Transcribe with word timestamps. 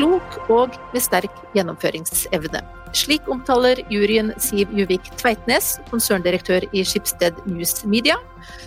klok 0.00 0.36
og 0.48 0.76
med 0.94 1.02
sterk 1.04 1.42
gjennomføringsevne. 1.52 2.62
Slik 2.96 3.26
omtaler 3.30 3.82
juryen 3.92 4.32
Siv 4.40 4.72
Juvik 4.74 5.12
Tveitnes, 5.20 5.76
konserndirektør 5.92 6.64
i 6.72 6.82
Skipsted 6.88 7.36
News 7.46 7.84
Media, 7.84 8.16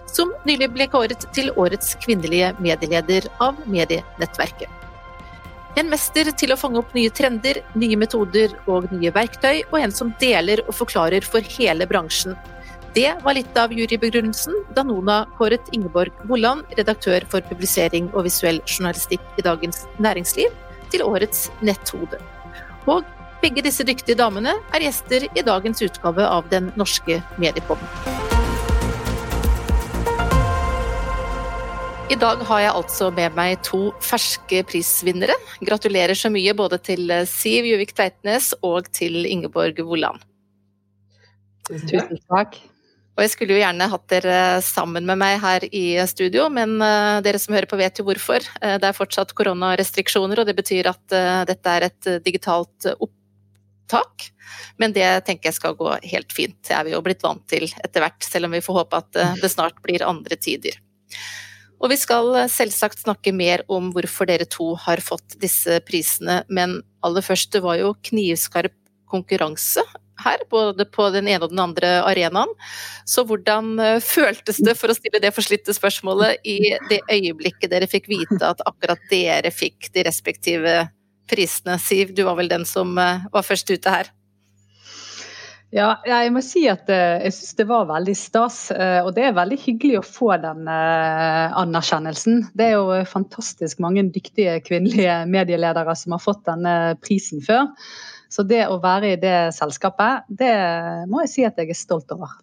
som 0.08 0.32
nylig 0.48 0.70
ble 0.76 0.88
kåret 0.94 1.26
til 1.36 1.50
årets 1.60 1.98
kvinnelige 2.06 2.54
medieleder 2.64 3.28
av 3.44 3.58
Medienettverket. 3.66 4.70
En 5.76 5.90
mester 5.90 6.30
til 6.38 6.54
å 6.54 6.60
fange 6.60 6.78
opp 6.84 6.94
nye 6.94 7.10
trender, 7.10 7.64
nye 7.74 7.98
metoder 7.98 8.54
og 8.70 8.92
nye 8.94 9.12
verktøy, 9.12 9.64
og 9.72 9.80
en 9.82 9.96
som 9.96 10.14
deler 10.22 10.62
og 10.68 10.78
forklarer 10.84 11.26
for 11.26 11.42
hele 11.58 11.90
bransjen. 11.90 12.38
Det 12.94 13.10
var 13.26 13.34
litt 13.34 13.58
av 13.58 13.74
jurybegrunnelsen 13.74 14.68
da 14.78 14.84
Nona 14.86 15.24
kåret 15.40 15.72
Ingeborg 15.74 16.14
Vollan, 16.30 16.62
redaktør 16.78 17.26
for 17.32 17.42
publisering 17.50 18.12
og 18.14 18.28
visuell 18.30 18.62
journalistikk 18.70 19.42
i 19.42 19.48
Dagens 19.50 19.88
Næringsliv, 19.98 20.54
til 20.94 21.04
årets 21.06 21.48
netthode. 21.66 22.22
Og 22.88 23.04
begge 23.44 23.64
disse 23.66 23.84
dyktige 23.84 24.16
damene 24.20 24.56
er 24.72 24.86
gjester 24.86 25.26
i 25.28 25.46
dagens 25.46 25.82
utgave 25.84 26.28
av 26.28 26.48
Den 26.54 26.72
norske 26.80 27.20
mediepodden. 27.42 28.22
I 32.12 32.18
dag 32.20 32.44
har 32.46 32.60
jeg 32.62 32.74
altså 32.78 33.08
med 33.16 33.34
meg 33.34 33.64
to 33.66 33.88
ferske 34.04 34.60
prisvinnere. 34.70 35.34
Gratulerer 35.66 36.14
så 36.20 36.30
mye 36.30 36.54
både 36.54 36.78
til 36.84 37.10
Siv 37.32 37.66
Juvik 37.66 37.96
Tveitnes 37.96 38.52
og 38.62 38.92
til 38.94 39.26
Ingeborg 39.26 39.80
Woland. 39.88 40.22
Tusen 41.66 42.20
takk. 42.28 42.60
Og 43.14 43.22
jeg 43.22 43.30
skulle 43.36 43.54
jo 43.54 43.62
gjerne 43.62 43.90
hatt 43.92 44.06
dere 44.10 44.38
sammen 44.66 45.06
med 45.06 45.20
meg 45.22 45.38
her 45.44 45.66
i 45.70 45.86
studio, 46.10 46.48
men 46.54 46.80
uh, 46.82 47.22
dere 47.22 47.42
som 47.42 47.54
hører 47.54 47.70
på 47.70 47.78
vet 47.78 48.02
jo 48.02 48.08
hvorfor. 48.08 48.46
Uh, 48.58 48.80
det 48.82 48.90
er 48.90 48.98
fortsatt 48.98 49.36
koronarestriksjoner, 49.38 50.42
og 50.42 50.50
det 50.50 50.56
betyr 50.58 50.90
at 50.90 51.14
uh, 51.14 51.44
dette 51.46 51.76
er 51.78 51.88
et 51.92 52.10
digitalt 52.26 52.90
opptak. 52.96 54.32
Men 54.82 54.96
det 54.96 55.06
tenker 55.28 55.52
jeg 55.52 55.60
skal 55.60 55.78
gå 55.78 55.94
helt 56.10 56.34
fint. 56.34 56.58
Det 56.66 56.74
er 56.74 56.88
vi 56.88 56.96
jo 56.96 57.04
blitt 57.06 57.22
vant 57.26 57.46
til 57.50 57.68
etter 57.86 58.02
hvert, 58.02 58.26
selv 58.26 58.50
om 58.50 58.58
vi 58.58 58.66
får 58.66 58.82
håpe 58.82 59.02
at 59.04 59.40
det 59.42 59.52
snart 59.52 59.78
blir 59.86 60.06
andre 60.06 60.38
tider. 60.42 60.80
Og 61.84 61.92
vi 61.92 61.98
skal 62.00 62.48
selvsagt 62.50 63.04
snakke 63.04 63.34
mer 63.36 63.62
om 63.72 63.92
hvorfor 63.94 64.30
dere 64.30 64.48
to 64.50 64.72
har 64.88 65.04
fått 65.04 65.38
disse 65.42 65.78
prisene, 65.86 66.42
men 66.50 66.80
aller 67.06 67.26
først, 67.26 67.52
det 67.54 67.62
var 67.66 67.78
jo 67.78 67.94
knivskarp 68.10 68.74
konkurranse 69.14 69.84
her, 70.24 70.44
både 70.52 70.86
på 70.90 71.10
den 71.14 71.28
ene 71.28 71.46
og 71.46 71.54
den 71.54 71.62
andre 71.64 71.94
arenaen. 72.08 72.52
Så 73.06 73.26
hvordan 73.28 73.76
eh, 73.80 74.00
føltes 74.04 74.62
det, 74.64 74.78
for 74.80 74.92
å 74.92 74.98
stille 74.98 75.22
det 75.24 75.34
forslitte 75.36 75.76
spørsmålet, 75.76 76.44
i 76.48 76.76
det 76.90 77.04
øyeblikket 77.12 77.72
dere 77.74 77.90
fikk 77.92 78.10
vite 78.12 78.42
at 78.48 78.64
akkurat 78.68 79.02
dere 79.12 79.52
fikk 79.54 79.92
de 79.94 80.06
respektive 80.08 80.76
prisene? 81.30 81.80
Siv, 81.82 82.14
du 82.16 82.26
var 82.28 82.40
vel 82.40 82.52
den 82.52 82.68
som 82.70 82.98
eh, 82.98 83.26
var 83.34 83.48
først 83.48 83.74
ute 83.74 83.96
her? 83.98 84.12
Ja, 85.74 85.96
jeg 86.06 86.30
må 86.30 86.44
si 86.46 86.68
at 86.70 86.86
eh, 86.94 87.24
jeg 87.26 87.34
syns 87.34 87.58
det 87.58 87.68
var 87.72 87.88
veldig 87.90 88.14
stas. 88.18 88.58
Og 88.72 89.10
det 89.16 89.24
er 89.26 89.36
veldig 89.36 89.58
hyggelig 89.64 90.00
å 90.00 90.06
få 90.06 90.36
den 90.38 90.70
anerkjennelsen. 90.70 92.44
Det 92.54 92.70
er 92.70 92.76
jo 92.78 93.00
fantastisk 93.10 93.82
mange 93.82 94.06
dyktige 94.14 94.60
kvinnelige 94.68 95.24
medieledere 95.34 95.98
som 95.98 96.14
har 96.14 96.22
fått 96.22 96.46
denne 96.46 96.76
prisen 97.02 97.42
før. 97.42 97.72
Så 98.34 98.46
det 98.50 98.64
å 98.66 98.80
være 98.82 99.14
i 99.14 99.22
det 99.22 99.54
selskapet, 99.54 100.26
det 100.42 100.56
må 101.12 101.22
jeg 101.22 101.32
si 101.36 101.46
at 101.46 101.60
jeg 101.62 101.70
er 101.70 101.78
stolt 101.78 102.10
over. 102.16 102.34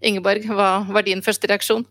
Ingeborg, 0.00 0.46
hva 0.54 0.70
var 0.88 1.04
din 1.04 1.24
første 1.24 1.50
reaksjon? 1.50 1.84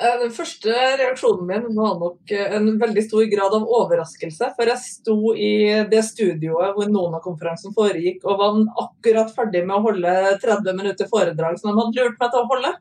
Eh, 0.00 0.14
den 0.22 0.30
første 0.32 0.72
reaksjonen 0.96 1.44
min 1.44 1.64
var 1.76 1.98
nok 2.00 2.32
eh, 2.32 2.54
en 2.56 2.70
veldig 2.80 3.02
stor 3.04 3.26
grad 3.28 3.56
av 3.58 3.66
overraskelse. 3.80 4.52
For 4.56 4.70
jeg 4.70 4.80
sto 4.80 5.34
i 5.36 5.52
det 5.90 6.00
studioet 6.06 6.72
hvor 6.76 6.88
Nona-konferansen 6.88 7.74
foregikk 7.76 8.24
og 8.24 8.38
var 8.40 8.60
akkurat 8.86 9.34
ferdig 9.36 9.66
med 9.66 9.76
å 9.76 9.84
holde 9.90 10.14
30 10.40 10.78
minutter 10.78 11.10
foredrag 11.10 11.60
som 11.60 11.72
de 11.72 11.82
hadde 11.82 11.98
lurt 11.98 12.22
meg 12.22 12.32
til 12.32 12.40
å 12.40 12.48
holde. 12.54 12.72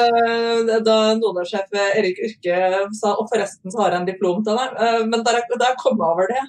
Eh, 0.00 0.74
da 0.88 0.96
Nona-sjef 1.20 1.70
Erik 1.84 2.18
Urke 2.26 2.58
sa 2.98 3.14
og 3.14 3.30
forresten 3.30 3.70
så 3.70 3.84
har 3.84 3.94
jeg 3.94 4.02
en 4.02 4.10
diplom 4.10 4.42
til 4.42 4.58
deg. 4.58 5.06
Men 5.06 5.22
da 5.22 5.38
jeg 5.38 5.78
kom 5.84 6.02
over 6.02 6.34
det, 6.34 6.42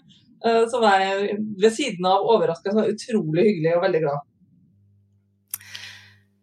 Eh, 0.46 0.66
så 0.69 0.81
jeg 0.85 1.40
ved 1.62 1.74
siden 1.75 2.07
av 2.09 2.28
overraska 2.34 2.74
utrolig 2.88 3.47
hyggelig 3.47 3.78
og 3.78 3.88
veldig 3.88 4.03
glad. 4.07 4.28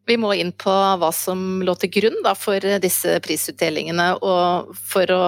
Vi 0.08 0.16
må 0.16 0.30
inn 0.40 0.54
på 0.56 0.72
hva 0.72 1.10
som 1.12 1.60
lå 1.60 1.74
til 1.76 1.90
grunn 1.98 2.22
da, 2.24 2.32
for 2.32 2.64
disse 2.80 3.18
prisutdelingene. 3.26 4.06
Og 4.24 4.70
for 4.88 5.10
å 5.12 5.24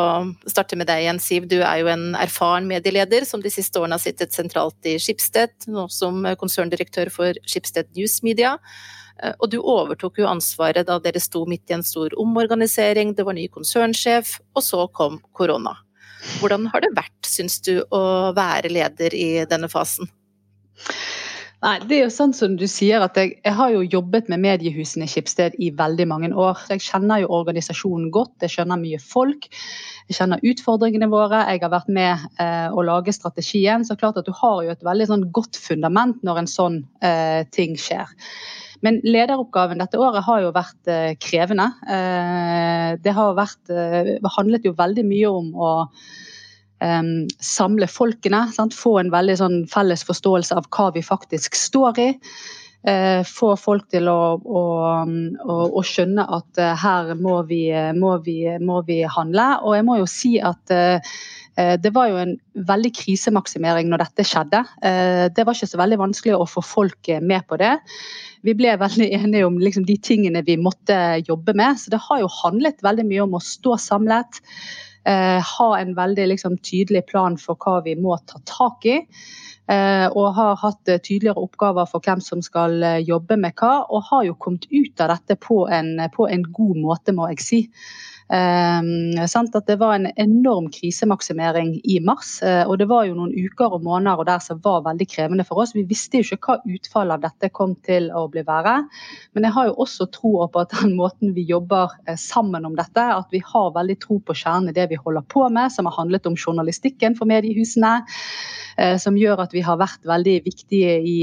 starte 0.48 0.78
med 0.80 0.88
deg 0.88 1.02
igjen, 1.04 1.20
Siv. 1.20 1.50
Du 1.50 1.58
er 1.58 1.82
jo 1.82 1.90
en 1.92 2.14
erfaren 2.16 2.68
medieleder 2.70 3.26
som 3.28 3.44
de 3.44 3.52
siste 3.52 3.76
årene 3.76 3.98
har 3.98 4.04
sittet 4.06 4.32
sentralt 4.32 4.88
i 4.88 4.96
Skipsted, 4.96 5.52
nå 5.68 5.84
som 5.92 6.24
konserndirektør 6.40 7.12
for 7.12 7.36
Skipsted 7.44 7.92
News 7.92 8.22
Media. 8.24 8.54
Eh, 9.20 9.36
og 9.36 9.52
du 9.52 9.58
overtok 9.60 10.22
jo 10.22 10.30
ansvaret 10.30 10.88
da 10.88 10.96
dere 11.02 11.20
sto 11.20 11.44
midt 11.48 11.68
i 11.68 11.76
en 11.76 11.84
stor 11.84 12.16
omorganisering, 12.20 13.12
det 13.16 13.28
var 13.28 13.36
ny 13.36 13.50
konsernsjef, 13.52 14.38
og 14.56 14.64
så 14.64 14.86
kom 14.96 15.20
korona. 15.36 15.76
Hvordan 16.40 16.68
har 16.72 16.84
det 16.84 16.92
vært, 16.96 17.18
syns 17.26 17.60
du, 17.66 17.78
å 17.94 18.02
være 18.36 18.72
leder 18.72 19.16
i 19.16 19.30
denne 19.48 19.70
fasen? 19.72 20.10
Nei, 21.60 21.74
det 21.84 21.96
er 21.98 22.06
jo 22.06 22.12
sånn 22.14 22.32
som 22.32 22.54
du 22.56 22.64
sier 22.70 23.02
at 23.04 23.18
jeg, 23.20 23.34
jeg, 23.44 23.52
har 23.52 23.72
jo 23.74 23.82
jobbet 23.84 24.30
med 24.32 24.40
mediehusene 24.40 25.04
i 25.04 25.10
Skipsted 25.12 25.58
i 25.60 25.68
veldig 25.76 26.06
mange 26.08 26.30
år. 26.32 26.62
Jeg 26.72 26.80
kjenner 26.86 27.20
jo 27.20 27.34
organisasjonen 27.36 28.08
godt, 28.14 28.32
jeg 28.40 28.54
skjønner 28.54 28.80
mye 28.80 29.00
folk. 29.04 29.44
Jeg 30.08 30.16
kjenner 30.16 30.40
utfordringene 30.40 31.10
våre, 31.12 31.42
jeg 31.52 31.60
har 31.60 31.72
vært 31.74 31.92
med 31.92 32.24
eh, 32.40 32.72
å 32.72 32.84
lage 32.86 33.12
strategien. 33.12 33.84
Så 33.84 33.98
klart 34.00 34.16
at 34.16 34.28
du 34.28 34.32
har 34.40 34.64
jo 34.64 34.72
et 34.72 34.88
veldig 34.88 35.10
sånn 35.12 35.26
godt 35.36 35.60
fundament 35.60 36.24
når 36.24 36.40
en 36.40 36.50
sånn 36.50 36.80
eh, 37.04 37.44
ting 37.52 37.76
skjer. 37.78 38.08
Men 38.84 39.00
lederoppgaven 39.04 39.80
dette 39.82 40.00
året 40.00 40.24
har 40.24 40.44
jo 40.44 40.54
vært 40.56 40.90
eh, 40.90 41.12
krevende. 41.20 41.68
Eh, 41.84 42.96
det 43.04 43.12
har 43.16 43.36
vært, 43.36 43.60
eh, 43.68 44.16
handlet 44.36 44.64
jo 44.64 44.76
veldig 44.78 45.06
mye 45.08 45.36
om 45.40 45.52
å 45.54 45.74
samle 47.44 47.84
folkene. 47.92 48.38
Sant? 48.54 48.72
Få 48.72 48.94
en 48.96 49.10
veldig 49.12 49.34
sånn 49.36 49.56
felles 49.68 50.00
forståelse 50.08 50.56
av 50.56 50.64
hva 50.72 50.86
vi 50.94 51.02
faktisk 51.04 51.58
står 51.58 52.00
i. 52.00 52.06
få 53.28 53.50
folk 53.60 53.90
til 53.92 54.08
å, 54.08 54.40
å, 54.40 54.62
å, 55.44 55.56
å 55.76 55.82
skjønne 55.84 56.24
at 56.24 56.60
her 56.80 57.10
må 57.20 57.42
vi, 57.50 57.66
må, 57.92 58.14
vi, 58.24 58.38
må 58.64 58.80
vi, 58.88 59.02
handle. 59.04 59.50
Og 59.60 59.76
jeg 59.76 59.84
må 59.84 59.98
jo 60.00 60.08
si 60.08 60.32
at 60.40 60.72
det 61.82 61.90
var 61.92 62.08
jo 62.08 62.18
en 62.20 62.32
veldig 62.68 62.90
krisemaksimering 62.94 63.90
når 63.90 64.04
dette 64.04 64.24
skjedde. 64.28 64.62
Det 65.34 65.44
var 65.44 65.56
ikke 65.56 65.68
så 65.68 65.80
veldig 65.80 65.98
vanskelig 66.00 66.36
å 66.38 66.48
få 66.48 66.62
folk 66.64 67.10
med 67.20 67.44
på 67.50 67.58
det 67.60 67.74
vi 68.46 68.54
ble 68.56 68.76
veldig 68.80 69.08
enige 69.20 69.46
om 69.48 69.58
liksom, 69.60 69.86
de 69.88 69.96
tingene 70.02 70.44
vi 70.46 70.58
måtte 70.60 70.96
jobbe 71.26 71.56
med. 71.58 71.80
Så 71.80 71.92
det 71.92 72.02
har 72.08 72.22
jo 72.22 72.32
handlet 72.40 72.84
veldig 72.84 73.06
mye 73.08 73.26
om 73.26 73.36
å 73.38 73.44
stå 73.44 73.76
samlet. 73.80 74.42
Eh, 75.08 75.38
ha 75.56 75.70
en 75.78 75.94
veldig 75.96 76.28
liksom, 76.34 76.58
tydelig 76.64 77.06
plan 77.10 77.38
for 77.40 77.60
hva 77.60 77.80
vi 77.86 77.96
må 78.00 78.18
ta 78.26 78.42
tak 78.48 78.86
i. 78.88 79.00
Eh, 79.70 80.06
og 80.08 80.34
har 80.34 80.56
hatt 80.58 80.90
eh, 80.90 80.98
tydeligere 80.98 81.44
oppgaver 81.44 81.86
for 81.90 82.02
hvem 82.02 82.22
som 82.24 82.40
skal 82.42 82.80
eh, 82.82 83.02
jobbe 83.06 83.38
med 83.40 83.54
hva. 83.60 83.84
Og 83.88 84.08
har 84.10 84.26
jo 84.28 84.38
kommet 84.38 84.66
ut 84.72 85.04
av 85.04 85.14
dette 85.14 85.38
på 85.40 85.62
en, 85.70 85.96
på 86.14 86.28
en 86.28 86.46
god 86.46 86.80
måte, 86.80 87.16
må 87.16 87.30
jeg 87.32 87.44
si. 87.44 87.60
Um, 88.30 89.18
at 89.18 89.66
det 89.66 89.74
var 89.80 89.96
en 89.96 90.06
enorm 90.16 90.68
krisemaksimering 90.70 91.80
i 91.82 91.96
mars. 91.98 92.36
Uh, 92.42 92.62
og 92.70 92.76
det 92.78 92.86
var 92.86 93.08
jo 93.08 93.16
noen 93.16 93.32
uker 93.34 93.74
og 93.74 93.82
måneder 93.82 94.22
og 94.22 94.28
der 94.28 94.38
som 94.44 94.60
var 94.62 94.84
veldig 94.84 95.06
krevende 95.10 95.46
for 95.48 95.58
oss. 95.58 95.72
Vi 95.74 95.82
visste 95.88 96.20
jo 96.20 96.36
ikke 96.36 96.54
hva 96.54 96.76
utfallet 96.76 97.16
av 97.16 97.24
dette 97.24 97.50
kom 97.50 97.74
til 97.82 98.06
å 98.14 98.28
bli 98.30 98.44
være. 98.46 98.76
Men 99.34 99.48
jeg 99.48 99.56
har 99.56 99.66
jo 99.66 99.74
også 99.82 100.06
tro 100.14 100.36
på 100.46 100.62
at 100.62 100.76
den 100.78 100.94
måten 101.00 101.34
vi 101.34 101.42
jobber 101.48 101.90
uh, 102.06 102.14
sammen 102.14 102.68
om 102.68 102.76
dette, 102.78 103.02
at 103.02 103.34
vi 103.34 103.42
har 103.42 103.74
veldig 103.74 103.98
tro 104.04 104.20
på 104.22 104.36
kjernen 104.44 104.70
i 104.70 104.78
det 104.78 104.86
vi 104.92 105.00
holder 105.00 105.26
på 105.26 105.48
med, 105.50 105.74
som 105.74 105.90
har 105.90 105.98
handlet 105.98 106.30
om 106.30 106.38
journalistikken 106.38 107.18
for 107.18 107.26
mediehusene. 107.30 107.96
Uh, 108.78 108.94
som 109.02 109.18
gjør 109.18 109.42
at 109.42 109.56
vi 109.56 109.64
har 109.66 109.80
vært 109.80 110.06
veldig 110.06 110.36
viktige 110.46 111.00
i, 111.02 111.16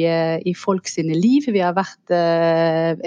i 0.44 0.54
folk 0.60 0.92
sine 0.92 1.16
liv. 1.16 1.48
Vi 1.56 1.64
har 1.64 1.78
vært 1.78 2.12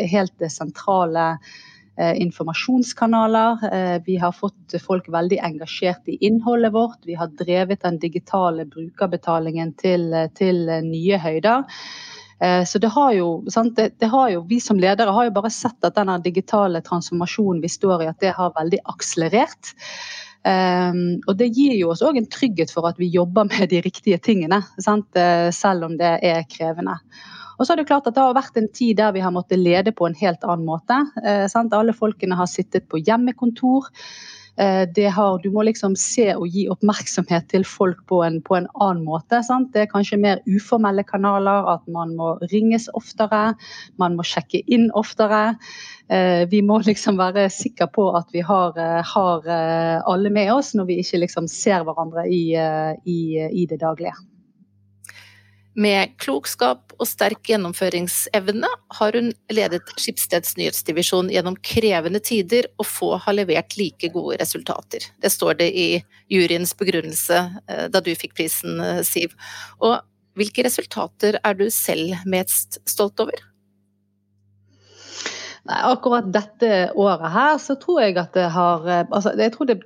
helt 0.09 0.49
sentrale 0.49 1.35
Eh, 1.35 1.77
informasjonskanaler. 2.01 3.65
Eh, 3.73 4.03
vi 4.07 4.17
har 4.17 4.33
fått 4.33 4.77
folk 4.83 5.09
veldig 5.13 5.39
engasjert 5.45 6.09
i 6.09 6.17
innholdet 6.27 6.73
vårt. 6.73 6.99
Vi 7.05 7.15
har 7.15 7.33
drevet 7.39 7.83
den 7.83 7.99
digitale 7.99 8.65
brukerbetalingen 8.65 9.75
til, 9.81 10.15
til 10.39 10.65
nye 10.87 11.19
høyder. 11.21 11.67
Eh, 12.41 12.65
så 12.65 12.81
det 12.81 12.93
har, 12.95 13.13
jo, 13.13 13.29
det, 13.77 13.91
det 14.01 14.09
har 14.09 14.31
jo, 14.33 14.45
Vi 14.49 14.61
som 14.61 14.81
ledere 14.81 15.13
har 15.13 15.29
jo 15.29 15.35
bare 15.37 15.53
sett 15.53 15.85
at 15.85 15.99
denne 15.99 16.17
digitale 16.25 16.81
transformasjonen 16.87 17.61
vi 17.61 17.69
står 17.69 18.05
i, 18.05 18.11
at 18.13 18.21
det 18.25 18.33
har 18.39 18.55
veldig 18.57 18.81
akselerert. 18.95 19.75
Um, 20.41 21.21
og 21.29 21.35
Det 21.37 21.51
gir 21.53 21.75
jo 21.77 21.91
oss 21.93 22.01
òg 22.01 22.17
en 22.17 22.31
trygghet 22.33 22.71
for 22.73 22.89
at 22.89 22.97
vi 22.97 23.11
jobber 23.13 23.45
med 23.51 23.69
de 23.69 23.83
riktige 23.85 24.17
tingene, 24.25 24.63
sant? 24.81 25.13
selv 25.53 25.85
om 25.85 25.99
det 26.01 26.15
er 26.25 26.47
krevende. 26.49 26.97
Og 27.61 27.67
så 27.67 27.75
er 27.75 27.83
Det 27.83 27.91
klart 27.91 28.09
at 28.09 28.17
det 28.17 28.25
har 28.25 28.37
vært 28.37 28.57
en 28.57 28.73
tid 28.73 28.97
der 28.97 29.13
vi 29.13 29.21
har 29.21 29.35
måttet 29.37 29.61
lede 29.61 29.93
på 29.93 30.09
en 30.09 30.17
helt 30.17 30.45
annen 30.49 30.65
måte. 30.65 30.97
Eh, 31.21 31.45
Alle 31.77 31.93
folkene 31.93 32.39
har 32.39 32.49
sittet 32.49 32.89
på 32.89 32.97
hjemmekontor. 32.97 33.91
har, 35.13 35.39
du 35.41 35.51
må 35.53 35.63
liksom 35.63 35.95
se 35.97 36.35
og 36.35 36.49
gi 36.49 36.67
oppmerksomhet 36.69 37.47
til 37.49 37.65
folk 37.65 38.03
på 38.09 38.23
en, 38.25 38.41
på 38.43 38.57
en 38.57 38.67
annen 38.75 39.05
måte. 39.05 39.43
Sant? 39.45 39.71
Det 39.73 39.83
er 39.83 39.93
kanskje 39.93 40.19
mer 40.21 40.41
uformelle 40.49 41.05
kanaler, 41.05 41.69
at 41.69 41.87
man 41.89 42.17
må 42.17 42.35
ringes 42.51 42.89
oftere, 42.93 43.55
man 43.97 44.17
må 44.17 44.27
sjekke 44.27 44.61
inn 44.67 44.91
oftere. 44.93 45.57
Vi 46.51 46.61
må 46.67 46.81
liksom 46.85 47.17
være 47.17 47.47
sikre 47.55 47.87
på 47.89 48.11
at 48.19 48.29
vi 48.35 48.43
har, 48.45 48.77
har 49.15 49.49
alle 50.11 50.35
med 50.35 50.53
oss 50.53 50.75
når 50.75 50.91
vi 50.91 50.99
ikke 51.05 51.23
liksom 51.23 51.49
ser 51.49 51.87
hverandre 51.87 52.27
i, 52.29 52.43
i, 53.07 53.21
i 53.63 53.69
det 53.71 53.81
daglige. 53.81 54.19
Med 55.79 56.17
klokskap 56.19 56.91
og 56.99 57.07
sterk 57.07 57.45
gjennomføringsevne 57.47 58.69
har 58.99 59.17
hun 59.17 59.29
ledet 59.55 59.93
Skipsteds 60.03 60.57
nyhetsdivisjon 60.59 61.31
gjennom 61.31 61.55
krevende 61.63 62.19
tider, 62.27 62.67
og 62.75 62.89
få 62.91 63.13
har 63.23 63.37
levert 63.39 63.77
like 63.79 64.11
gode 64.11 64.41
resultater. 64.41 65.07
Det 65.23 65.31
står 65.31 65.61
det 65.61 65.69
i 65.71 65.89
juryens 66.33 66.75
begrunnelse 66.75 67.39
eh, 67.71 67.87
da 67.87 68.03
du 68.03 68.11
fikk 68.19 68.35
prisen, 68.41 68.83
eh, 68.83 69.05
Siv. 69.07 69.37
Og 69.79 70.01
hvilke 70.39 70.67
resultater 70.67 71.39
er 71.39 71.55
du 71.55 71.69
selv 71.71 72.19
mest 72.27 72.81
stolt 72.91 73.23
over? 73.23 73.39
Nei, 75.71 75.81
akkurat 75.87 76.33
dette 76.35 76.91
året 76.99 77.31
her, 77.31 77.59
så 77.63 77.77
tror 77.79 78.03
jeg 78.09 78.19
at 78.19 78.35
det 78.35 78.51
har 78.57 78.91
eh, 78.91 79.07
altså, 79.07 79.37
jeg 79.39 79.55
tror 79.55 79.71
det, 79.71 79.79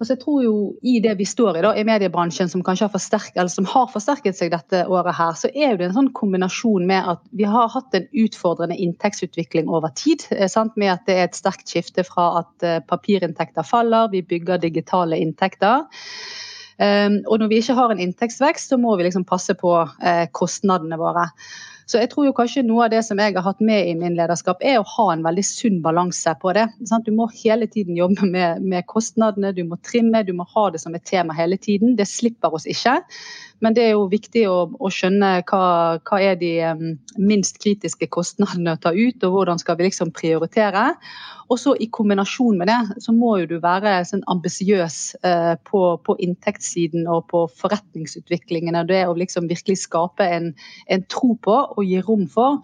Altså 0.00 0.14
jeg 0.14 0.20
tror 0.22 0.40
jo 0.40 0.52
I 0.80 0.94
det 1.04 1.12
vi 1.18 1.26
står 1.28 1.58
i 1.58 1.62
da, 1.64 1.74
i 1.76 1.84
mediebransjen, 1.84 2.48
som 2.48 2.62
kanskje 2.64 2.86
har 2.86 2.92
forsterket, 2.94 3.52
som 3.52 3.66
har 3.68 3.90
forsterket 3.92 4.38
seg 4.38 4.54
dette 4.54 4.86
året, 4.88 5.12
her, 5.18 5.34
så 5.36 5.50
er 5.52 5.76
det 5.76 5.90
en 5.90 5.96
sånn 5.98 6.12
kombinasjon 6.16 6.86
med 6.88 7.10
at 7.14 7.20
vi 7.36 7.44
har 7.44 7.68
hatt 7.74 7.96
en 7.98 8.08
utfordrende 8.24 8.78
inntektsutvikling 8.80 9.68
over 9.68 9.92
tid. 10.00 10.24
Eh, 10.32 10.48
sant? 10.48 10.72
Med 10.80 10.94
at 10.94 11.04
det 11.04 11.18
er 11.18 11.28
et 11.28 11.36
sterkt 11.36 11.68
skifte 11.68 12.06
fra 12.08 12.30
at 12.40 12.64
eh, 12.64 12.80
papirinntekter 12.88 13.66
faller, 13.66 14.08
vi 14.14 14.24
bygger 14.24 14.62
digitale 14.64 15.20
inntekter. 15.20 15.84
Um, 16.80 17.18
og 17.28 17.42
når 17.42 17.50
vi 17.50 17.58
ikke 17.60 17.76
har 17.76 17.92
en 17.92 18.00
inntektsvekst, 18.00 18.70
så 18.72 18.78
må 18.80 18.94
vi 18.96 19.04
liksom 19.04 19.26
passe 19.28 19.52
på 19.52 19.74
uh, 19.84 20.26
kostnadene 20.32 20.96
våre. 20.96 21.26
Så 21.90 21.98
jeg 21.98 22.12
tror 22.12 22.28
jo 22.28 22.34
kanskje 22.36 22.62
noe 22.62 22.84
av 22.84 22.92
det 22.92 23.00
som 23.02 23.18
jeg 23.18 23.34
har 23.34 23.42
hatt 23.42 23.62
med 23.66 23.88
i 23.90 23.96
min 23.98 24.14
lederskap, 24.14 24.60
er 24.62 24.78
å 24.78 24.86
ha 24.86 25.08
en 25.10 25.24
veldig 25.26 25.42
sunn 25.42 25.80
balanse 25.82 26.36
på 26.38 26.52
det. 26.54 26.68
Sant? 26.86 27.08
Du 27.08 27.16
må 27.16 27.26
hele 27.34 27.66
tiden 27.66 27.98
jobbe 27.98 28.28
med, 28.30 28.62
med, 28.62 28.86
kostnadene, 28.86 29.50
du 29.56 29.64
må 29.66 29.80
trimme, 29.82 30.22
du 30.22 30.30
må 30.38 30.46
ha 30.52 30.68
det 30.70 30.82
som 30.84 30.94
et 30.94 31.06
tema 31.08 31.34
hele 31.34 31.58
tiden. 31.58 31.96
Det 31.98 32.06
slipper 32.06 32.54
oss 32.54 32.68
ikke. 32.70 33.00
Men 33.60 33.74
det 33.74 33.88
er 33.88 33.96
jo 33.96 34.06
viktig 34.12 34.44
å, 34.46 34.60
å 34.70 34.92
skjønne 34.94 35.32
hva, 35.50 35.64
hva 36.06 36.20
er 36.22 36.38
de 36.38 36.52
um, 36.70 36.86
minst 37.18 37.58
kritiske 37.60 38.06
kostnadene 38.12 38.76
å 38.76 38.80
ta 38.80 38.94
ut, 38.94 39.26
og 39.26 39.34
hvordan 39.34 39.58
skal 39.60 39.80
vi 39.80 39.88
liksom 39.88 40.14
prioritere. 40.14 40.92
Og 41.50 41.58
så 41.58 41.74
i 41.82 41.88
kombinasjon 41.90 42.58
med 42.60 42.70
det, 42.70 43.02
så 43.02 43.12
må 43.14 43.32
jo 43.40 43.48
du 43.50 43.56
være 43.62 43.96
sånn 44.06 44.22
ambisiøs 44.30 44.98
uh, 45.26 45.56
på, 45.66 45.82
på, 46.06 46.16
inntektssiden 46.22 47.08
og 47.10 47.26
på 47.32 47.44
forretningsutviklingen. 47.58 48.78
Og 48.78 48.90
det 48.90 49.02
å 49.08 49.16
liksom 49.18 49.50
virkelig 49.50 49.80
skape 49.82 50.28
en, 50.38 50.52
en 50.86 51.06
tro 51.10 51.34
på 51.42 51.56
og 51.74 51.82
gi 51.86 51.98
rom 52.06 52.26
for. 52.30 52.62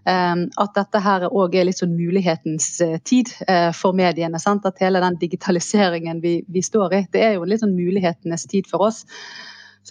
Um, 0.00 0.46
at 0.62 0.78
dette 0.78 1.02
her 1.04 1.26
òg 1.28 1.58
er 1.58 1.66
litt 1.68 1.82
sånn 1.82 1.92
mulighetens 1.92 2.70
uh, 2.86 2.96
tid 3.04 3.34
for 3.76 3.98
mediene. 3.98 4.38
Sant? 4.40 4.64
At 4.68 4.78
hele 4.80 5.02
den 5.02 5.18
digitaliseringen 5.20 6.22
vi, 6.22 6.38
vi, 6.46 6.62
står 6.64 6.96
i, 6.96 7.06
det 7.12 7.26
er 7.26 7.34
jo 7.36 7.48
litt 7.50 7.64
sånn 7.64 7.76
mulighetenes 7.76 8.46
tid 8.50 8.70
for 8.70 8.86
oss. 8.86 9.02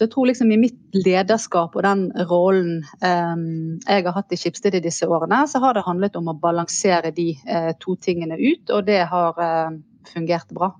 Så 0.00 0.06
jeg 0.06 0.14
tror 0.14 0.30
liksom 0.30 0.48
i 0.48 0.56
mitt 0.56 0.94
lederskap 0.96 1.74
og 1.76 1.82
den 1.84 2.06
rollen 2.24 2.78
um, 3.04 3.42
jeg 3.84 4.06
har 4.06 4.14
hatt 4.16 4.30
i 4.32 4.38
Skipsted 4.40 4.78
i 4.78 4.80
disse 4.80 5.04
årene, 5.04 5.42
så 5.44 5.60
har 5.60 5.76
det 5.76 5.82
handlet 5.84 6.14
om 6.16 6.30
å 6.32 6.38
balansere 6.40 7.10
de 7.12 7.34
uh, 7.44 7.74
to 7.84 7.98
tingene 8.00 8.38
ut, 8.40 8.72
og 8.72 8.86
det 8.86 9.02
har 9.10 9.36
uh, 9.36 9.74
fungert 10.08 10.54
bra. 10.56 10.70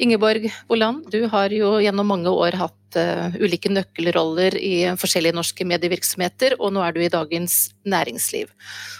Ingeborg 0.00 0.46
Boland, 0.72 1.10
du 1.12 1.26
har 1.28 1.52
jo 1.52 1.74
gjennom 1.84 2.08
mange 2.08 2.32
år 2.32 2.56
hatt 2.62 2.96
uh, 2.96 3.36
ulike 3.36 3.68
nøkkelroller 3.68 4.56
i 4.56 4.72
forskjellige 4.96 5.36
norske 5.36 5.68
medievirksomheter, 5.68 6.56
og 6.56 6.72
nå 6.72 6.86
er 6.86 6.96
du 6.96 7.02
i 7.04 7.12
Dagens 7.12 7.58
Næringsliv. 7.84 8.48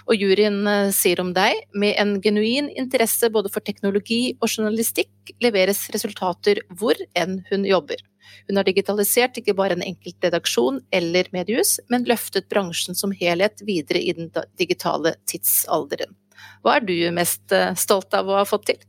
Og 0.05 0.21
juryen 0.21 0.61
uh, 0.69 0.93
sier 0.93 1.25
om 1.25 1.33
deg, 1.33 1.65
med 1.73 1.97
en 1.97 2.19
genuin 2.21 2.69
interesse 2.77 3.33
både 3.33 3.49
for 3.57 3.65
teknologi 3.65 4.37
og 4.37 4.53
journalistikk 4.53 5.33
leveres 5.41 5.87
resultater 5.97 6.61
hvor 6.77 7.01
enn 7.17 7.41
hun 7.49 7.65
jobber. 7.65 8.05
Hun 8.49 8.61
har 8.61 8.67
digitalisert 8.69 9.39
ikke 9.41 9.57
bare 9.59 9.77
en 9.77 9.85
enkelt 9.87 10.27
redaksjon 10.27 10.81
eller 10.95 11.31
mediehus, 11.35 11.79
men 11.93 12.07
løftet 12.09 12.49
bransjen 12.53 12.99
som 12.99 13.15
helhet 13.17 13.63
videre 13.67 14.03
i 14.03 14.15
den 14.17 14.31
digitale 14.61 15.17
tidsalderen. 15.31 16.17
Hva 16.65 16.79
er 16.79 16.87
du 16.89 16.97
mest 17.15 17.53
eh, 17.53 17.75
stolt 17.79 18.15
av 18.17 18.29
å 18.29 18.41
ha 18.41 18.47
fått 18.49 18.71
til? 18.73 18.81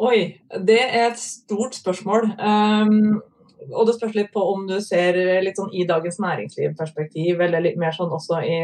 Oi, 0.00 0.20
det 0.64 0.80
er 0.80 1.10
et 1.10 1.20
stort 1.20 1.76
spørsmål. 1.76 2.30
Um, 2.40 3.20
og 3.68 3.84
det 3.88 3.98
spørs 3.98 4.16
litt 4.16 4.30
på 4.32 4.42
om 4.54 4.64
du 4.68 4.78
ser 4.80 5.18
litt 5.44 5.58
sånn 5.60 5.74
i 5.76 5.84
Dagens 5.88 6.16
Næringsliv-perspektiv, 6.22 7.42
eller 7.44 7.64
litt 7.66 7.76
mer 7.80 7.92
sånn 7.92 8.12
også 8.16 8.40
i 8.40 8.56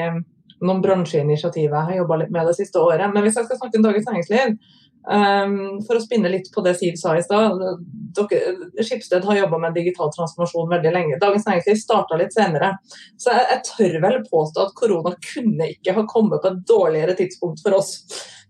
noen 0.65 0.81
bransjeinitiativer 0.81 1.77
jeg 1.77 1.91
har 1.91 2.01
jobba 2.01 2.21
litt 2.23 2.33
med 2.33 2.49
det 2.49 2.57
siste 2.57 2.81
året. 2.81 3.05
Men 3.13 3.25
hvis 3.25 3.37
jeg 3.37 3.49
skal 3.49 3.61
snakke 3.61 3.81
om 3.81 3.85
Dagens 3.85 4.09
Næringsliv, 4.09 4.57
Um, 5.07 5.79
for 5.87 6.01
å 6.01 6.03
spinne 6.03 6.31
litt 6.33 6.49
på 6.51 6.65
det 6.67 6.73
Siv 6.81 6.97
sa 6.99 7.13
i 7.15 7.23
stad. 7.23 7.61
Skipsted 8.83 9.27
har 9.27 9.39
jobba 9.39 9.61
med 9.63 9.77
digital 9.79 10.11
transformasjon 10.15 10.73
veldig 10.73 10.93
lenge. 10.95 11.19
Dagens 11.23 11.47
Næringsliv 11.47 11.79
starta 11.79 12.19
litt 12.19 12.35
senere. 12.35 12.73
Så 13.15 13.31
jeg, 13.35 13.45
jeg, 13.53 13.63
tør 13.71 14.01
vel 14.07 14.19
påstå 14.27 14.65
at 14.65 14.75
korona 14.79 15.15
kunne 15.29 15.71
ikke 15.77 15.95
ha 15.99 16.07
kommet 16.11 16.43
på 16.43 16.51
et 16.51 16.65
dårligere 16.69 17.15
tidspunkt 17.19 17.63
for 17.63 17.79
oss. 17.79 17.93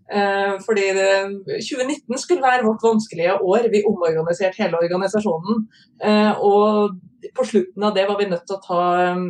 Uh, 0.07 0.55
fordi 0.63 0.87
det, 0.97 1.11
2019 1.45 2.23
skulle 2.23 2.45
være 2.45 2.65
vårt 2.65 2.85
vanskelige 2.85 3.37
år. 3.37 3.69
Vi 3.73 3.83
omorganiserte 3.85 4.63
hele 4.63 4.81
organisasjonen. 4.81 5.67
Uh, 6.01 6.33
og 6.41 6.97
på 7.37 7.45
slutten 7.45 7.85
av 7.85 7.93
det 7.93 8.07
var 8.09 8.17
vi 8.17 8.31
nødt 8.31 8.47
til 8.49 8.57
å 8.57 8.65
ta 8.65 8.81
um, 9.13 9.29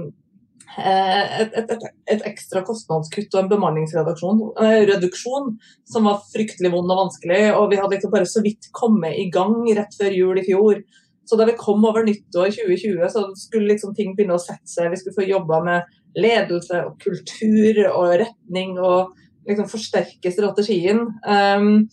et, 0.78 1.56
et, 1.58 1.72
et, 1.74 1.86
et, 2.14 2.24
ekstra 2.30 2.62
kostnadskutt 2.66 3.34
og 3.34 3.42
en 3.42 3.50
bemanningsreduksjon 3.50 5.48
som 5.90 6.10
var 6.10 6.22
fryktelig 6.30 6.70
vond 6.74 6.94
og 6.94 7.02
vanskelig. 7.02 7.42
Og 7.58 7.72
vi 7.72 7.80
hadde 7.82 7.96
liksom 7.96 8.14
bare 8.14 8.30
så 8.30 8.44
vidt 8.46 8.70
kommet 8.78 9.18
i 9.18 9.28
gang 9.34 9.58
rett 9.78 9.98
før 9.98 10.14
jul 10.14 10.42
i 10.42 10.46
fjor. 10.46 10.84
Så 11.28 11.36
da 11.36 11.48
vi 11.50 11.58
kom 11.60 11.84
over 11.84 12.06
nyttår 12.08 12.54
2020, 12.56 13.02
så 13.12 13.26
skulle 13.36 13.74
liksom 13.74 13.96
ting 13.98 14.14
begynne 14.16 14.38
å 14.38 14.42
sette 14.42 14.70
seg. 14.70 14.92
Vi 14.94 15.02
skulle 15.02 15.18
få 15.18 15.26
jobba 15.28 15.60
med 15.66 15.98
ledelse 16.18 16.86
og 16.86 17.02
kultur 17.02 17.82
og 17.90 18.14
retning 18.22 18.78
og 18.80 19.18
liksom 19.48 19.68
forsterke 19.72 20.32
strategien. 20.32 21.02
Um, 21.28 21.88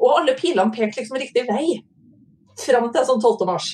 og 0.00 0.20
alle 0.20 0.36
pilene 0.38 0.72
pekte 0.74 1.02
liksom 1.02 1.20
riktig 1.20 1.44
vei 1.50 1.82
fram 2.62 2.88
til 2.92 3.06
sånn 3.08 3.20
12. 3.20 3.44
mars. 3.48 3.68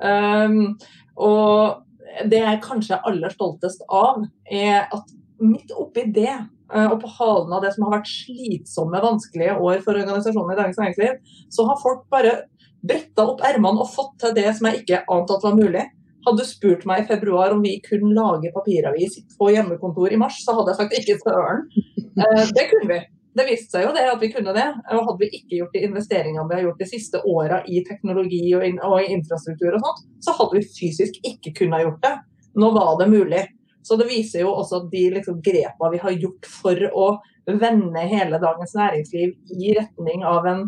Um, 0.00 0.78
og 1.20 1.84
det 2.30 2.40
jeg 2.42 2.62
kanskje 2.64 2.96
er 2.96 3.06
aller 3.10 3.34
stoltest 3.34 3.84
av, 3.86 4.24
er 4.50 4.86
at 4.86 5.12
midt 5.40 5.72
oppi 5.78 6.06
det, 6.12 6.32
eh, 6.72 6.86
og 6.86 6.98
på 7.02 7.12
halen 7.18 7.52
av 7.56 7.64
det 7.64 7.72
som 7.74 7.86
har 7.86 7.98
vært 7.98 8.10
slitsomme, 8.10 9.02
vanskelige 9.02 9.56
år 9.56 9.84
for 9.84 9.96
organisasjonen 9.96 10.54
i 10.54 10.58
Dagens 10.60 10.80
Næringsliv, 10.80 11.38
så 11.52 11.66
har 11.68 11.80
folk 11.82 12.04
bare 12.12 12.34
bretta 12.86 13.26
opp 13.28 13.42
ermene 13.44 13.84
og 13.84 13.92
fått 13.92 14.16
til 14.22 14.36
det 14.36 14.48
som 14.56 14.68
jeg 14.68 14.82
ikke 14.82 15.02
ante 15.12 15.36
at 15.36 15.46
var 15.46 15.56
mulig. 15.58 15.86
Hadde 16.26 16.44
du 16.44 16.48
spurt 16.48 16.84
meg 16.88 17.02
i 17.02 17.08
februar 17.08 17.54
om 17.54 17.62
vi 17.64 17.78
kunne 17.84 18.12
lage 18.16 18.52
papiravis 18.52 19.16
på 19.38 19.48
hjemmekontor 19.54 20.12
i 20.12 20.20
mars, 20.20 20.42
så 20.44 20.56
hadde 20.56 20.74
jeg 20.74 20.80
sagt 20.82 20.98
ikke 20.98 21.20
søren. 21.22 21.64
Eh, 22.20 22.44
det 22.56 22.66
kunne 22.72 22.88
vi. 22.90 23.00
Det 23.36 23.46
viste 23.46 23.76
seg 23.76 23.84
jo 23.86 23.92
det 23.94 24.06
at 24.10 24.22
vi 24.22 24.30
kunne 24.32 24.54
det. 24.56 24.66
og 24.90 25.06
Hadde 25.06 25.20
vi 25.22 25.30
ikke 25.38 25.60
gjort 25.60 25.76
de 25.76 25.84
investeringene 25.86 26.48
vi 26.50 26.56
har 26.58 26.64
gjort 26.66 26.82
de 26.82 26.90
siste 26.90 27.20
åra 27.30 27.60
i 27.70 27.84
teknologi 27.86 28.42
og, 28.58 28.64
in 28.66 28.80
og, 28.82 28.98
infrastruktur 29.06 29.76
og 29.76 29.84
sånt, 29.84 30.04
så 30.24 30.34
hadde 30.38 30.58
vi 30.58 30.66
fysisk 30.66 31.20
ikke 31.30 31.54
kunnet 31.62 31.84
gjort 31.84 32.02
det. 32.06 32.14
Nå 32.58 32.72
var 32.74 32.96
det 32.98 33.10
mulig. 33.12 33.44
Så 33.86 33.96
det 33.96 34.10
viser 34.10 34.44
jo 34.44 34.50
også 34.52 34.82
at 34.82 34.90
de 34.92 35.04
liksom, 35.14 35.38
grepene 35.44 35.92
vi 35.94 36.02
har 36.02 36.18
gjort 36.18 36.48
for 36.50 36.82
å 36.90 37.06
vende 37.46 38.02
hele 38.10 38.38
dagens 38.42 38.74
næringsliv 38.76 39.56
i 39.56 39.72
retning 39.78 40.26
av 40.26 40.46
en 40.46 40.66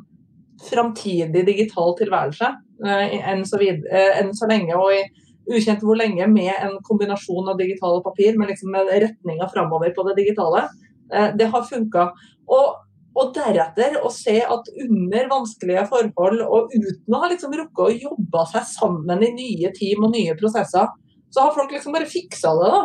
framtidig 0.63 1.43
digital 1.47 1.97
tilværelse, 1.99 2.49
eh, 2.87 3.17
enn, 3.33 3.45
så 3.47 3.59
eh, 3.63 4.21
enn 4.21 4.33
så 4.37 4.49
lenge 4.51 4.77
og 4.79 4.95
i 4.95 5.03
ukjent 5.51 5.83
hvor 5.83 5.99
lenge, 5.99 6.27
med 6.31 6.53
en 6.55 6.79
kombinasjon 6.87 7.51
av 7.51 7.59
digital 7.59 7.99
og 7.99 8.07
papir, 8.07 8.37
men 8.39 8.51
liksom 8.53 8.71
med 8.75 8.91
retninga 8.93 9.49
framover 9.51 9.91
på 9.95 10.05
det 10.09 10.17
digitale, 10.21 10.69
eh, 11.13 11.33
det 11.39 11.51
har 11.51 11.67
funka. 11.67 12.13
Og, 12.51 12.81
og, 13.15 13.35
deretter 13.37 13.99
å 14.03 14.11
se 14.13 14.39
at 14.41 14.71
under 14.85 15.29
vanskelige 15.31 15.85
forhold, 15.91 16.43
og 16.43 16.73
uten 16.75 17.17
å 17.17 17.23
ha 17.23 17.31
liksom 17.33 17.55
rukket 17.59 17.85
å 17.87 18.01
jobbe 18.09 18.47
seg 18.55 18.69
sammen 18.73 19.27
i 19.27 19.33
nye 19.37 19.73
team 19.77 20.07
og 20.07 20.15
nye 20.17 20.37
prosesser, 20.39 20.89
så 21.33 21.47
har 21.47 21.55
folk 21.57 21.73
liksom 21.73 21.95
bare 21.97 22.09
fiksa 22.09 22.55
det. 22.59 22.73
da. 22.73 22.83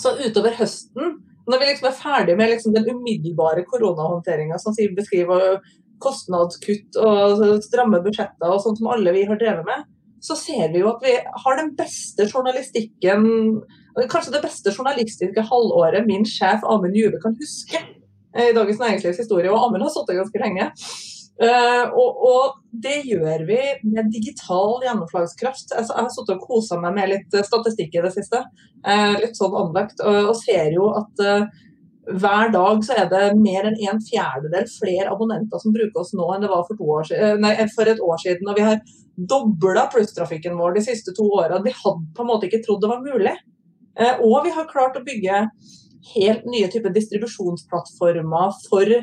Så 0.00 0.12
utover 0.20 0.56
høsten, 0.58 1.18
når 1.46 1.60
vi 1.62 1.70
liksom 1.70 1.88
er 1.88 1.98
ferdig 1.98 2.36
med 2.36 2.52
liksom 2.52 2.74
den 2.74 2.88
umiddelbare 2.90 3.64
koronahåndteringa 3.68 4.58
som 4.60 4.74
Siv 4.76 4.96
beskriver, 4.96 5.60
kostnadskutt 6.02 6.98
og 7.00 7.44
stramme 7.64 8.02
budsjetter 8.04 8.52
og 8.52 8.60
sånt 8.60 8.80
som 8.80 8.90
alle 8.92 9.14
vi 9.16 9.22
har 9.28 9.38
drevet 9.40 9.64
med, 9.64 9.86
så 10.20 10.36
ser 10.38 10.72
vi 10.72 10.82
jo 10.82 10.90
at 10.90 11.04
vi 11.04 11.14
har 11.16 11.60
den 11.60 11.74
beste 11.78 12.28
journalistikken 12.28 13.26
Kanskje 14.12 14.34
det 14.34 14.42
beste 14.44 14.72
journalistiske 14.74 15.40
halvåret 15.48 16.04
min 16.04 16.26
sjef 16.28 16.60
Amund 16.68 16.98
Juve 16.98 17.16
kan 17.22 17.32
huske. 17.38 17.78
I 18.36 18.52
Dagens 18.56 18.80
Næringslivs 18.82 19.20
historie, 19.24 19.50
og 19.52 19.66
Amund 19.66 19.86
har 19.86 19.92
sittet 19.94 20.18
ganske 20.20 20.42
lenge. 20.42 20.70
Uh, 21.36 21.92
og, 21.92 22.20
og, 22.24 22.52
det 22.72 23.02
gjør 23.04 23.42
vi 23.48 23.58
med 23.84 24.08
digital 24.12 24.78
gjennomslagskraft. 24.84 25.74
Altså, 25.76 25.92
jeg 25.92 26.06
har 26.06 26.14
sittet 26.14 26.34
og 26.38 26.46
kosa 26.48 26.78
meg 26.80 26.96
med 26.96 27.10
litt 27.12 27.36
statistikk 27.44 27.96
i 27.96 28.04
det 28.06 28.12
siste. 28.14 28.40
Uh, 28.80 29.18
litt 29.20 29.36
sånn 29.36 29.56
anlagt, 29.56 30.00
og, 30.00 30.32
og 30.32 30.36
ser 30.40 30.72
jo 30.72 30.88
at 30.96 31.24
uh, 31.24 31.44
hver 32.06 32.52
dag 32.54 32.84
så 32.86 32.96
er 33.02 33.10
det 33.12 33.24
mer 33.36 33.68
enn 33.68 33.76
en 33.90 34.00
fjerdedel 34.04 34.68
flere 34.70 35.10
abonnenter 35.12 35.60
som 35.60 35.74
bruker 35.74 36.04
oss 36.04 36.14
nå 36.16 36.28
enn 36.32 36.44
det 36.46 36.52
var 36.52 36.64
for, 36.68 37.08
siden, 37.08 37.42
nei, 37.44 37.56
for 37.74 37.90
et 37.90 38.00
år 38.00 38.20
siden. 38.22 38.48
Og 38.48 38.56
vi 38.56 38.64
har 38.64 38.80
dobla 39.16 39.88
plusstrafikken 39.92 40.56
vår 40.56 40.78
de 40.78 40.86
siste 40.86 41.12
to 41.16 41.26
årene. 41.26 41.64
Vi 41.66 41.74
hadde 41.74 42.14
på 42.16 42.24
en 42.24 42.30
måte 42.30 42.48
ikke 42.48 42.62
trodd 42.64 42.84
det 42.84 42.92
var 42.92 43.02
mulig. 43.02 43.34
Og 44.22 44.38
vi 44.44 44.52
har 44.52 44.68
klart 44.70 45.00
å 45.00 45.02
bygge 45.02 45.40
helt 46.14 46.46
nye 46.48 46.68
typer 46.72 46.94
distribusjonsplattformer 46.94 48.56
for 48.68 48.96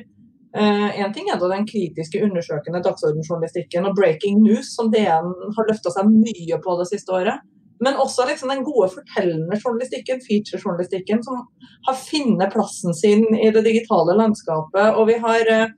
Én 0.53 0.91
en 1.01 1.13
ting 1.13 1.31
er 1.33 1.39
da 1.41 1.47
den 1.49 1.63
kritiske, 1.65 2.19
undersøkende 2.21 2.83
dagsordenjournalistikken 2.85 3.87
og 3.89 3.95
breaking 3.97 4.43
news, 4.43 4.75
som 4.75 4.91
DN 4.93 5.31
har 5.55 5.65
løfta 5.65 5.89
seg 5.95 6.11
mye 6.13 6.59
på 6.61 6.75
det 6.77 6.85
siste 6.91 7.09
året. 7.09 7.41
Men 7.83 7.97
også 7.99 8.27
liksom 8.29 8.51
den 8.53 8.61
gode 8.67 8.91
fortellende 8.93 9.57
journalistikken, 9.57 10.21
feature-journalistikken, 10.27 11.23
som 11.25 11.41
har 11.87 11.97
funnet 11.97 12.53
plassen 12.53 12.93
sin 12.93 13.25
i 13.33 13.49
det 13.55 13.65
digitale 13.65 14.13
landskapet. 14.19 14.93
Og 14.93 15.09
vi 15.09 15.17
har 15.25 15.49
eh, 15.51 15.73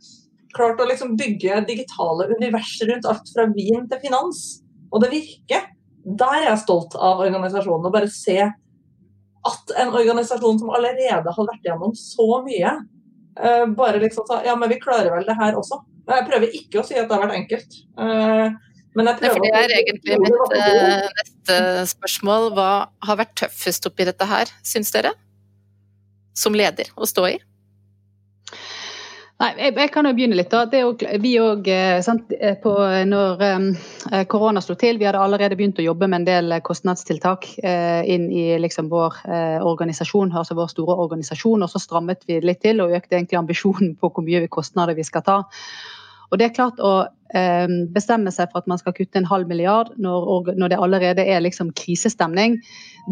klart 0.55 0.83
å 0.83 0.89
liksom 0.89 1.15
bygge 1.19 1.63
digitale 1.69 2.27
universer 2.35 2.91
rundt 2.91 3.07
alt 3.09 3.31
fra 3.31 3.47
vin 3.55 3.87
til 3.87 4.03
finans. 4.03 4.43
Og 4.91 5.01
det 5.05 5.13
virker. 5.15 5.71
Der 6.05 6.35
er 6.41 6.49
jeg 6.51 6.61
stolt 6.61 6.99
av 6.99 7.23
organisasjonen. 7.23 7.87
Å 7.87 7.95
bare 7.95 8.11
se 8.11 8.37
at 9.45 9.73
en 9.81 9.93
organisasjon 9.93 10.59
som 10.61 10.73
allerede 10.73 11.31
har 11.37 11.49
vært 11.49 11.67
gjennom 11.67 11.93
så 11.97 12.41
mye, 12.45 12.75
Uh, 13.35 13.67
bare 13.75 13.99
liksom 13.99 14.23
sa 14.27 14.39
ja, 14.45 14.55
men 14.55 14.69
vi 14.71 14.79
klarer 14.79 15.11
vel 15.11 15.25
det 15.27 15.35
her 15.35 15.57
også. 15.59 15.81
Jeg 16.07 16.27
prøver 16.29 16.53
ikke 16.55 16.79
å 16.79 16.85
si 16.87 16.95
at 16.95 17.09
det 17.09 17.17
har 17.17 17.25
vært 17.25 17.39
enkelt. 17.41 17.81
Uh, 17.99 18.53
men 18.95 19.09
jeg 19.09 19.19
prøver 19.19 19.43
det 19.43 19.59
er 19.59 19.73
egentlig 19.75 20.19
mitt 20.23 20.37
uh, 20.55 21.09
neste 21.19 21.57
spørsmål. 21.91 22.47
Hva 22.55 22.69
har 23.09 23.19
vært 23.19 23.35
tøffest 23.41 23.89
oppi 23.89 24.07
dette 24.07 24.27
her, 24.29 24.53
syns 24.63 24.93
dere? 24.95 25.11
Som 26.35 26.55
leder 26.55 26.87
å 26.95 27.09
stå 27.09 27.27
i? 27.33 27.35
Nei, 29.35 29.49
jeg, 29.59 29.73
jeg, 29.75 29.89
kan 29.91 30.07
jo 30.07 30.13
begynne 30.15 30.37
litt. 30.37 30.53
da. 30.53 30.63
Jo, 30.79 30.93
vi 31.19 31.33
òg, 31.43 31.65
eh, 31.67 31.97
eh, 31.99 33.01
når 33.09 33.41
eh, 33.43 34.21
korona 34.31 34.61
slo 34.63 34.77
til, 34.79 34.95
vi 35.01 35.09
hadde 35.09 35.19
allerede 35.19 35.57
begynt 35.59 35.81
å 35.81 35.83
jobbe 35.83 36.07
med 36.07 36.21
en 36.21 36.27
del 36.29 36.55
kostnadstiltak 36.63 37.49
inn 37.59 38.29
i 38.31 38.45
liksom, 38.63 38.87
vår 38.93 39.19
organisasjon, 39.67 40.31
altså 40.31 40.55
vår 40.55 40.71
store 40.71 40.95
organisasjon. 41.03 41.67
Og 41.67 41.73
så 41.73 41.83
strammet 41.83 42.23
vi 42.29 42.39
litt 42.39 42.63
til 42.63 42.79
og 42.83 42.95
økte 42.95 43.19
egentlig 43.19 43.41
ambisjonen 43.41 43.97
på 43.99 44.13
hvor 44.13 44.23
mye 44.23 44.47
kostnader 44.47 44.95
vi 44.95 45.03
skal 45.03 45.25
ta. 45.27 45.37
Og 46.31 46.39
det 46.39 46.47
er 46.47 46.55
klart 46.55 46.79
å 46.79 46.95
bestemme 47.91 48.31
seg 48.31 48.47
for 48.53 48.63
at 48.63 48.69
man 48.71 48.79
skal 48.79 48.95
kutte 48.95 49.19
en 49.19 49.27
halv 49.27 49.49
milliard 49.49 49.89
når, 49.99 50.53
når 50.55 50.71
det 50.71 50.79
allerede 50.79 51.25
er 51.27 51.43
liksom 51.43 51.73
krisestemning, 51.75 52.61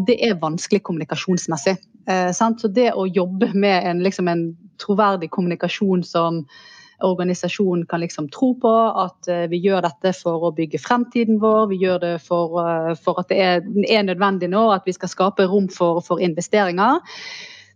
det 0.08 0.16
er 0.24 0.40
vanskelig 0.40 0.80
kommunikasjonsmessig. 0.86 1.76
Eh, 2.06 2.30
så 2.32 2.68
det 2.68 2.92
å 2.92 3.06
jobbe 3.06 3.50
med 3.54 3.86
en, 3.88 4.02
liksom 4.04 4.28
en 4.28 4.46
troverdig 4.82 5.30
kommunikasjon 5.30 6.04
som 6.04 6.44
organisasjonen 7.04 7.86
kan 7.86 8.00
liksom 8.00 8.28
tro 8.28 8.54
på, 8.60 8.72
at 9.04 9.28
eh, 9.28 9.46
vi 9.50 9.60
gjør 9.64 9.84
dette 9.86 10.14
for 10.16 10.48
å 10.48 10.52
bygge 10.54 10.80
fremtiden 10.82 11.40
vår, 11.42 11.66
vi 11.72 11.80
gjør 11.82 11.98
det 12.04 12.12
for, 12.24 12.60
uh, 12.60 12.92
for 12.94 13.20
at 13.20 13.32
det 13.32 13.40
er, 13.42 13.64
er, 13.88 14.06
nødvendig 14.06 14.48
nå, 14.52 14.68
at 14.72 14.86
vi 14.86 14.94
skal 14.96 15.10
skape 15.10 15.48
rom 15.50 15.68
for, 15.72 16.00
for 16.04 16.22
investeringer 16.22 17.02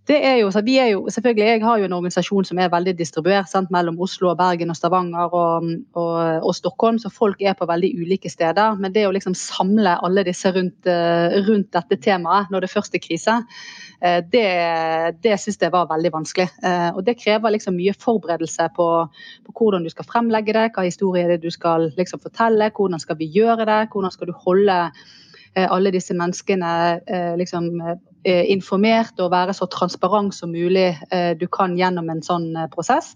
det 0.09 0.17
er 0.25 0.39
jo, 0.41 0.49
vi 0.65 0.79
er 0.81 0.87
jo, 0.95 1.03
selvfølgelig, 1.13 1.45
Jeg 1.45 1.63
har 1.63 1.79
jo 1.79 1.85
en 1.85 1.93
organisasjon 1.93 2.47
som 2.49 2.59
er 2.59 2.71
veldig 2.73 2.95
distribuert 2.97 3.51
sant, 3.51 3.71
mellom 3.71 3.99
Oslo, 4.01 4.31
og 4.31 4.39
Bergen, 4.39 4.71
og 4.73 4.77
Stavanger 4.77 5.35
og, 5.37 5.69
og, 5.93 6.15
og, 6.47 6.55
Stockholm, 6.57 6.99
så 6.99 7.11
folk 7.13 7.43
er 7.43 7.53
på 7.59 7.69
veldig 7.69 7.91
ulike 8.01 8.31
steder. 8.33 8.79
Men 8.81 8.95
det 8.95 9.05
å 9.05 9.13
liksom 9.13 9.37
samle 9.37 9.99
alle 10.05 10.25
disse 10.25 10.53
rundt, 10.55 10.89
eh, 10.89 11.37
rundt 11.49 11.71
dette 11.77 12.01
temaet 12.01 12.49
når 12.49 12.65
det 12.65 12.73
først 12.73 12.97
er 12.97 13.05
krise, 13.05 13.37
eh, 14.01 14.23
det, 14.33 14.49
det 15.21 15.37
syns 15.43 15.61
jeg 15.61 15.77
var 15.77 15.91
veldig 15.93 16.15
vanskelig. 16.17 16.49
Eh, 16.65 16.91
og 16.95 17.05
Det 17.05 17.19
krever 17.21 17.59
liksom 17.59 17.77
mye 17.77 17.93
forberedelse 17.93 18.71
på, 18.81 18.89
på, 19.45 19.57
hvordan 19.61 19.85
du 19.85 19.93
skal 19.93 20.09
fremlegge 20.09 20.57
det, 20.57 20.71
hva 20.73 20.89
historie 20.89 21.27
er 21.27 21.37
det 21.37 21.43
du 21.45 21.53
skal 21.53 21.91
liksom 22.01 22.25
fortelle, 22.25 22.73
hvordan 22.73 23.05
skal 23.05 23.21
vi 23.21 23.29
gjøre 23.37 23.69
det, 23.69 23.83
hvordan 23.93 24.17
skal 24.17 24.33
du 24.33 24.39
holde 24.47 24.83
alle 25.67 25.91
disse 25.95 26.15
menneskene 26.15 26.71
liksom, 27.41 27.71
Eh, 28.29 28.51
informert 28.51 29.21
og 29.23 29.31
være 29.31 29.55
så 29.55 29.69
transparent 29.71 30.35
som 30.35 30.51
mulig 30.51 30.89
eh, 31.15 31.31
du 31.39 31.47
kan 31.55 31.77
gjennom 31.79 32.11
en 32.11 32.21
sånn 32.25 32.51
eh, 32.57 32.67
prosess. 32.73 33.15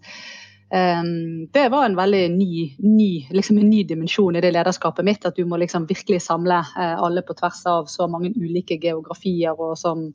Det 0.72 1.66
var 1.68 1.84
en 1.84 1.98
veldig 1.98 2.20
ny, 2.32 2.60
ny, 2.80 3.08
liksom 3.36 3.58
en 3.60 3.66
ny 3.68 3.82
dimensjon 3.84 4.38
i 4.38 4.40
det 4.40 4.54
lederskapet 4.54 5.04
mitt. 5.04 5.26
At 5.28 5.36
du 5.36 5.44
må 5.44 5.58
liksom 5.60 5.84
virkelig 5.84 6.22
samle 6.24 6.62
alle 6.80 7.20
på 7.28 7.36
tvers 7.36 7.58
av 7.68 7.90
så 7.92 8.06
mange 8.08 8.30
ulike 8.32 8.78
geografier 8.80 9.52
og 9.52 9.74
som, 9.76 10.06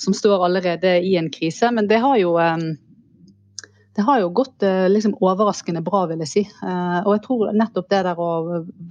som 0.00 0.16
står 0.16 0.46
allerede 0.46 0.94
i 1.04 1.18
en 1.20 1.28
krise. 1.28 1.68
Men 1.68 1.90
det 1.90 2.00
har 2.00 2.16
jo 2.16 2.32
det 3.92 4.06
har 4.08 4.24
jo 4.24 4.32
gått 4.40 4.64
liksom, 4.64 5.18
overraskende 5.20 5.84
bra, 5.84 6.06
vil 6.08 6.24
jeg 6.24 6.32
si. 6.32 6.46
Og 6.64 7.12
jeg 7.18 7.24
tror 7.28 7.52
nettopp 7.52 7.92
det 7.92 8.02
der 8.08 8.24
å 8.24 8.32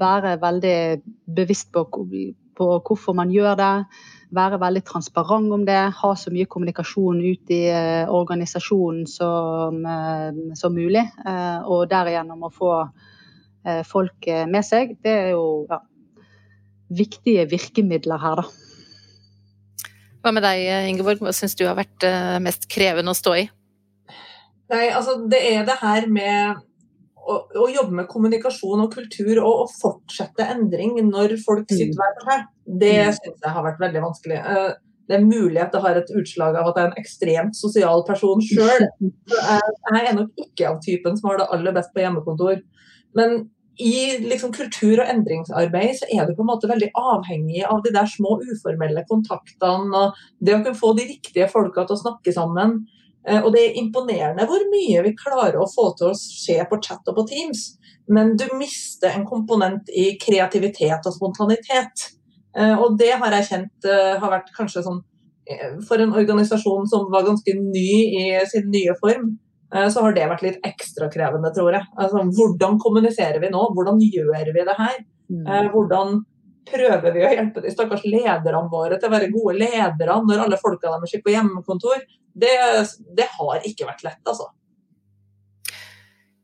være 0.06 0.38
veldig 0.46 0.78
bevisst 1.42 1.74
på, 1.74 1.88
på 2.58 2.68
hvorfor 2.86 3.16
man 3.18 3.32
gjør 3.34 3.56
det, 3.60 3.72
være 4.34 4.60
veldig 4.62 4.82
transparent 4.88 5.54
om 5.54 5.64
det, 5.68 5.80
ha 6.00 6.12
så 6.18 6.34
mye 6.34 6.50
kommunikasjon 6.50 7.22
ut 7.22 7.54
i 7.54 7.62
uh, 7.70 8.10
organisasjonen 8.14 9.06
som, 9.10 9.80
uh, 9.86 10.54
som 10.58 10.76
mulig. 10.76 11.06
Uh, 11.22 11.62
og 11.70 11.90
derigjennom 11.92 12.48
å 12.48 12.54
få 12.54 12.76
folk 13.88 14.26
med 14.52 14.66
seg. 14.68 14.90
Det 15.00 15.08
er 15.08 15.28
jo 15.38 15.44
ja, 15.70 15.78
viktige 16.92 17.46
virkemidler 17.48 18.20
her, 18.20 18.42
da. 18.42 19.94
Hva 20.20 20.34
med 20.36 20.44
deg, 20.44 20.66
Ingeborg? 20.90 21.22
Hva 21.24 21.32
syns 21.32 21.56
du 21.56 21.64
har 21.64 21.78
vært 21.78 22.04
mest 22.44 22.68
krevende 22.68 23.14
å 23.14 23.16
stå 23.16 23.38
i? 23.40 23.46
Nei, 24.74 24.90
altså 24.90 25.16
Det 25.32 25.40
er 25.54 25.64
det 25.70 25.78
her 25.80 26.10
med 26.12 26.60
å, 27.24 27.36
å, 27.56 27.68
jobbe 27.72 27.98
med 28.02 28.10
kommunikasjon 28.12 28.84
og 28.86 28.96
kultur 28.96 29.38
og 29.44 29.64
å 29.64 29.68
fortsette 29.72 30.48
endring 30.56 30.98
når 31.08 31.38
folk 31.44 31.66
mm. 31.70 31.76
sitter 31.78 32.00
hver 32.00 32.18
for 32.18 32.32
seg, 32.32 32.48
det 32.84 32.98
mm. 33.00 33.14
syns 33.20 33.46
jeg 33.46 33.56
har 33.58 33.66
vært 33.68 33.82
veldig 33.84 34.04
vanskelig. 34.04 34.40
Eh, 34.40 34.74
det 35.10 35.18
er 35.18 35.26
mulig 35.26 35.60
at 35.60 35.74
det 35.76 35.82
har 35.84 35.98
et 36.00 36.14
utslag 36.16 36.56
av 36.56 36.70
at 36.70 36.78
jeg 36.80 36.86
er 36.86 36.92
en 36.92 37.02
ekstremt 37.02 37.58
sosial 37.60 38.06
person 38.08 38.40
sjøl. 38.44 38.86
Jeg 39.94 40.00
er 40.00 40.16
nok 40.16 40.32
ikke 40.40 40.70
av 40.70 40.78
typen 40.86 41.18
som 41.20 41.28
har 41.28 41.42
det 41.42 41.50
aller 41.52 41.76
best 41.76 41.92
på 41.92 42.00
hjemmekontor. 42.00 42.62
Men 43.20 43.44
i 43.84 44.20
liksom 44.22 44.54
kultur- 44.54 45.02
og 45.02 45.10
endringsarbeid 45.10 45.98
så 45.98 46.08
er 46.14 46.28
du 46.28 46.36
på 46.38 46.44
en 46.46 46.52
måte 46.52 46.70
veldig 46.70 46.92
avhengig 47.00 47.64
av 47.66 47.82
de 47.84 47.92
der 47.96 48.10
små 48.10 48.38
uformelle 48.46 49.04
kontaktene 49.10 50.04
og 50.06 50.20
det 50.40 50.56
å 50.56 50.62
kunne 50.62 50.78
få 50.78 50.94
de 50.98 51.08
riktige 51.10 51.50
folka 51.52 51.88
til 51.88 51.98
å 51.98 52.04
snakke 52.04 52.36
sammen. 52.36 52.84
Eh, 53.28 53.40
og 53.40 53.54
det 53.56 53.64
er 53.64 53.80
imponerende 53.80 54.48
hvor 54.50 54.66
mye 54.72 55.04
vi 55.06 55.16
klarer 55.18 55.60
å 55.62 55.70
få 55.70 55.92
til 55.98 56.12
å 56.12 56.18
skje 56.18 56.60
på 56.70 56.80
chat 56.84 57.08
og 57.12 57.18
på 57.20 57.26
Teams. 57.30 57.66
Men 58.12 58.36
du 58.40 58.46
mister 58.60 59.14
en 59.14 59.26
komponent 59.28 59.90
i 59.90 60.14
kreativitet 60.20 61.08
og 61.08 61.16
spontanitet. 61.16 62.10
Eh, 62.58 62.76
og 62.76 62.98
det 63.00 63.14
har 63.22 63.38
jeg 63.40 63.50
kjent 63.52 63.88
eh, 63.90 64.14
har 64.20 64.38
vært 64.38 64.54
kanskje 64.58 64.86
sånn 64.86 65.02
For 65.84 66.00
en 66.00 66.14
organisasjon 66.16 66.86
som 66.88 67.10
var 67.12 67.26
ganske 67.26 67.52
ny 67.60 67.90
i 68.16 68.28
sin 68.48 68.70
nye 68.72 68.94
form, 68.96 69.34
så 69.92 70.00
har 70.06 70.14
det 70.16 70.30
vært 70.30 70.44
litt 70.46 70.62
ekstra 70.64 71.10
krevende, 71.12 71.50
tror 71.52 71.76
jeg. 71.76 71.84
Altså, 72.00 72.22
hvordan 72.38 72.78
kommuniserer 72.80 73.42
vi 73.44 73.50
nå? 73.52 73.66
Hvordan 73.76 74.00
gjør 74.00 74.54
vi 74.56 74.64
det 74.70 74.76
her? 74.78 75.02
Mm. 75.28 75.50
Hvordan 75.74 76.22
prøver 76.70 77.12
vi 77.12 77.26
å 77.28 77.34
hjelpe 77.34 77.60
de 77.66 77.74
stakkars 77.76 78.06
lederne 78.08 78.64
våre 78.72 78.96
til 78.96 79.10
å 79.10 79.16
være 79.18 79.34
gode 79.34 79.58
ledere 79.66 80.16
når 80.30 80.46
alle 80.46 80.62
folka 80.64 80.94
deres 80.94 81.12
sitter 81.12 81.28
på 81.28 81.36
hjemmekontor? 81.36 82.08
Det, 82.34 82.54
det 83.18 83.30
har 83.38 83.66
ikke 83.68 83.88
vært 83.88 84.04
lett, 84.06 84.22
altså. 84.26 84.50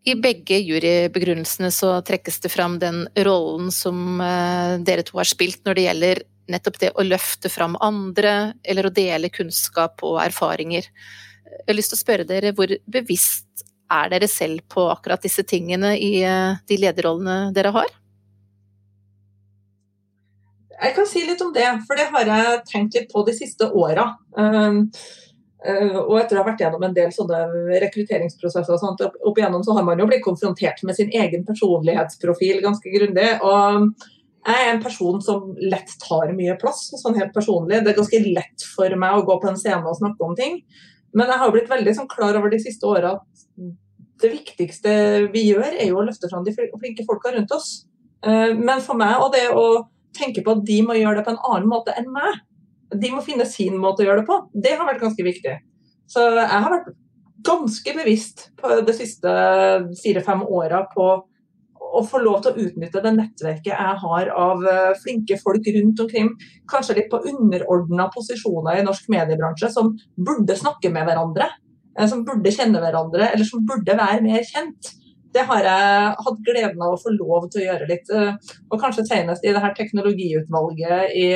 I 0.08 0.16
begge 0.16 0.58
jurybegrunnelsene 0.64 1.70
så 1.76 1.92
trekkes 2.06 2.40
det 2.42 2.52
fram 2.54 2.78
den 2.82 3.04
rollen 3.28 3.68
som 3.74 4.22
eh, 4.24 4.78
dere 4.86 5.04
to 5.06 5.20
har 5.20 5.28
spilt 5.28 5.66
når 5.68 5.76
det 5.76 5.86
gjelder 5.86 6.22
nettopp 6.50 6.80
det 6.82 6.92
å 6.98 7.06
løfte 7.06 7.52
fram 7.52 7.76
andre, 7.84 8.56
eller 8.64 8.88
å 8.88 8.94
dele 8.94 9.30
kunnskap 9.30 10.02
og 10.08 10.18
erfaringer. 10.24 10.88
Jeg 10.88 11.68
har 11.68 11.78
lyst 11.78 11.94
til 11.94 12.00
å 12.00 12.02
spørre 12.02 12.26
dere, 12.30 12.56
hvor 12.58 12.72
bevisst 12.90 13.66
er 13.90 14.10
dere 14.14 14.30
selv 14.30 14.64
på 14.72 14.88
akkurat 14.90 15.22
disse 15.26 15.44
tingene 15.46 15.96
i 15.98 16.24
eh, 16.24 16.58
de 16.70 16.80
lederrollene 16.80 17.54
dere 17.54 17.74
har? 17.76 17.96
Jeg 20.80 20.96
kan 20.96 21.08
si 21.10 21.26
litt 21.28 21.42
om 21.44 21.52
det, 21.54 21.68
for 21.86 22.00
det 22.00 22.08
har 22.14 22.30
jeg 22.30 22.60
tenkt 22.70 22.96
litt 22.96 23.10
på 23.12 23.26
de 23.28 23.36
siste 23.36 23.68
åra. 23.68 24.06
Eh, 25.60 25.96
og 26.00 26.14
etter 26.22 26.38
å 26.38 26.44
ha 26.44 26.48
vært 26.48 26.62
gjennom 26.64 26.84
en 26.88 26.96
del 26.96 27.10
sånne 27.12 27.42
rekrutteringsprosesser 27.84 28.76
og 28.76 28.80
sånt, 28.80 29.02
opp 29.04 29.40
igjennom, 29.40 29.66
så 29.66 29.76
har 29.76 29.88
man 29.88 30.00
jo 30.00 30.08
blitt 30.08 30.24
konfrontert 30.24 30.80
med 30.88 30.96
sin 30.96 31.12
egen 31.12 31.44
personlighetsprofil 31.48 32.62
ganske 32.64 32.94
grundig. 32.94 33.28
Og 33.44 33.90
jeg 34.48 34.62
er 34.64 34.72
en 34.72 34.84
person 34.84 35.20
som 35.24 35.52
lett 35.60 35.92
tar 36.06 36.32
mye 36.38 36.56
plass, 36.62 36.88
sånn 37.02 37.20
helt 37.20 37.36
personlig. 37.36 37.84
Det 37.84 37.92
er 37.92 38.00
ganske 38.00 38.24
lett 38.24 38.66
for 38.76 38.96
meg 39.02 39.18
å 39.18 39.28
gå 39.28 39.36
på 39.42 39.52
en 39.52 39.60
scene 39.60 39.84
og 39.84 40.00
snakke 40.00 40.26
om 40.26 40.38
ting. 40.40 40.62
Men 41.12 41.32
jeg 41.32 41.42
har 41.42 41.54
blitt 41.54 41.70
veldig 41.72 41.96
sånn, 41.98 42.10
klar 42.10 42.38
over 42.38 42.54
de 42.54 42.62
siste 42.62 42.88
åra 42.88 43.18
at 43.18 43.46
det 44.20 44.32
viktigste 44.34 44.92
vi 45.34 45.46
gjør, 45.50 45.70
er 45.74 45.92
jo 45.92 46.00
å 46.00 46.06
løfte 46.08 46.30
fram 46.32 46.46
de 46.46 46.56
flinke 46.56 47.06
folka 47.08 47.34
rundt 47.36 47.52
oss. 47.56 47.84
Eh, 48.24 48.56
men 48.56 48.84
for 48.84 49.00
meg, 49.00 49.16
og 49.20 49.34
det 49.36 49.48
å 49.52 49.90
tenke 50.16 50.44
på 50.44 50.56
at 50.56 50.64
de 50.68 50.80
må 50.86 50.96
gjøre 50.98 51.20
det 51.20 51.28
på 51.28 51.36
en 51.36 51.44
annen 51.52 51.70
måte 51.72 51.96
enn 52.00 52.10
meg, 52.12 52.40
de 52.96 53.12
må 53.14 53.22
finne 53.26 53.46
sin 53.46 53.78
måte 53.82 54.04
å 54.04 54.08
gjøre 54.08 54.24
det 54.24 54.30
på, 54.30 54.40
det 54.54 54.76
har 54.78 54.88
vært 54.88 55.04
ganske 55.04 55.26
viktig. 55.26 55.56
Så 56.10 56.26
jeg 56.34 56.50
har 56.50 56.72
vært 56.74 56.94
ganske 57.46 57.96
bevisst 57.96 58.50
på 58.60 58.80
de 58.86 58.96
siste 58.96 59.34
fire-fem 60.02 60.42
åra 60.48 60.84
på 60.92 61.10
å 61.90 62.02
få 62.06 62.22
lov 62.22 62.44
til 62.44 62.52
å 62.52 62.66
utnytte 62.68 63.02
det 63.02 63.14
nettverket 63.16 63.72
jeg 63.72 63.96
har 64.04 64.32
av 64.38 64.66
eh, 64.68 64.92
flinke 65.02 65.40
folk 65.42 65.66
rundt 65.74 66.04
omkring, 66.04 66.30
kanskje 66.70 67.00
litt 67.00 67.10
på 67.12 67.22
underordna 67.32 68.10
posisjoner 68.14 68.80
i 68.80 68.86
norsk 68.86 69.10
mediebransje, 69.10 69.72
som 69.74 69.96
burde 70.18 70.58
snakke 70.60 70.92
med 70.94 71.08
hverandre, 71.10 71.50
eh, 71.98 72.06
som 72.12 72.22
burde 72.28 72.54
kjenne 72.54 72.82
hverandre, 72.84 73.32
eller 73.32 73.48
som 73.48 73.66
burde 73.66 73.98
være 73.98 74.22
mer 74.26 74.46
kjent. 74.46 74.94
Det 75.34 75.46
har 75.46 75.66
jeg 75.66 76.14
hatt 76.26 76.44
gleden 76.46 76.82
av 76.82 76.96
å 76.96 77.00
få 77.00 77.14
lov 77.14 77.50
til 77.54 77.62
å 77.62 77.66
gjøre 77.68 77.88
litt. 77.90 78.10
Eh, 78.10 78.54
og 78.70 78.82
kanskje 78.82 79.06
senest 79.06 79.46
i 79.46 79.54
det 79.54 79.62
her 79.62 79.76
teknologiutvalget 79.78 81.16
i 81.18 81.28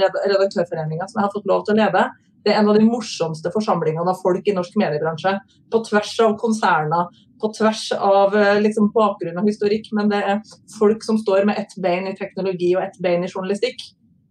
Redaktørforeninga 0.00 1.08
som 1.08 1.20
jeg 1.20 1.26
har 1.26 1.34
fått 1.34 1.50
lov 1.50 1.66
til 1.66 1.76
å 1.76 1.82
lede. 1.82 2.06
Det 2.42 2.52
er 2.52 2.58
en 2.58 2.70
av 2.72 2.78
de 2.78 2.86
morsomste 2.86 3.52
forsamlingene 3.54 4.10
av 4.10 4.18
folk 4.24 4.48
i 4.48 4.56
norsk 4.56 4.78
mediebransje. 4.80 5.36
På 5.70 5.82
tvers 5.86 6.14
av 6.24 6.34
konserner, 6.40 7.12
på 7.42 7.52
tvers 7.58 7.84
av 7.98 8.36
eh, 8.38 8.60
liksom, 8.64 8.90
bakgrunn 8.94 9.40
og 9.42 9.50
historikk, 9.50 9.90
men 9.98 10.10
det 10.10 10.22
er 10.24 10.40
folk 10.78 11.04
som 11.04 11.20
står 11.20 11.44
med 11.50 11.60
ett 11.60 11.76
bein 11.82 12.08
i 12.08 12.16
teknologi 12.18 12.72
og 12.76 12.86
ett 12.86 12.96
bein 13.04 13.26
i 13.26 13.30
journalistikk. 13.30 13.84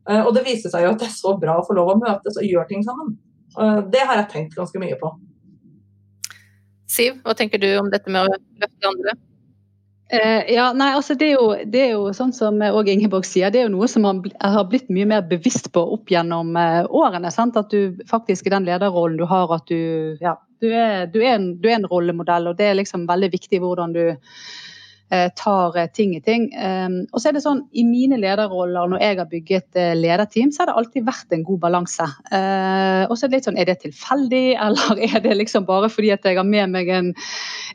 Eh, 0.10 0.24
og 0.26 0.34
det 0.34 0.48
viser 0.50 0.74
seg 0.74 0.88
jo 0.88 0.96
at 0.96 1.04
det 1.04 1.12
er 1.12 1.20
så 1.20 1.38
bra 1.40 1.60
å 1.60 1.68
få 1.68 1.78
lov 1.78 1.94
å 1.94 2.00
møtes 2.02 2.42
og 2.42 2.48
gjøre 2.48 2.72
ting 2.74 2.88
sammen. 2.88 3.20
Det 3.92 4.00
har 4.08 4.16
jeg 4.16 4.30
tenkt 4.32 4.54
ganske 4.56 4.80
mye 4.80 4.96
på. 4.96 5.10
Siv, 6.92 7.20
hva 7.26 7.36
tenker 7.38 7.62
du 7.62 7.70
om 7.80 7.92
dette 7.92 8.12
med 8.12 8.28
å 8.28 8.40
løfte 8.62 8.90
andre? 8.90 9.18
Uh, 10.12 10.42
ja, 10.52 10.66
nei, 10.76 10.90
altså 10.98 11.16
det 11.16 11.30
er, 11.30 11.38
jo, 11.38 11.52
det 11.72 11.84
er 11.86 11.94
jo 11.94 12.10
sånn 12.16 12.34
som 12.36 12.58
òg 12.68 12.90
Ingeborg 12.92 13.24
sier, 13.24 13.48
det 13.54 13.62
er 13.62 13.70
jo 13.70 13.76
noe 13.78 13.88
som 13.88 14.04
man 14.04 14.20
har 14.44 14.66
blitt 14.68 14.90
mye 14.92 15.08
mer 15.08 15.22
bevisst 15.30 15.70
på 15.72 15.86
opp 15.96 16.12
gjennom 16.12 16.52
uh, 16.60 16.84
årene. 16.92 17.32
Sant? 17.32 17.60
At 17.60 17.72
du 17.72 18.02
faktisk 18.10 18.50
i 18.50 18.54
den 18.54 18.68
lederrollen 18.68 19.16
du 19.22 19.24
har, 19.30 19.54
at 19.56 19.72
du, 19.72 20.18
ja, 20.20 20.36
du, 20.60 20.68
er, 20.68 21.08
du, 21.14 21.22
er 21.24 21.38
en, 21.38 21.54
du 21.64 21.70
er 21.72 21.80
en 21.80 21.88
rollemodell. 21.88 22.52
Og 22.52 22.60
det 22.60 22.68
er 22.68 22.82
liksom 22.82 23.08
veldig 23.08 23.32
viktig 23.40 23.64
hvordan 23.64 23.96
du 23.96 24.04
Eh, 24.12 24.71
tar 25.12 25.76
eh, 25.78 25.90
ting 25.92 26.16
i 26.16 26.22
ting. 26.24 26.48
Ehm, 26.56 27.02
og 27.12 27.20
så 27.20 27.30
er 27.30 27.36
det 27.36 27.44
sånn, 27.44 27.66
I 27.76 27.84
mine 27.84 28.16
lederroller 28.22 28.88
når 28.92 29.04
jeg 29.04 29.18
har 29.20 29.28
bygget 29.32 29.80
eh, 29.80 29.92
lederteam, 30.00 30.54
så 30.56 30.64
har 30.64 30.72
det 30.72 30.76
alltid 30.80 31.08
vært 31.08 31.36
en 31.36 31.44
god 31.48 31.60
balanse. 31.66 32.08
Og 33.12 33.18
så 33.18 33.26
Er 33.26 33.32
det 33.32 33.36
litt 33.36 33.48
sånn, 33.50 33.60
er 33.60 33.68
det 33.68 33.82
tilfeldig, 33.84 34.46
eller 34.66 35.02
er 35.04 35.20
det 35.24 35.36
liksom 35.36 35.68
bare 35.68 35.90
fordi 35.92 36.14
at 36.16 36.24
jeg 36.26 36.40
har 36.40 36.48
med 36.48 36.72
meg 36.72 36.90
en, 36.90 37.12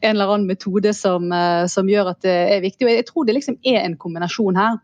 en 0.00 0.14
eller 0.14 0.32
annen 0.32 0.48
metode 0.48 0.92
som, 0.96 1.28
som, 1.68 1.88
gjør 1.88 2.12
at 2.14 2.22
det 2.24 2.36
er 2.56 2.64
viktig? 2.64 2.86
Og 2.86 2.92
Jeg 2.92 3.06
tror 3.10 3.26
det 3.28 3.36
liksom 3.36 3.58
er 3.64 3.82
en 3.82 3.98
kombinasjon 4.00 4.56
her. 4.56 4.78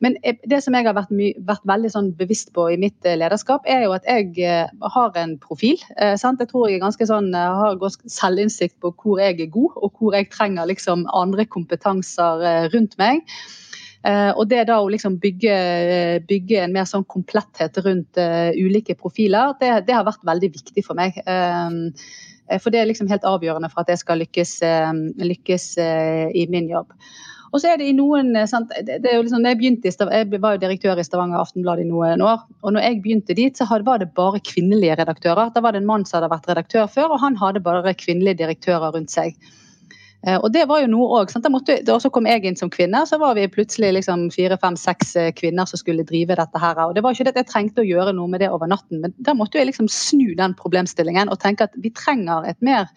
Men 0.00 0.16
det 0.24 0.62
som 0.64 0.74
jeg 0.74 0.88
har 0.88 0.96
vært, 0.96 1.12
vært 1.44 1.68
veldig 1.68 1.92
sånn 1.92 2.10
bevisst 2.16 2.54
på 2.56 2.70
i 2.72 2.80
mitt 2.80 3.04
lederskap, 3.04 3.68
er 3.68 3.84
jo 3.84 3.94
at 3.96 4.08
jeg 4.08 4.32
har 4.96 5.20
en 5.20 5.36
profil. 5.42 5.76
Sant? 6.16 6.40
Jeg 6.40 6.50
tror 6.50 6.68
jeg 6.68 6.78
er 6.78 6.86
ganske 6.86 7.08
sånn, 7.08 7.30
har 7.36 7.78
selvinnsikt 8.08 8.78
på 8.80 8.94
hvor 8.96 9.20
jeg 9.22 9.38
er 9.44 9.52
god, 9.52 9.76
og 9.76 10.00
hvor 10.00 10.16
jeg 10.16 10.30
trenger 10.32 10.68
liksom 10.70 11.06
andre 11.12 11.44
kompetanse 11.48 11.97
eh, 12.02 12.68
rundt 12.74 12.98
meg. 13.00 13.24
Uh, 14.06 14.30
og 14.38 14.44
det 14.48 14.68
da 14.68 14.76
å 14.78 14.86
liksom 14.88 15.16
bygge, 15.18 15.54
bygge, 16.28 16.60
en 16.62 16.72
mer 16.72 16.86
sånn 16.86 17.02
kompletthet 17.10 17.80
rundt 17.82 18.20
ulike 18.54 18.94
profiler, 18.94 19.56
det, 19.58 19.72
det, 19.88 19.96
har 19.96 20.06
vært 20.06 20.22
veldig 20.24 20.52
viktig 20.54 20.84
for 20.86 20.96
meg. 20.96 21.18
For 22.62 22.72
det 22.72 22.78
er 22.80 22.86
liksom 22.88 23.10
helt 23.10 23.26
avgjørende 23.28 23.68
for 23.72 23.82
at 23.82 23.90
jeg 23.92 24.00
skal 24.00 24.22
lykkes, 24.22 24.52
lykkes 25.18 25.66
i 25.82 26.46
min 26.48 26.70
jobb. 26.70 26.94
Og 27.52 27.62
så 27.62 27.70
er 27.72 27.80
det 27.80 27.88
i 27.88 27.96
noen 27.96 28.34
sant, 28.48 28.72
det, 28.84 28.98
det 29.04 29.14
liksom, 29.16 29.44
jeg, 29.46 29.58
begynte 29.60 29.88
jeg 29.90 30.40
var 30.42 30.56
jo 30.56 30.62
direktør 30.62 31.00
i 31.00 31.04
Stavanger 31.06 31.40
Aftenblad 31.40 31.80
i 31.80 31.86
noen 31.88 32.22
år. 32.24 32.44
og 32.62 32.74
når 32.74 32.84
jeg 32.84 33.00
begynte 33.04 33.36
dit, 33.36 33.56
så 33.56 33.66
var 33.68 34.02
det 34.02 34.10
bare 34.16 34.42
kvinnelige 34.44 34.98
redaktører. 35.00 35.52
Da 35.54 35.64
var 35.64 35.72
det 35.72 35.82
en 35.82 35.88
mann 35.88 36.04
som 36.04 36.18
hadde 36.18 36.32
vært 36.34 36.48
redaktør 36.50 36.90
før, 36.92 37.14
og 37.16 37.22
han 37.24 37.38
hadde 37.40 37.64
bare 37.64 37.94
kvinnelige 37.96 38.42
direktører 38.42 38.92
rundt 38.92 39.14
seg. 39.14 39.36
Eh, 40.26 40.36
og 40.36 40.50
det 40.52 40.64
var 40.70 40.82
jo 40.82 40.90
noe 40.90 41.20
òg. 41.20 41.32
Da 41.86 41.98
så 42.02 42.10
kom 42.14 42.26
jeg 42.26 42.46
inn 42.48 42.58
som 42.58 42.70
kvinne, 42.72 43.04
så 43.06 43.20
var 43.22 43.36
vi 43.38 43.46
plutselig 43.52 43.92
liksom 44.00 44.28
fire, 44.34 44.58
fem, 44.60 44.78
seks 44.78 45.14
eh, 45.16 45.32
kvinner 45.36 45.68
som 45.70 45.80
skulle 45.80 46.06
drive 46.08 46.38
dette 46.38 46.62
her. 46.62 46.80
Og 46.86 46.96
det 46.96 47.04
var 47.04 47.14
ikke 47.14 47.28
det 47.28 47.36
at 47.36 47.42
jeg 47.44 47.50
trengte 47.52 47.84
å 47.84 47.88
gjøre 47.88 48.16
noe 48.16 48.30
med 48.32 48.42
det 48.42 48.50
over 48.54 48.70
natten, 48.70 49.02
men 49.04 49.14
da 49.18 49.36
måtte 49.38 49.60
jeg 49.60 49.70
liksom 49.70 49.90
snu 49.92 50.32
den 50.38 50.56
problemstillingen 50.58 51.30
og 51.30 51.40
tenke 51.42 51.68
at 51.68 51.78
vi 51.78 51.94
trenger 51.94 52.48
et 52.50 52.58
mer 52.64 52.88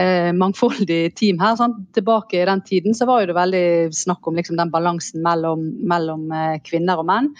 eh, 0.00 0.30
mangfoldig 0.36 1.02
team 1.18 1.42
her. 1.42 1.58
Sant? 1.60 1.82
Tilbake 1.96 2.40
i 2.40 2.48
den 2.48 2.64
tiden 2.66 2.96
så 2.96 3.08
var 3.10 3.26
det 3.26 3.36
veldig 3.36 3.66
snakk 3.96 4.26
om 4.26 4.40
liksom 4.40 4.56
den 4.60 4.72
balansen 4.72 5.24
mellom, 5.26 5.68
mellom 5.92 6.30
eh, 6.32 6.56
kvinner 6.64 7.02
og 7.02 7.08
menn. 7.10 7.30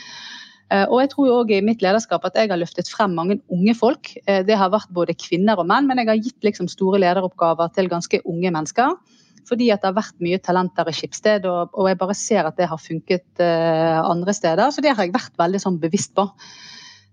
Eh, 0.71 0.87
og 0.87 1.01
jeg 1.03 1.11
tror 1.15 1.31
også 1.41 1.57
i 1.57 1.65
mitt 1.67 1.83
lederskap 1.83 2.27
at 2.29 2.37
jeg 2.39 2.51
har 2.53 2.61
løftet 2.61 2.91
frem 2.91 3.17
mange 3.19 3.41
unge 3.51 3.75
folk. 3.75 4.13
Eh, 4.27 4.43
det 4.47 4.59
har 4.59 4.71
vært 4.71 4.93
både 4.95 5.17
kvinner 5.19 5.59
og 5.59 5.67
menn, 5.71 5.89
men 5.91 5.99
jeg 5.99 6.11
har 6.11 6.21
gitt 6.21 6.47
liksom 6.47 6.71
store 6.71 7.01
lederoppgaver 7.03 7.73
til 7.75 7.91
ganske 7.91 8.23
unge 8.23 8.53
mennesker. 8.55 8.95
Fordi 9.51 9.71
at 9.75 9.83
det 9.83 9.89
har 9.89 9.97
vært 9.97 10.23
mye 10.23 10.39
talenter 10.39 10.87
i 10.87 10.95
Skipsted, 10.95 11.47
og, 11.49 11.73
og 11.75 11.89
jeg 11.91 11.99
bare 11.99 12.15
ser 12.15 12.47
at 12.47 12.59
det 12.61 12.69
har 12.71 12.79
funket 12.79 13.41
uh, 13.43 13.99
andre 14.05 14.35
steder. 14.37 14.71
Så 14.71 14.85
det 14.85 14.93
har 14.93 15.03
jeg 15.03 15.15
vært 15.17 15.41
veldig 15.41 15.61
sånn 15.63 15.79
bevisst 15.83 16.13
på. 16.15 16.29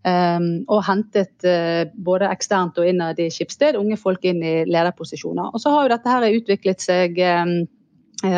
Um, 0.05 0.67
og 0.69 0.83
hentet 0.85 1.47
uh, 1.47 1.87
både 2.05 2.29
eksternt 2.29 2.77
og 2.77 2.85
innad 2.91 3.17
i 3.23 3.31
Skipsted 3.33 3.79
unge 3.79 3.97
folk 3.97 4.27
inn 4.27 4.43
i 4.43 4.53
lederposisjoner. 4.69 5.49
Og 5.49 5.63
så 5.63 5.73
har 5.73 5.87
jo 5.87 5.93
dette 5.95 6.13
her 6.13 6.27
utviklet 6.27 6.83
seg 6.83 7.17
um, 7.25 7.55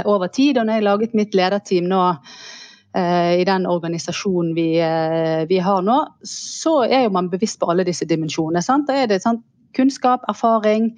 over 0.06 0.32
tid, 0.32 0.62
og 0.62 0.70
når 0.70 0.80
jeg 0.80 0.88
laget 0.88 1.20
mitt 1.20 1.36
lederteam 1.36 1.92
nå 1.92 2.06
Eh, 2.06 2.69
i 2.90 3.44
den 3.46 3.68
organisasjonen 3.70 4.56
vi, 4.58 4.80
eh, 4.82 5.44
vi, 5.46 5.60
har 5.62 5.84
nå, 5.86 5.98
så 6.26 6.80
er 6.88 7.04
jo 7.04 7.12
man 7.14 7.28
bevisst 7.30 7.60
på 7.62 7.70
alle 7.70 7.86
disse 7.86 8.08
dimensjonene. 8.10 8.82
Da 8.88 8.96
er 8.98 9.12
det 9.12 9.22
sant? 9.22 9.46
kunnskap, 9.76 10.26
erfaring, 10.30 10.92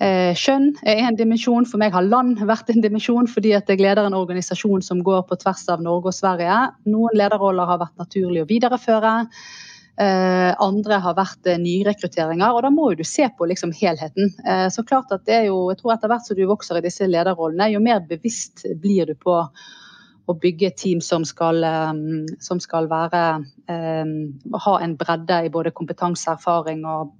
eh, 0.00 0.32
skjønn 0.36 0.72
er 0.86 1.04
en 1.06 1.18
dimensjon. 1.18 1.66
For 1.68 1.80
meg 1.82 1.94
har 1.96 2.06
land 2.06 2.38
vært 2.38 2.70
en 2.72 2.82
dimensjon, 2.84 3.28
fordi 3.30 3.54
at 3.56 3.68
jeg 3.70 3.82
leder 3.82 4.06
en 4.06 4.18
organisasjon 4.18 4.82
som 4.82 5.02
går 5.02 5.26
på 5.28 5.38
tvers 5.42 5.68
av 5.72 5.84
Norge 5.84 6.12
og 6.12 6.16
Sverige. 6.16 6.58
Noen 6.86 7.16
lederroller 7.16 7.66
har 7.66 7.82
vært 7.82 7.96
naturlig 8.02 8.44
å 8.44 8.50
videreføre. 8.50 9.14
Eh, 9.96 10.52
andre 10.60 10.98
har 11.00 11.14
vært 11.16 11.46
eh, 11.48 11.56
nyrekrutteringer, 11.56 12.52
og 12.52 12.66
da 12.66 12.70
må 12.70 12.90
jo 12.92 12.98
du 13.00 13.06
se 13.08 13.30
på 13.32 13.46
liksom 13.48 13.72
helheten. 13.72 14.28
Eh, 14.44 14.68
så 14.68 14.84
klart 14.84 15.12
at 15.14 15.24
det 15.24 15.38
er 15.38 15.46
jo, 15.48 15.70
jeg 15.72 15.80
tror 15.80 15.94
Etter 15.94 16.12
hvert 16.12 16.26
som 16.26 16.36
du 16.36 16.44
vokser 16.44 16.76
i 16.76 16.84
disse 16.84 17.08
lederrollene, 17.08 17.70
jo 17.72 17.80
mer 17.80 18.04
bevisst 18.04 18.66
blir 18.76 19.08
du 19.08 19.14
på 19.16 19.38
å 20.26 20.34
bygge 20.42 20.66
et 20.68 20.76
team 20.80 21.00
som 21.04 21.24
skal, 21.26 21.64
um, 21.64 22.26
som 22.42 22.60
skal 22.62 22.88
være, 22.90 23.44
um, 23.70 24.12
ha 24.66 24.74
en 24.82 24.96
bredde 24.98 25.44
i 25.46 25.52
både 25.52 25.70
kompetanse, 25.76 26.30
erfaring 26.32 26.80
og 26.88 27.12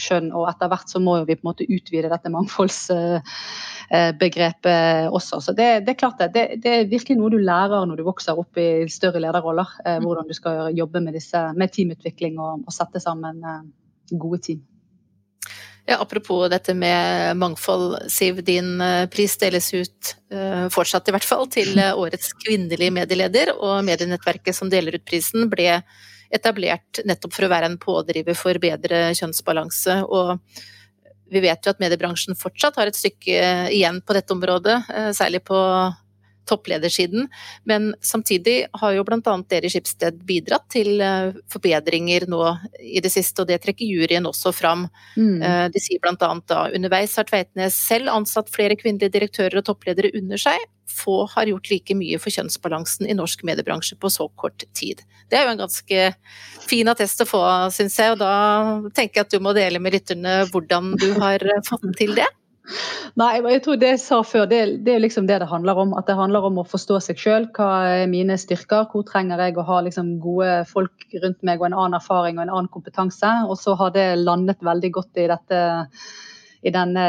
skjønn. 0.00 0.32
Og 0.32 0.48
etter 0.48 0.68
hvert 0.72 0.90
så 0.90 0.98
må 1.02 1.24
vi 1.28 1.36
på 1.36 1.42
en 1.44 1.50
måte 1.50 1.68
utvide 1.68 2.12
dette 2.12 2.30
mangfoldsbegrepet 2.32 5.04
uh, 5.04 5.08
også. 5.18 5.36
Så 5.44 5.50
det, 5.58 5.68
det 5.84 5.90
er 5.92 6.00
klart 6.00 6.18
det, 6.22 6.28
det, 6.36 6.44
det, 6.64 6.72
er 6.72 6.92
virkelig 6.92 7.16
noe 7.20 7.34
du 7.34 7.40
lærer 7.42 7.86
når 7.88 7.96
du 8.00 8.04
vokser 8.08 8.40
opp 8.40 8.52
i 8.60 8.62
større 8.92 9.20
lederroller. 9.24 9.68
Uh, 9.84 9.98
hvordan 10.04 10.26
du 10.30 10.34
skal 10.36 10.54
jobbe 10.76 10.98
med, 11.04 11.12
disse, 11.18 11.40
med 11.58 11.68
teamutvikling 11.74 12.34
og, 12.40 12.52
og 12.64 12.72
sette 12.74 12.98
sammen 13.04 13.36
gode 14.16 14.40
team. 14.46 14.60
Ja, 15.88 15.96
apropos 16.02 16.50
dette 16.52 16.74
med 16.74 17.36
mangfold, 17.36 18.10
Siv. 18.12 18.42
Din 18.44 18.80
eh, 18.80 19.06
pris 19.08 19.38
deles 19.40 19.70
ut, 19.74 20.16
eh, 20.30 20.66
fortsatt 20.68 21.08
i 21.08 21.14
hvert 21.14 21.24
fall, 21.24 21.46
til 21.48 21.78
eh, 21.80 21.94
årets 21.96 22.34
kvinnelige 22.42 22.92
medieleder. 22.92 23.54
Og 23.56 23.86
medienettverket 23.86 24.52
som 24.52 24.68
deler 24.68 24.98
ut 24.98 25.06
prisen, 25.08 25.46
ble 25.48 25.78
etablert 26.28 27.00
nettopp 27.08 27.32
for 27.32 27.46
å 27.46 27.50
være 27.54 27.70
en 27.70 27.78
pådriver 27.80 28.36
for 28.36 28.60
bedre 28.60 29.14
kjønnsbalanse. 29.16 29.96
Og 30.12 30.34
vi 31.32 31.40
vet 31.46 31.64
jo 31.64 31.72
at 31.72 31.80
mediebransjen 31.80 32.36
fortsatt 32.36 32.76
har 32.76 32.92
et 32.92 33.00
stykke 33.00 33.40
igjen 33.72 34.02
på 34.04 34.16
dette 34.18 34.36
området, 34.36 34.76
særlig 35.16 35.40
på 35.48 35.56
toppledersiden. 36.48 37.28
Men 37.68 37.92
samtidig 38.04 38.66
har 38.80 38.94
jo 38.96 39.04
bl.a. 39.06 39.34
dere 39.50 39.68
i 39.68 39.72
Skipsted 39.72 40.22
bidratt 40.28 40.66
til 40.72 41.02
eh, 41.04 41.36
forbedringer 41.52 42.28
nå 42.30 42.42
i 42.80 43.02
det 43.04 43.12
siste, 43.12 43.42
og 43.42 43.50
det 43.50 43.60
trekker 43.64 43.88
juryen 43.88 44.28
også 44.28 44.52
fram. 44.56 44.86
Mm. 45.16 45.42
Eh, 45.42 45.66
de 45.74 45.82
sier 45.82 46.02
bl.a. 46.02 46.16
da 46.48 46.64
underveis 46.74 47.16
har 47.18 47.28
Tveitnes 47.28 47.76
selv 47.88 48.12
ansatt 48.14 48.50
flere 48.52 48.78
kvinnelige 48.78 49.14
direktører 49.14 49.60
og 49.60 49.68
toppledere 49.68 50.12
under 50.18 50.40
seg. 50.40 50.66
Få 50.88 51.20
har 51.34 51.50
gjort 51.50 51.68
like 51.70 51.96
mye 51.98 52.18
for 52.22 52.32
kjønnsbalansen 52.32 53.08
i 53.08 53.16
norsk 53.16 53.44
mediebransje 53.46 53.98
på 54.00 54.10
så 54.12 54.28
kort 54.40 54.64
tid. 54.72 55.04
Det 55.28 55.38
er 55.38 55.46
jo 55.46 55.54
en 55.54 55.62
ganske 55.62 56.04
fin 56.68 56.88
attest 56.88 57.22
å 57.22 57.28
få, 57.28 57.44
syns 57.74 57.98
jeg, 58.00 58.16
og 58.16 58.22
da 58.22 58.32
tenker 58.96 59.20
jeg 59.20 59.28
at 59.28 59.36
du 59.36 59.44
må 59.44 59.52
dele 59.56 59.82
med 59.82 59.94
lytterne 59.98 60.40
hvordan 60.52 60.94
du 60.98 61.10
har 61.20 61.44
fått 61.68 61.84
til 62.00 62.16
det. 62.18 62.28
Nei, 63.18 63.40
jeg 63.54 63.62
tror 63.64 63.78
det 63.80 63.90
jeg 63.94 64.00
sa 64.02 64.18
før, 64.26 64.44
det, 64.50 64.60
det, 64.86 64.94
er 64.94 65.02
liksom 65.02 65.26
det 65.28 65.40
det 65.42 65.48
handler 65.50 65.80
om. 65.82 65.94
At 65.98 66.06
det 66.08 66.18
handler 66.18 66.46
om 66.48 66.60
å 66.60 66.66
forstå 66.68 67.00
seg 67.04 67.20
sjøl. 67.20 67.48
Hva 67.56 67.68
er 68.02 68.10
mine 68.10 68.36
styrker? 68.40 68.86
Hvor 68.92 69.06
trenger 69.08 69.40
jeg 69.42 69.56
å 69.58 69.66
ha 69.68 69.80
liksom 69.86 70.16
gode 70.22 70.62
folk 70.70 71.06
rundt 71.22 71.40
meg 71.46 71.62
og 71.62 71.70
en 71.70 71.78
annen 71.78 71.98
erfaring 71.98 72.38
og 72.38 72.46
en 72.46 72.54
annen 72.54 72.72
kompetanse? 72.72 73.32
Og 73.48 73.58
så 73.60 73.76
har 73.80 73.94
det 73.96 74.08
landet 74.20 74.62
veldig 74.64 74.92
godt 75.00 75.22
i 75.22 75.28
dette 75.30 75.62
i 76.66 76.74
denne 76.74 77.06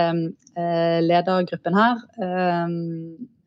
eh, 0.56 1.00
ledergruppen 1.02 1.78
her. 1.78 2.02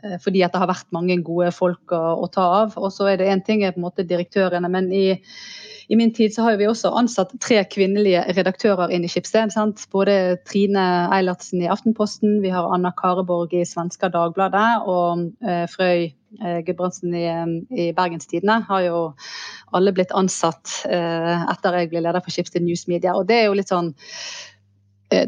Eh, 0.05 0.19
fordi 0.23 0.45
at 0.45 0.55
det 0.55 0.62
har 0.62 0.71
vært 0.71 0.88
mange 0.95 1.19
gode 1.25 1.53
folk 1.55 1.95
å, 1.95 2.03
å 2.25 2.31
ta 2.33 2.47
av. 2.62 2.79
Og 2.81 2.93
så 2.95 3.12
er 3.12 3.21
det 3.21 3.31
én 3.33 3.45
ting 3.45 3.65
er 3.65 3.75
på 3.75 3.83
en 3.83 3.88
måte 3.88 4.07
direktørene, 4.09 4.71
men 4.73 4.91
i 4.93 5.07
i 5.93 5.97
min 5.97 6.12
tid 6.15 6.35
så 6.35 6.47
har 6.47 6.57
vi 6.57 6.65
også 6.69 6.93
ansatt 6.97 7.35
tre 7.43 7.59
kvinnelige 7.69 8.23
redaktører 8.37 8.93
inn 8.95 9.05
i 9.05 9.11
Skipsted. 9.12 9.53
Sant? 9.53 9.83
Både 9.93 10.38
Trine 10.49 10.85
Eilertsen 11.12 11.61
i 11.61 11.69
Aftenposten, 11.69 12.38
vi 12.41 12.53
har 12.55 12.71
Anna 12.73 12.95
Kareborg 12.97 13.53
i 13.53 13.67
Svenska 13.69 14.09
Dagbladet 14.12 14.87
og 14.88 15.27
eh, 15.45 15.67
Frøy 15.69 16.07
eh, 16.07 16.61
Gudbrandsen 16.65 17.12
i, 17.12 17.27
eh, 17.29 17.53
i 17.77 17.91
Bergenstidene 17.97 18.62
har 18.71 18.87
jo 18.87 19.03
alle 19.77 19.93
blitt 19.93 20.15
ansatt 20.17 20.79
eh, 20.88 21.45
etter 21.53 21.81
jeg 21.81 21.93
ble 21.93 22.05
leder 22.07 22.25
for 22.25 22.33
Skipsted 22.33 22.65
News 22.65 22.87
Media. 22.88 23.12
Og 23.12 23.29
det 23.29 23.43
er 23.43 23.51
jo 23.51 23.59
litt 23.59 23.75
sånn 23.75 23.93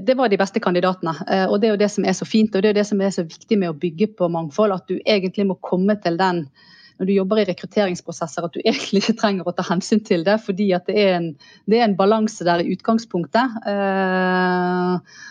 det 0.00 0.16
var 0.16 0.30
de 0.30 0.38
beste 0.40 0.60
kandidatene. 0.62 1.14
Eh, 1.30 1.46
og 1.48 1.60
Det 1.60 1.68
er 1.68 1.74
jo 1.74 1.82
det 1.82 1.90
som 1.92 2.04
er 2.04 2.16
så 2.16 2.28
fint 2.28 2.54
og 2.54 2.62
det 2.62 2.70
er 2.70 2.74
jo 2.74 2.80
det 2.80 2.86
som 2.90 3.00
er 3.00 3.10
så 3.14 3.24
viktig 3.26 3.58
med 3.60 3.72
å 3.72 3.78
bygge 3.78 4.12
på 4.18 4.28
mangfold. 4.32 4.76
At 4.76 4.88
du 4.88 4.98
egentlig 5.00 5.46
må 5.48 5.58
komme 5.60 5.98
til 6.02 6.18
den 6.20 6.46
når 6.94 7.08
du 7.08 7.12
jobber 7.16 7.40
i 7.42 7.46
rekrutteringsprosesser 7.48 8.46
at 8.46 8.54
du 8.54 8.60
egentlig 8.64 9.02
ikke 9.02 9.18
trenger 9.18 9.48
å 9.48 9.54
ta 9.56 9.64
hensyn 9.66 10.02
til 10.06 10.22
det, 10.26 10.38
fordi 10.44 10.70
at 10.76 10.86
det 10.86 10.98
er 11.02 11.16
en, 11.18 11.30
det 11.66 11.80
er 11.80 11.88
en 11.88 11.96
balanse 11.98 12.46
der 12.46 12.62
i 12.62 12.74
utgangspunktet. 12.74 13.56
Eh, 13.70 15.24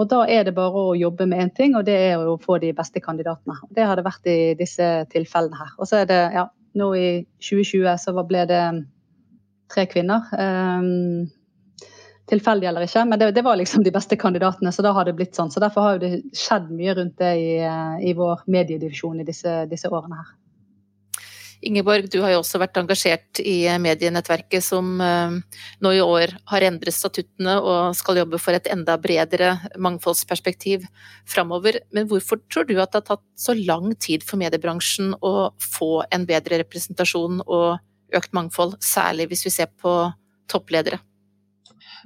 og 0.00 0.08
da 0.08 0.22
er 0.24 0.46
det 0.48 0.54
bare 0.56 0.86
å 0.88 0.96
jobbe 0.96 1.26
med 1.28 1.44
én 1.44 1.52
ting, 1.54 1.76
og 1.76 1.84
det 1.86 1.98
er 2.08 2.24
å 2.24 2.38
få 2.40 2.56
de 2.62 2.72
beste 2.74 3.02
kandidatene. 3.04 3.58
Det 3.76 3.84
har 3.86 4.00
det 4.00 4.06
vært 4.06 4.30
i 4.30 4.38
disse 4.58 4.88
tilfellene 5.12 5.60
her. 5.60 5.76
Og 5.76 5.90
så 5.90 6.00
er 6.00 6.08
det, 6.08 6.20
ja, 6.32 6.46
nå 6.80 6.88
i 6.96 7.08
2020 7.44 8.00
så 8.00 8.16
ble 8.24 8.46
det 8.48 8.62
tre 9.72 9.84
kvinner. 9.92 10.32
Tilfeldig 12.30 12.68
eller 12.70 12.86
ikke, 12.86 13.02
men 13.10 13.18
det, 13.18 13.32
det, 13.34 13.42
var 13.42 13.58
liksom 13.58 13.82
de 13.82 13.90
beste 13.94 14.16
kandidatene, 14.16 14.70
så 14.72 14.84
da 14.86 14.92
har 14.94 15.08
det 15.08 15.16
blitt 15.18 15.34
sånn. 15.34 15.50
Så 15.50 15.60
derfor 15.62 15.88
har 15.88 15.98
det 15.98 16.20
skjedd 16.38 16.70
mye 16.70 16.94
rundt 16.94 17.18
det 17.18 17.32
i, 17.40 17.56
i 18.06 18.14
vår 18.14 18.44
mediedivisjon 18.46 19.20
i 19.20 19.26
disse, 19.26 19.56
disse 19.70 19.90
årene 19.90 20.20
her. 20.20 20.30
Ingeborg, 21.62 22.08
du 22.10 22.18
har 22.24 22.32
jo 22.32 22.40
også 22.40 22.58
vært 22.58 22.78
engasjert 22.80 23.38
i 23.38 23.68
medienettverket 23.82 24.64
som 24.66 24.96
eh, 25.02 25.36
nå 25.82 25.92
i 25.94 26.00
år 26.02 26.32
har 26.50 26.66
endret 26.66 26.96
statuttene 26.96 27.54
og 27.60 27.94
skal 27.94 28.18
jobbe 28.18 28.40
for 28.42 28.58
et 28.58 28.66
enda 28.72 28.96
bredere 28.98 29.52
mangfoldsperspektiv 29.78 30.88
framover. 31.30 31.78
Men 31.94 32.10
hvorfor 32.10 32.42
tror 32.50 32.66
du 32.66 32.74
at 32.80 32.90
det 32.90 33.02
har 33.02 33.06
tatt 33.12 33.24
så 33.38 33.54
lang 33.54 33.94
tid 33.94 34.26
for 34.26 34.42
mediebransjen 34.42 35.14
å 35.22 35.52
få 35.62 35.92
en 36.10 36.26
bedre 36.26 36.58
representasjon 36.64 37.44
og 37.46 37.78
økt 38.12 38.34
mangfold, 38.34 38.76
særlig 38.82 39.30
hvis 39.30 39.46
vi 39.46 39.54
ser 39.54 39.70
på 39.70 39.94
toppledere? 40.50 40.98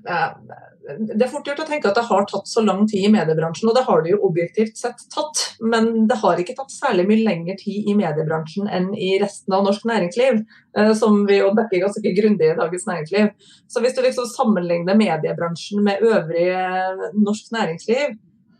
Det 0.04 1.24
er 1.24 1.30
fort 1.30 1.48
gjort 1.48 1.62
å 1.64 1.66
tenke 1.66 1.88
at 1.90 1.96
det 1.98 2.04
har 2.09 2.26
tatt 2.30 2.48
så 2.48 2.62
lang 2.62 2.85
tid 2.87 3.09
i 3.09 3.12
mediebransjen, 3.12 3.68
og 3.70 3.76
det 3.76 3.85
har 3.88 4.02
det 4.04 4.12
jo 4.12 4.20
objektivt 4.28 4.78
sett 4.78 5.02
tatt. 5.12 5.42
Men 5.61 6.06
det 6.11 6.18
har 6.20 6.38
ikke 6.40 6.54
tatt 6.59 6.74
særlig 6.74 7.06
mye 7.09 7.24
lengre 7.26 7.56
tid 7.59 7.88
i 7.90 7.96
mediebransjen 7.98 8.70
enn 8.70 8.92
i 8.94 9.16
resten 9.22 9.56
av 9.56 9.64
norsk 9.66 9.87
næringsliv, 9.88 10.44
eh, 10.78 10.92
som 10.98 11.24
vi 11.28 11.40
jo 11.40 11.50
dekker 11.56 11.82
ganske 11.87 12.14
grundig 12.20 12.52
i 12.52 12.59
Dagens 12.61 12.87
Næringsliv. 12.87 13.32
Så 13.66 13.82
hvis 13.82 13.96
du 13.96 14.04
liksom 14.04 14.28
sammenligner 14.30 14.98
mediebransjen 14.98 15.82
med 15.87 16.04
øvrig 16.06 16.46
norsk 17.18 17.50
næringsliv, 17.56 18.14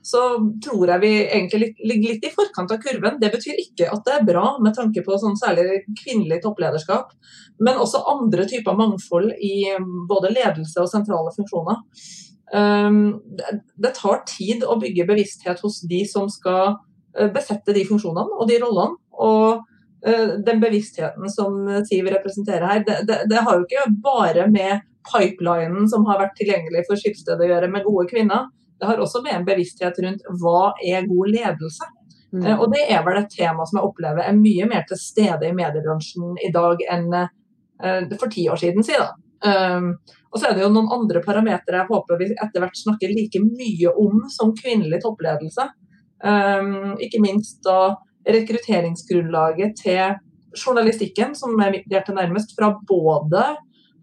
så 0.07 0.21
tror 0.62 0.90
jeg 0.92 1.03
vi 1.03 1.12
egentlig 1.25 1.73
ligger 1.83 2.12
litt 2.12 2.27
i 2.29 2.31
forkant 2.31 2.71
av 2.71 2.79
kurven. 2.83 3.16
Det 3.19 3.31
betyr 3.33 3.59
ikke 3.59 3.88
at 3.90 4.05
det 4.07 4.12
er 4.14 4.29
bra 4.29 4.45
med 4.62 4.77
tanke 4.77 5.03
på 5.03 5.19
sånn 5.19 5.35
særlig 5.40 5.81
kvinnelig 5.99 6.38
topplederskap, 6.45 7.11
men 7.59 7.81
også 7.83 8.05
andre 8.12 8.47
typer 8.47 8.79
mangfold 8.79 9.33
i 9.42 9.73
både 10.07 10.31
ledelse 10.37 10.85
og 10.85 10.92
sentrale 10.92 11.35
funksjoner. 11.35 11.83
Um, 12.55 13.16
det 13.83 13.97
tar 13.97 14.23
tid 14.31 14.62
å 14.62 14.79
bygge 14.79 15.09
bevissthet 15.09 15.59
hos 15.66 15.81
de 15.90 16.05
som 16.07 16.29
skal 16.31 16.77
eh, 17.19 17.27
besette 17.35 17.75
de 17.75 17.83
funksjonene 17.88 18.38
og 18.38 18.47
de 18.47 18.61
rollene. 18.62 19.01
Og 19.27 20.07
eh, 20.07 20.37
den 20.47 20.62
bevisstheten 20.62 21.33
som 21.33 21.59
Siv 21.88 22.07
representerer 22.14 22.69
her, 22.71 22.85
det, 22.87 23.01
det, 23.09 23.25
det 23.33 23.42
har 23.42 23.59
jo 23.59 23.66
ikke 23.66 23.88
bare 24.05 24.47
med 24.53 24.87
pipelinen 25.11 25.90
som 25.90 26.07
har 26.07 26.23
vært 26.23 26.38
tilgjengelig 26.38 26.87
for 26.87 27.01
Skipsted 27.01 27.42
å 27.42 27.51
gjøre 27.51 27.73
med 27.73 27.87
gode 27.87 28.07
kvinner. 28.14 28.47
Det 28.81 28.89
har 28.89 29.01
også 29.01 29.23
med 29.25 29.35
en 29.35 29.47
bevissthet 29.47 29.99
rundt 30.05 30.27
hva 30.41 30.73
er 30.85 31.09
god 31.09 31.33
ledelse. 31.33 31.89
Mm. 32.33 32.47
Eh, 32.47 32.59
og 32.61 32.73
det 32.75 32.85
er 32.91 33.05
vel 33.07 33.21
et 33.21 33.33
tema 33.33 33.67
som 33.67 33.81
jeg 33.81 33.89
opplever 33.89 34.27
er 34.27 34.37
mye 34.39 34.69
mer 34.69 34.85
til 34.89 35.01
stede 35.01 35.49
i 35.49 35.57
mediebransjen 35.57 36.37
i 36.45 36.51
dag 36.55 36.83
enn 36.93 37.09
uh, 37.17 38.17
for 38.19 38.33
ti 38.33 38.49
år 38.51 38.61
siden. 38.61 38.85
siden. 38.85 39.23
Um, 39.47 39.93
og 40.33 40.41
så 40.41 40.49
er 40.49 40.57
det 40.57 40.65
jo 40.65 40.73
noen 40.73 40.91
andre 40.93 41.21
parametere 41.25 41.83
jeg 41.83 41.91
håper 41.91 42.19
vi 42.21 42.31
etter 42.33 42.62
hvert 42.62 42.79
snakker 42.79 43.12
like 43.12 43.41
mye 43.45 43.93
om 44.01 44.25
som 44.33 44.55
kvinnelig 44.57 45.03
toppledelse. 45.05 45.69
Um, 46.25 46.97
ikke 47.01 47.21
minst 47.23 47.61
da 47.65 47.97
rekrutteringsgrunnlaget 48.27 49.77
til 49.79 50.17
journalistikken, 50.57 51.35
som 51.37 51.55
er 51.61 51.73
mitt 51.75 51.89
hjerte 51.93 52.15
nærmest, 52.17 52.57
fra 52.57 52.73
både 52.89 53.45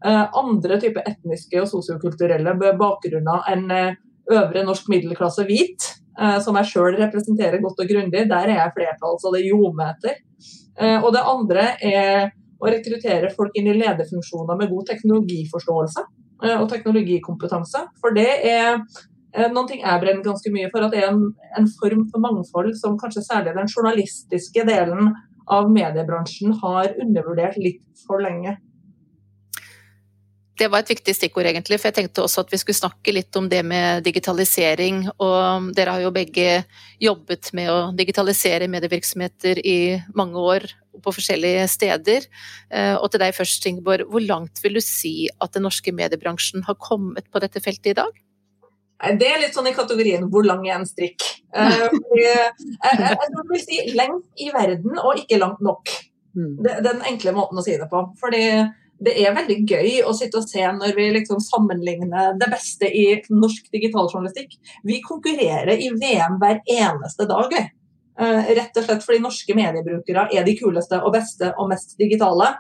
uh, 0.06 0.26
andre 0.40 0.80
typer 0.82 1.06
etniske 1.10 1.60
og 1.62 1.70
sosiokulturelle 1.70 2.56
bakgrunner 2.80 3.50
enn 3.52 3.68
øvre 4.32 4.64
norsk 4.66 4.90
middelklasse 4.92 5.46
hvit, 5.48 5.88
eh, 6.20 6.40
som 6.44 6.58
jeg 6.60 6.72
sjøl 6.72 6.98
representerer 7.00 7.62
godt 7.64 7.82
og 7.84 7.90
grundig, 7.90 8.26
der 8.30 8.48
er 8.48 8.56
jeg 8.58 8.76
flertall, 8.78 9.18
så 9.20 9.34
det 9.36 9.46
ljomer 9.48 9.94
etter. 9.94 10.20
Eh, 10.80 11.00
og 11.00 11.12
det 11.16 11.24
andre 11.34 11.66
er 11.84 12.30
å 12.64 12.70
rekruttere 12.72 13.32
folk 13.36 13.56
inn 13.60 13.68
i 13.68 13.80
lederfunksjoner 13.80 14.60
med 14.60 14.72
god 14.72 14.88
teknologiforståelse 14.94 16.06
eh, 16.46 16.56
og 16.56 16.70
teknologikompetanse. 16.72 17.88
For 18.00 18.16
det 18.16 18.30
er 18.48 18.80
noen 19.50 19.68
ting 19.68 19.82
jeg 19.82 20.02
brenner 20.02 20.24
ganske 20.26 20.52
mye 20.54 20.70
for, 20.72 20.86
at 20.86 20.94
det 20.94 21.02
er 21.02 21.12
en, 21.12 21.32
en 21.58 21.70
form 21.80 22.06
for 22.12 22.24
mangfold 22.24 22.76
som 22.78 23.00
kanskje 23.02 23.26
særlig 23.26 23.56
den 23.58 23.72
journalistiske 23.72 24.66
delen 24.70 25.10
av 25.52 25.72
mediebransjen 25.74 26.54
har 26.62 26.94
undervurdert 27.02 27.58
litt 27.60 28.06
for 28.06 28.24
lenge. 28.24 28.56
Det 30.54 30.68
var 30.70 30.84
et 30.84 30.92
viktig 30.92 31.16
stikkord, 31.18 31.48
egentlig, 31.50 31.80
for 31.82 31.90
jeg 31.90 31.98
tenkte 31.98 32.22
også 32.22 32.44
at 32.44 32.52
vi 32.54 32.60
skulle 32.62 32.78
snakke 32.78 33.14
litt 33.16 33.34
om 33.40 33.48
det 33.50 33.64
med 33.66 34.04
digitalisering. 34.06 35.08
Og 35.18 35.72
dere 35.74 35.96
har 35.96 36.04
jo 36.04 36.12
begge 36.14 36.62
jobbet 37.02 37.50
med 37.58 37.72
å 37.74 37.78
digitalisere 37.98 38.70
medievirksomheter 38.70 39.64
i 39.66 39.78
mange 40.14 40.38
år 40.38 40.68
på 41.02 41.14
forskjellige 41.16 41.66
steder. 41.74 42.28
Eh, 42.70 42.94
og 42.94 43.10
til 43.10 43.24
deg 43.24 43.34
først, 43.34 43.66
Ingeborg, 43.66 44.06
hvor 44.14 44.22
langt 44.22 44.62
vil 44.62 44.78
du 44.78 44.84
si 44.86 45.26
at 45.42 45.58
den 45.58 45.66
norske 45.66 45.96
mediebransjen 45.96 46.68
har 46.68 46.78
kommet 46.78 47.32
på 47.34 47.42
dette 47.42 47.64
feltet 47.64 47.96
i 47.96 47.98
dag? 48.04 48.22
Det 49.20 49.28
er 49.28 49.42
litt 49.42 49.58
sånn 49.58 49.68
i 49.68 49.76
kategorien 49.76 50.30
'hvor 50.30 50.46
lang 50.46 50.62
er 50.70 50.78
en 50.78 50.88
strikk'? 50.88 51.26
Eh, 51.52 51.82
jeg, 52.22 52.54
jeg, 52.62 53.02
jeg 53.02 53.48
vil 53.50 53.64
si 53.66 53.82
lengst 53.98 54.30
i 54.46 54.54
verden 54.54 55.02
og 55.02 55.18
ikke 55.18 55.42
langt 55.42 55.66
nok. 55.66 55.90
Mm. 56.38 56.56
Det 56.62 56.72
er 56.72 56.86
den 56.86 57.02
enkle 57.10 57.34
måten 57.36 57.60
å 57.60 57.66
si 57.66 57.76
det 57.78 57.90
på. 57.92 58.06
Fordi 58.22 58.46
det 59.04 59.14
er 59.20 59.36
veldig 59.36 59.58
gøy 59.68 60.02
å 60.08 60.14
sitte 60.16 60.40
og 60.40 60.48
se 60.48 60.64
når 60.78 60.96
vi 60.98 61.08
liksom 61.18 61.42
sammenligner 61.44 62.38
det 62.40 62.50
beste 62.52 62.88
i 62.88 63.06
norsk 63.32 63.68
digitaljournalistikk. 63.74 64.56
Vi 64.88 65.02
konkurrerer 65.04 65.76
i 65.76 65.90
VM 65.92 66.38
hver 66.42 66.62
eneste 66.64 67.28
dag. 67.30 67.56
Uh, 68.14 68.42
rett 68.54 68.78
og 68.78 68.86
slett 68.86 69.04
fordi 69.04 69.24
norske 69.24 69.56
mediebrukere 69.58 70.28
er 70.38 70.46
de 70.46 70.54
kuleste 70.60 71.00
og 71.02 71.16
beste 71.16 71.50
og 71.58 71.72
mest 71.74 71.98
digitale. 72.00 72.54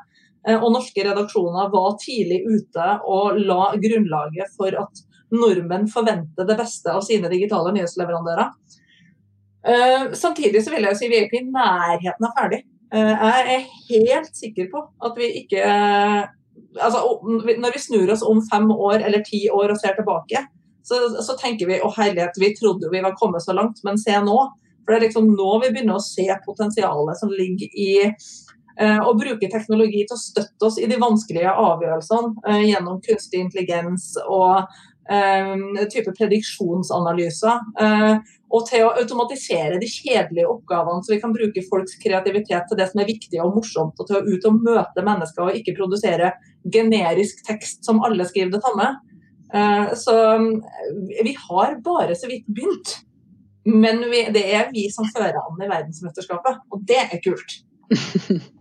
Uh, 0.47 0.57
og 0.57 0.71
norske 0.75 1.05
redaksjoner 1.05 1.71
var 1.73 1.97
tidlig 2.01 2.41
ute 2.49 2.89
og 3.07 3.39
la 3.39 3.71
grunnlaget 3.79 4.55
for 4.57 4.75
at 4.83 5.03
nordmenn 5.33 5.87
forventer 5.89 6.49
det 6.49 6.57
beste 6.59 6.91
av 6.93 7.05
sine 7.05 7.31
digitale 7.31 7.71
nyhetsleverandører. 7.77 8.51
Uh, 9.63 10.11
samtidig 10.17 10.65
så 10.65 10.73
vil 10.73 10.89
jeg 10.89 10.99
si 10.99 11.07
vi 11.11 11.21
er 11.21 11.29
ikke 11.29 11.39
i 11.39 11.47
nærheten 11.53 12.27
av 12.27 12.35
ferdig. 12.35 12.65
Eh, 12.93 13.13
jeg 13.25 13.53
er 13.55 13.69
helt 13.89 14.35
sikker 14.37 14.69
på 14.69 14.81
at 15.05 15.15
vi 15.17 15.29
ikke 15.41 15.61
altså, 16.77 16.99
Når 17.25 17.73
vi 17.73 17.81
snur 17.81 18.11
oss 18.13 18.25
om 18.25 18.41
fem 18.51 18.69
år 18.71 19.01
eller 19.01 19.25
ti 19.25 19.47
år 19.49 19.73
og 19.73 19.79
ser 19.81 19.95
tilbake, 19.97 20.45
så, 20.85 20.99
så 21.23 21.37
tenker 21.39 21.69
vi 21.69 21.79
å 21.81 21.91
herlighet, 21.95 22.37
vi 22.37 22.53
trodde 22.57 22.91
vi 22.91 23.01
var 23.01 23.15
kommet 23.17 23.45
så 23.45 23.55
langt, 23.55 23.79
men 23.87 23.97
se 23.97 24.17
nå. 24.19 24.37
For 24.83 24.91
det 24.91 24.97
er 24.97 25.05
liksom 25.07 25.29
nå 25.31 25.51
vi 25.63 25.71
begynner 25.71 25.95
å 25.95 26.03
se 26.03 26.27
potensialet 26.45 27.17
som 27.17 27.31
ligger 27.31 27.77
i 27.79 27.91
uh, 28.09 28.99
å 29.07 29.13
bruke 29.15 29.47
teknologi 29.47 30.01
til 30.03 30.17
å 30.17 30.19
støtte 30.19 30.67
oss 30.67 30.81
i 30.81 30.89
de 30.91 30.97
vanskelige 30.99 31.53
avgjørelsene 31.55 32.57
gjennom 32.67 32.99
kunstig 33.05 33.45
intelligens 33.45 34.11
og 34.25 34.67
type 35.91 36.13
prediksjonsanalyser. 36.15 37.59
og 38.53 38.67
til 38.69 38.85
å 38.85 38.91
automatisere 39.01 39.79
de 39.81 39.87
kjedelige 39.89 40.47
oppgavene, 40.47 41.01
så 41.03 41.15
vi 41.15 41.19
kan 41.19 41.33
bruke 41.33 41.63
folks 41.69 41.97
kreativitet 41.99 42.69
til 42.69 42.79
det 42.79 42.85
som 42.91 43.01
er 43.01 43.09
viktig 43.09 43.41
og 43.41 43.55
morsomt, 43.57 43.97
og 43.99 44.07
til 44.07 44.19
å 44.19 44.23
ut 44.23 44.45
og 44.47 44.59
møte 44.63 45.05
mennesker 45.05 45.47
og 45.47 45.57
ikke 45.57 45.75
produsere 45.79 46.31
generisk 46.71 47.41
tekst 47.47 47.83
som 47.83 48.03
alle 48.05 48.27
skriver 48.29 48.53
det 48.53 48.61
samme. 48.63 48.93
så 49.99 50.15
vi 51.23 51.35
har 51.49 51.75
bare 51.83 52.15
så 52.15 52.29
vidt 52.29 52.45
begynt. 52.47 52.99
Men 53.65 54.01
vi, 54.11 54.25
det 54.35 54.43
er 54.55 54.71
vi 54.73 54.89
som 54.91 55.07
fører 55.15 55.39
an 55.39 55.61
i 55.61 55.69
verdensmesterskapet, 55.69 56.65
og 56.71 56.83
det 56.87 56.99
er 57.05 57.21
kult. 57.23 57.61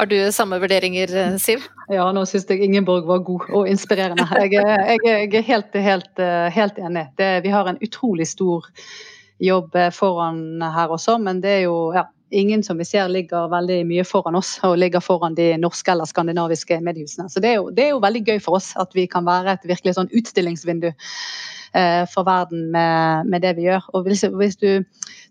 Har 0.00 0.06
du 0.06 0.32
samme 0.32 0.56
vurderinger, 0.58 1.10
Siv? 1.36 1.66
Ja, 1.92 2.06
nå 2.16 2.22
syns 2.24 2.46
jeg 2.48 2.64
Ingeborg 2.64 3.04
var 3.04 3.18
god 3.20 3.50
og 3.52 3.66
inspirerende. 3.68 4.24
Jeg, 4.40 4.54
jeg, 4.56 5.02
jeg 5.04 5.34
er 5.36 5.44
helt, 5.44 5.76
helt, 5.76 6.22
helt 6.56 6.78
enig. 6.80 7.02
Det, 7.20 7.26
vi 7.44 7.52
har 7.52 7.68
en 7.68 7.76
utrolig 7.84 8.24
stor 8.30 8.70
jobb 9.44 9.76
foran 9.92 10.64
her 10.64 10.96
også, 10.96 11.18
men 11.20 11.44
det 11.44 11.52
er 11.58 11.60
jo 11.66 11.76
ja, 11.92 12.06
ingen 12.32 12.64
som 12.64 12.80
vi 12.80 12.88
ser 12.88 13.12
ligger 13.12 13.52
veldig 13.52 13.82
mye 13.92 14.08
foran 14.08 14.40
oss 14.40 14.54
og 14.64 14.78
ligger 14.80 15.04
foran 15.04 15.36
de 15.36 15.50
norske 15.60 15.92
eller 15.92 16.08
skandinaviske 16.08 16.80
mediehusene. 16.80 17.28
Så 17.28 17.44
det 17.44 17.52
er 17.52 17.60
jo, 17.60 17.68
det 17.68 17.90
er 17.90 17.92
jo 17.92 18.00
veldig 18.00 18.24
gøy 18.24 18.40
for 18.40 18.56
oss 18.56 18.72
at 18.80 18.96
vi 18.96 19.04
kan 19.04 19.28
være 19.28 19.58
et 19.58 19.68
virkelig 19.68 19.98
sånn 20.00 20.08
utstillingsvindu 20.16 20.94
Eh, 21.74 22.06
for 22.14 22.26
verden 22.26 22.70
med, 22.70 23.26
med, 23.26 23.40
det 23.40 23.54
vi 23.56 23.68
gjør. 23.68 23.84
Og 23.94 24.02
hvis, 24.02 24.24
hvis 24.34 24.56
du 24.56 24.82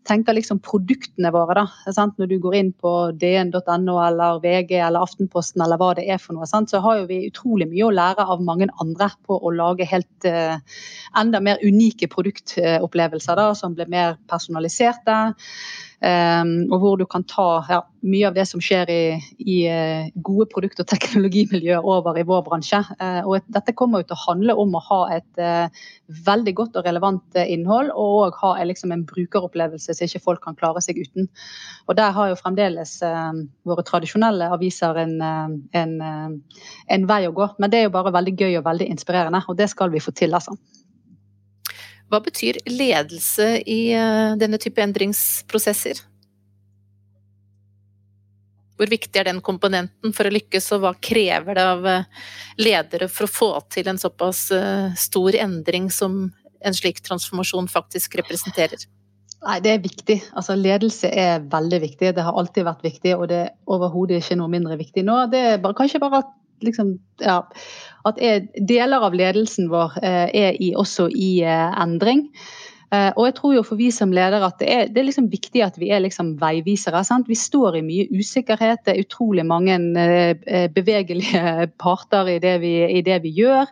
tenker 0.09 0.35
liksom 0.35 0.59
produktene 0.65 1.31
våre, 1.33 1.55
da, 1.61 1.93
sant? 1.95 2.17
når 2.19 2.31
du 2.31 2.37
går 2.43 2.57
inn 2.59 2.71
på 2.73 2.93
dn.no 3.21 3.97
eller 4.03 4.41
VG 4.43 4.75
eller 4.79 5.05
Aftenposten 5.05 5.63
eller 5.65 5.79
hva 5.81 5.91
det 5.99 6.07
er 6.09 6.21
for 6.21 6.37
noe, 6.37 6.47
sant? 6.49 6.71
så 6.71 6.81
har 6.83 7.01
jo 7.01 7.09
vi 7.09 7.21
utrolig 7.29 7.69
mye 7.71 7.87
å 7.87 7.93
lære 7.95 8.25
av 8.33 8.43
mange 8.45 8.69
andre 8.81 9.11
på 9.27 9.37
å 9.37 9.53
lage 9.55 9.87
helt 9.89 10.29
uh, 10.29 10.57
enda 11.19 11.41
mer 11.43 11.61
unike 11.63 12.09
produktopplevelser 12.11 13.39
da, 13.39 13.51
som 13.57 13.77
blir 13.77 13.91
mer 13.91 14.17
personaliserte. 14.29 15.19
Um, 15.99 16.69
og 16.71 16.79
hvor 16.79 16.93
du 16.95 17.03
kan 17.11 17.25
ta 17.27 17.45
ja, 17.67 17.81
mye 18.07 18.29
av 18.29 18.35
det 18.37 18.45
som 18.47 18.61
skjer 18.63 18.87
i, 18.93 19.01
i 19.43 19.57
uh, 19.67 20.07
gode 20.23 20.45
produkt- 20.53 20.79
og 20.79 20.87
teknologimiljøer 20.87 21.83
over 21.83 22.15
i 22.15 22.23
vår 22.27 22.45
bransje. 22.45 22.79
Uh, 23.01 23.27
og 23.27 23.49
dette 23.51 23.75
kommer 23.75 23.99
jo 23.99 24.07
til 24.07 24.15
å 24.15 24.21
handle 24.21 24.55
om 24.63 24.77
å 24.79 24.83
ha 24.85 25.01
et 25.17 25.41
uh, 25.43 25.83
veldig 26.29 26.55
godt 26.55 26.79
og 26.79 26.87
relevant 26.87 27.41
innhold, 27.43 27.91
og 27.91 28.39
ha 28.39 28.53
liksom, 28.63 28.95
en 28.95 29.03
brukeropplevelse 29.09 29.97
som 29.97 30.07
ikke 30.07 30.23
folk 30.23 30.43
kan 30.47 30.55
klare 30.59 30.79
seg 30.85 31.01
uten. 31.03 31.27
Og 31.91 31.99
der 31.99 32.15
har 32.15 32.31
jo 32.31 32.39
fremdeles 32.39 32.95
våre 33.67 33.83
tradisjonelle 33.85 34.47
aviser 34.55 34.97
en, 35.03 35.15
en, 35.21 35.93
en, 35.99 37.07
vei 37.09 37.23
å 37.27 37.35
gå. 37.35 37.49
Men 37.59 37.71
det 37.71 37.81
er 37.81 37.89
jo 37.89 37.95
bare 37.97 38.13
veldig 38.15 38.35
gøy 38.39 38.59
og 38.61 38.67
veldig 38.69 38.87
inspirerende, 38.93 39.43
og 39.47 39.59
det 39.59 39.69
skal 39.73 39.91
vi 39.91 40.03
få 40.03 40.15
til, 40.15 40.37
altså. 40.37 40.55
Hva 42.09 42.21
betyr 42.25 42.57
ledelse 42.65 43.59
i 43.69 43.91
eh, 43.93 44.35
denne 44.41 44.57
type 44.61 44.81
endringsprosesser? 44.81 46.01
Hvor 48.79 48.89
viktig 48.89 49.19
er 49.19 49.27
den 49.27 49.41
komponenten 49.43 50.13
for 50.15 50.25
å 50.25 50.31
lykkes, 50.33 50.71
og 50.73 50.85
hva 50.85 50.93
krever 51.03 51.59
det 51.59 51.65
av 51.75 51.89
eh, 51.89 52.23
ledere 52.61 53.09
for 53.11 53.27
å 53.27 53.33
få 53.33 53.49
til 53.69 53.91
en 53.91 53.99
såpass 54.01 54.47
eh, 54.55 54.95
stor 54.97 55.37
endring 55.37 55.91
som 55.93 56.21
en 56.59 56.75
slik 56.75 57.03
transformasjon 57.05 57.69
faktisk 57.71 58.17
representerer? 58.19 58.87
Nei, 59.45 59.59
Det 59.63 59.71
er 59.71 59.83
viktig. 59.83 60.17
Altså, 60.33 60.57
ledelse 60.59 61.11
er 61.13 61.45
veldig 61.51 61.79
viktig. 61.85 62.15
Det 62.15 62.25
har 62.25 62.35
alltid 62.35 62.65
vært 62.67 62.83
viktig, 62.83 63.13
og 63.15 63.29
det 63.31 63.43
er 63.45 63.53
overhodet 63.69 64.19
ikke 64.19 64.39
noe 64.39 64.51
mindre 64.51 64.75
viktig 64.79 65.05
nå. 65.07 65.21
Det 65.31 65.45
er 65.53 65.61
bare, 65.63 65.77
kanskje 65.77 66.01
bare 66.03 66.23
at 66.25 66.33
liksom, 66.65 66.95
ja, 67.23 67.41
at 68.07 68.19
er, 68.23 68.47
deler 68.55 69.05
av 69.05 69.17
ledelsen 69.17 69.69
vår 69.71 69.99
eh, 70.03 70.25
er 70.47 70.57
i, 70.61 70.73
også 70.77 71.09
i 71.13 71.39
eh, 71.45 71.69
endring. 71.81 72.27
Uh, 72.89 73.11
og 73.21 73.27
jeg 73.27 73.33
tror 73.37 73.51
jo 73.53 73.61
for 73.67 73.77
vi 73.77 73.91
som 73.93 74.09
ledere 74.09 74.47
at 74.47 74.55
det 74.57 74.67
er, 74.73 74.87
det 74.89 74.97
er 74.97 75.05
liksom 75.11 75.27
viktig 75.29 75.61
at 75.61 75.75
vi 75.77 75.91
er 75.93 76.01
liksom 76.01 76.31
veivisere. 76.41 77.03
Sant? 77.05 77.27
Vi 77.29 77.37
står 77.37 77.77
i 77.77 77.83
mye 77.85 78.07
usikkerhet, 78.09 78.81
det 78.87 78.95
er 78.95 79.03
utrolig 79.03 79.45
mange 79.45 79.75
bevegelige 80.73 81.67
parter 81.83 82.31
i 82.33 82.39
det, 82.41 82.55
vi, 82.63 82.71
i 82.97 83.03
det, 83.05 83.19
vi, 83.27 83.35
gjør. 83.37 83.69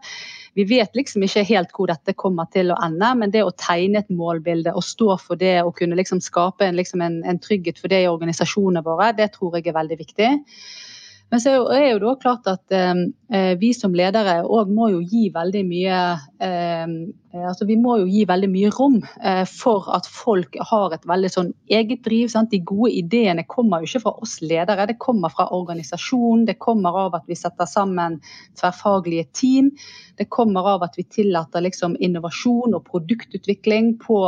Vi 0.58 0.68
vet 0.70 0.96
liksom 0.98 1.26
ikke 1.26 1.44
helt 1.50 1.74
hvor 1.74 1.90
dette 1.90 2.14
kommer 2.18 2.46
til 2.54 2.70
å 2.74 2.78
ende, 2.82 3.10
men 3.18 3.34
det 3.34 3.44
å 3.46 3.56
tegne 3.62 4.04
et 4.04 4.14
målbilde 4.14 4.72
og 4.74 4.86
stå 4.86 5.18
for 5.22 5.38
det 5.38 5.60
og 5.64 5.76
kunne 5.78 5.98
liksom 5.98 6.22
skape 6.22 6.66
en, 6.66 6.78
liksom 6.78 7.02
en, 7.06 7.20
en 7.26 7.42
trygghet 7.42 7.78
for 7.82 7.94
det 7.94 8.04
i 8.06 8.10
organisasjonene 8.10 8.82
våre, 8.86 9.12
det 9.18 9.32
tror 9.34 9.58
jeg 9.58 9.68
er 9.70 9.78
veldig 9.78 9.98
viktig. 10.06 10.32
Men 11.30 11.42
så 11.44 11.52
er 11.76 11.90
jo 11.90 12.00
da 12.00 12.14
klart 12.22 12.48
at 12.48 12.72
ehm, 12.72 13.10
eh, 13.34 13.54
vi 13.60 13.74
som 13.76 13.96
ledere 13.96 14.38
òg 14.48 14.70
må 14.72 14.88
jo 14.94 15.02
gi 15.04 15.26
veldig 15.34 15.64
mye 15.68 15.98
eh, 16.44 16.94
altså 17.38 17.68
Vi 17.68 17.76
må 17.78 17.98
jo 18.00 18.08
gi 18.10 18.24
veldig 18.30 18.48
mye 18.50 18.70
rom 18.72 18.96
eh, 19.04 19.44
for 19.50 19.90
at 19.94 20.08
folk 20.10 20.56
har 20.70 20.96
et 20.96 21.04
veldig 21.10 21.32
sånn 21.34 21.52
eget 21.68 22.02
driv. 22.08 22.32
Sant? 22.32 22.50
De 22.56 22.62
gode 22.64 22.94
ideene 22.96 23.44
kommer 23.50 23.84
jo 23.84 23.92
ikke 23.92 24.04
fra 24.06 24.16
oss 24.24 24.38
ledere, 24.42 24.88
det 24.88 24.98
kommer 25.04 25.34
fra 25.36 25.50
organisasjonen. 25.54 26.48
Det 26.48 26.58
kommer 26.64 26.98
av 27.04 27.20
at 27.20 27.28
vi 27.28 27.38
setter 27.38 27.68
sammen 27.70 28.18
tverrfaglige 28.58 29.28
team. 29.36 29.70
Det 30.18 30.32
kommer 30.34 30.72
av 30.78 30.88
at 30.88 30.98
vi 30.98 31.06
tillater 31.12 31.68
liksom, 31.68 32.00
innovasjon 32.00 32.74
og 32.74 32.88
produktutvikling 32.88 33.98
på 34.02 34.24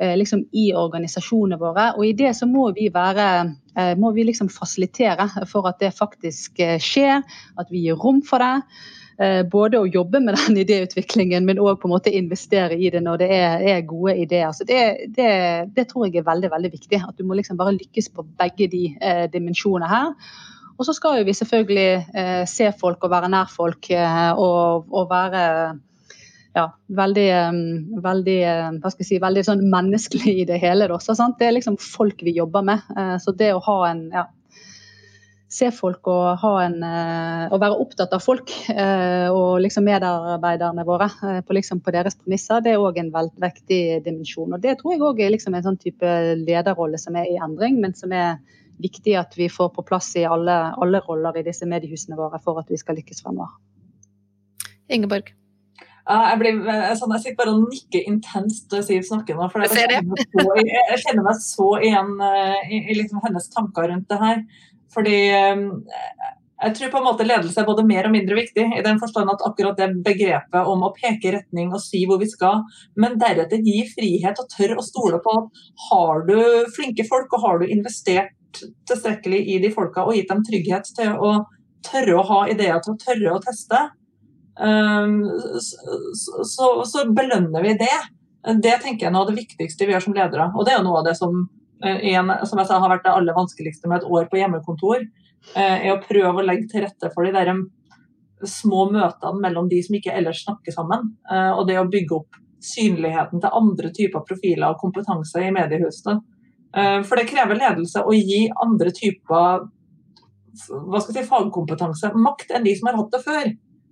liksom, 0.00 0.44
i 0.52 0.70
organisasjonene 0.76 1.58
våre. 1.60 1.90
Og 1.96 2.06
i 2.06 2.14
det 2.16 2.32
så 2.38 2.48
må 2.48 2.70
vi 2.76 2.88
være 2.92 3.26
eh, 3.76 3.92
må 4.00 4.12
vi 4.16 4.24
liksom 4.28 4.48
fasilitere 4.52 5.28
for 5.50 5.68
at 5.70 5.80
det 5.82 5.92
faktisk 5.96 6.60
eh, 6.64 6.78
skjer, 6.80 7.20
at 7.60 7.70
vi 7.72 7.84
gir 7.86 8.00
rom 8.00 8.22
for 8.26 8.42
det. 8.42 8.56
Både 9.52 9.76
å 9.76 9.84
jobbe 9.84 10.16
med 10.24 10.32
den 10.32 10.56
idéutviklingen, 10.62 11.44
men 11.44 11.58
òg 11.60 11.82
investere 12.08 12.78
i 12.80 12.88
det 12.88 13.02
når 13.04 13.18
det 13.20 13.26
er, 13.36 13.64
er 13.68 13.82
gode 13.84 14.14
ideer. 14.16 14.48
Så 14.56 14.64
det, 14.64 15.12
det, 15.12 15.68
det, 15.76 15.84
tror 15.90 16.06
jeg 16.06 16.22
er 16.22 16.24
veldig 16.24 16.48
veldig 16.50 16.70
viktig. 16.72 17.02
At 17.04 17.18
du 17.18 17.26
må 17.28 17.36
liksom 17.36 17.58
bare 17.60 17.76
lykkes 17.76 18.08
på 18.16 18.24
begge 18.24 18.70
de 18.72 18.86
eh, 18.96 19.26
dimensjonene 19.28 19.92
her. 19.92 20.14
Og 20.80 20.86
så 20.88 20.94
skal 20.96 21.20
vi 21.28 21.36
selvfølgelig 21.36 22.06
eh, 22.16 22.46
se 22.48 22.70
folk 22.80 23.04
og 23.04 23.12
være 23.12 23.28
nær 23.28 23.52
folk 23.52 23.90
eh, 23.92 24.32
og, 24.32 24.88
og 24.88 25.10
være 25.10 25.42
ja, 26.56 26.66
veldig, 26.98 27.28
veldig, 28.02 28.40
hva 28.80 28.90
skal 28.90 29.04
jeg 29.04 29.08
si, 29.12 29.22
veldig 29.22 29.46
sånn 29.46 29.64
menneskelig 29.70 30.34
i 30.42 30.48
det 30.48 30.58
hele. 30.62 30.88
Også, 30.90 31.14
det 31.38 31.46
er 31.46 31.56
liksom 31.56 31.78
folk 31.80 32.22
vi 32.26 32.34
jobber 32.40 32.66
med. 32.66 32.92
Eh, 32.96 33.16
så 33.22 33.34
det 33.36 33.52
å 33.54 33.62
ha 33.68 33.78
en 33.90 34.04
ja, 34.14 34.26
se 35.50 35.70
folk 35.74 36.06
og 36.10 36.58
en 36.62 36.76
og 36.82 37.56
være 37.58 37.78
opptatt 37.82 38.12
av 38.14 38.22
folk 38.22 38.52
eh, 38.70 39.26
og 39.34 39.58
liksom 39.64 39.86
medarbeiderne 39.88 40.84
våre 40.86 41.08
på, 41.42 41.56
liksom 41.56 41.80
på 41.82 41.94
deres 41.94 42.14
premisser, 42.20 42.62
det 42.62 42.76
er 42.76 42.82
òg 42.82 43.00
en 43.02 43.10
veldig 43.14 43.42
viktig 43.42 43.80
dimensjon. 44.06 44.54
Og 44.54 44.62
Det 44.62 44.76
tror 44.78 44.94
jeg 44.94 45.02
òg 45.06 45.22
er 45.24 45.34
liksom 45.34 45.58
en 45.58 45.66
sånn 45.66 45.80
type 45.82 46.14
lederrolle 46.44 47.02
som 47.02 47.18
er 47.18 47.30
i 47.32 47.38
endring, 47.42 47.80
men 47.82 47.96
som 47.98 48.14
er 48.14 48.38
viktig 48.80 49.16
at 49.18 49.34
vi 49.36 49.50
får 49.52 49.74
på 49.74 49.84
plass 49.86 50.14
i 50.16 50.24
alle, 50.24 50.56
alle 50.80 51.02
roller 51.04 51.40
i 51.40 51.44
disse 51.46 51.68
mediehusene 51.68 52.18
våre 52.18 52.40
for 52.42 52.62
at 52.62 52.70
vi 52.70 52.78
skal 52.80 52.98
lykkes 53.00 53.22
fremover. 53.26 53.58
Ingeborg? 54.90 55.34
Jeg, 56.08 56.38
blir, 56.40 56.58
sånn, 56.98 57.12
jeg, 57.14 57.22
sitter 57.22 57.38
bare 57.38 57.52
og 57.54 57.68
nikker 57.68 58.08
intenst 58.08 58.72
når 58.72 58.82
Siv 58.86 59.04
snakker 59.06 59.36
nå. 59.36 59.46
for 59.52 59.62
jeg, 59.66 59.76
kjenner 59.76 60.24
så, 60.32 60.56
jeg 60.64 60.98
kjenner 61.04 61.26
meg 61.26 61.40
så 61.44 61.68
igjen 61.84 62.12
eh, 62.26 62.58
i, 62.72 62.80
i 62.80 62.98
liksom 62.98 63.22
hennes 63.26 63.48
tanker 63.52 63.90
rundt 63.92 64.08
det 64.10 64.18
her. 64.22 64.40
Fordi 64.90 65.18
eh, 65.36 65.62
jeg 66.60 66.74
tror 66.76 66.90
på 66.92 67.00
en 67.00 67.06
måte 67.06 67.26
ledelse 67.28 67.60
er 67.60 67.68
både 67.68 67.84
mer 67.88 68.08
og 68.08 68.14
mindre 68.16 68.40
viktig. 68.40 68.66
I 68.78 68.82
den 68.86 68.98
forstand 69.02 69.32
at 69.32 69.44
akkurat 69.46 69.78
det 69.80 69.90
begrepet 70.06 70.72
om 70.72 70.82
å 70.88 70.92
peke 70.96 71.36
retning 71.36 71.70
og 71.70 71.84
si 71.84 72.02
hvor 72.08 72.20
vi 72.20 72.28
skal, 72.32 72.64
men 73.00 73.20
deretter 73.20 73.62
gi 73.64 73.84
frihet 73.92 74.40
og 74.40 74.50
tørre 74.56 74.80
å 74.80 74.84
stole 74.84 75.22
på 75.24 75.36
at 75.36 75.62
har 75.86 76.26
du 76.28 76.36
flinke 76.74 77.06
folk 77.08 77.32
og 77.36 77.46
har 77.46 77.62
du 77.62 77.70
investert 77.70 78.36
tilstrekkelig 78.88 79.44
i 79.54 79.60
de 79.62 79.70
folka 79.72 80.04
og 80.04 80.16
gitt 80.16 80.32
dem 80.32 80.42
trygghet 80.44 80.92
til 80.96 81.14
å 81.16 81.38
tørre 81.86 82.18
å 82.18 82.28
ha 82.28 82.42
ideer, 82.50 82.80
til 82.84 82.96
å 82.96 83.00
tørre 83.00 83.38
å 83.38 83.42
teste, 83.44 83.78
Ehm, 83.78 83.99
så, 84.60 86.44
så, 86.44 86.66
så, 86.84 87.04
belønner 87.16 87.62
vi 87.64 87.74
det. 87.80 87.96
Det 88.60 88.76
tenker 88.82 89.06
jeg 89.06 89.10
er 89.10 89.14
noe 89.14 89.24
av 89.26 89.32
det 89.32 89.40
viktigste 89.40 89.86
vi 89.86 89.94
gjør 89.94 90.04
som 90.06 90.16
ledere. 90.16 90.50
Og 90.54 90.66
det 90.66 90.74
er 90.74 90.80
jo 90.80 90.86
noe 90.86 91.00
av 91.00 91.08
det 91.08 91.16
som, 91.18 91.42
eh, 91.84 92.06
en, 92.14 92.32
som 92.48 92.60
jeg 92.60 92.68
sa, 92.68 92.80
har 92.80 92.92
vært 92.92 93.04
det 93.06 93.14
aller 93.14 93.36
vanskeligste 93.36 93.88
med 93.88 94.00
et 94.00 94.08
år 94.08 94.28
på 94.30 94.40
hjemmekontor. 94.40 95.04
Eh, 95.54 95.86
er 95.88 95.94
å 95.94 96.02
prøve 96.04 96.42
å 96.42 96.46
legge 96.46 96.68
til 96.70 96.84
rette 96.84 97.12
for 97.14 97.24
de 97.24 97.32
der 97.36 97.52
små 98.48 98.86
møtene 98.92 99.40
mellom 99.42 99.68
de 99.68 99.80
som 99.84 99.96
ikke 99.96 100.14
ellers 100.16 100.44
snakker 100.46 100.76
sammen. 100.76 101.14
Eh, 101.30 101.50
og 101.52 101.66
det 101.68 101.80
å 101.80 101.88
bygge 101.88 102.16
opp 102.16 102.40
synligheten 102.64 103.40
til 103.40 103.56
andre 103.56 103.92
typer 103.96 104.24
profiler 104.28 104.68
og 104.68 104.80
kompetanse 104.80 105.40
i 105.40 105.52
mediehusene. 105.54 106.20
For 106.70 107.18
det 107.18 107.26
krever 107.26 107.58
ledelse 107.58 108.04
å 108.06 108.12
gi 108.14 108.44
andre 108.62 108.92
typer 108.94 109.64
hva 110.68 111.00
skal 111.00 111.16
jeg 111.16 111.24
si, 111.24 111.30
fagkompetanse 111.30 112.12
makt 112.14 112.52
enn 112.54 112.66
de 112.66 112.74
som 112.78 112.90
har 112.90 112.98
hatt 113.00 113.14
det 113.14 113.20
før. 113.24 113.48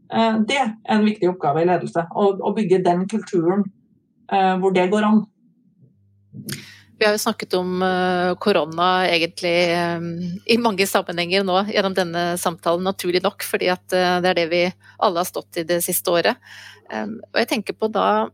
Eh, 0.09 0.39
det 0.49 0.57
er 0.59 0.71
en 0.89 1.05
viktig 1.07 1.29
oppgave 1.33 1.63
i 1.63 1.69
ledelse. 1.69 2.07
Å 2.15 2.55
bygge 2.57 2.81
den 2.85 3.05
kulturen 3.11 3.67
eh, 4.33 4.55
hvor 4.61 4.75
det 4.77 4.89
går 4.93 5.09
an. 5.09 5.21
Vi 6.99 7.07
har 7.07 7.15
jo 7.15 7.23
snakket 7.23 7.55
om 7.55 7.83
eh, 7.85 8.33
korona 8.43 8.89
egentlig 9.07 9.55
i 10.51 10.57
mange 10.59 10.89
sammenhenger 10.89 11.45
nå 11.47 11.61
gjennom 11.71 11.95
denne 11.95 12.25
samtalen, 12.41 12.87
naturlig 12.89 13.23
nok, 13.23 13.47
fordi 13.47 13.71
det 13.93 14.03
er 14.03 14.41
det 14.41 14.49
vi 14.51 14.65
alle 14.99 15.23
har 15.23 15.29
stått 15.29 15.61
i 15.63 15.69
det 15.69 15.79
siste 15.85 16.11
året. 16.11 16.51
Og 16.89 17.37
jeg 17.37 17.51
tenker 17.51 17.77
på 17.77 17.91
da 17.93 18.27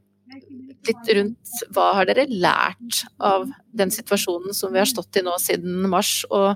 litt 0.85 1.11
rundt 1.17 1.53
hva 1.75 1.91
har 1.99 2.09
dere 2.09 2.25
lært 2.31 3.05
av 3.19 3.49
den 3.77 3.93
situasjonen 3.93 4.55
som 4.57 4.73
vi 4.73 4.81
har 4.81 4.89
stått 4.89 5.19
i 5.19 5.25
nå 5.27 5.35
siden 5.43 5.85
mars, 5.91 6.23
og 6.31 6.55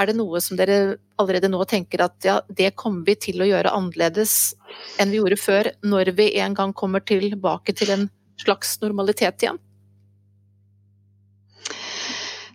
er 0.00 0.08
det 0.08 0.16
noe 0.16 0.40
som 0.40 0.56
dere 0.56 0.96
allerede 1.20 1.50
nå 1.52 1.60
tenker 1.68 2.00
at 2.06 2.24
ja, 2.24 2.38
det 2.48 2.72
kommer 2.80 3.04
vi 3.04 3.18
til 3.28 3.42
å 3.42 3.48
gjøre 3.48 3.72
annerledes 3.76 4.54
enn 5.00 5.12
vi 5.12 5.18
gjorde 5.20 5.40
før, 5.40 5.68
når 5.84 6.14
vi 6.16 6.30
en 6.40 6.56
gang 6.56 6.72
kommer 6.72 7.04
tilbake 7.04 7.74
til 7.76 7.92
en 7.92 8.06
slags 8.40 8.78
normalitet 8.80 9.44
igjen? 9.44 9.60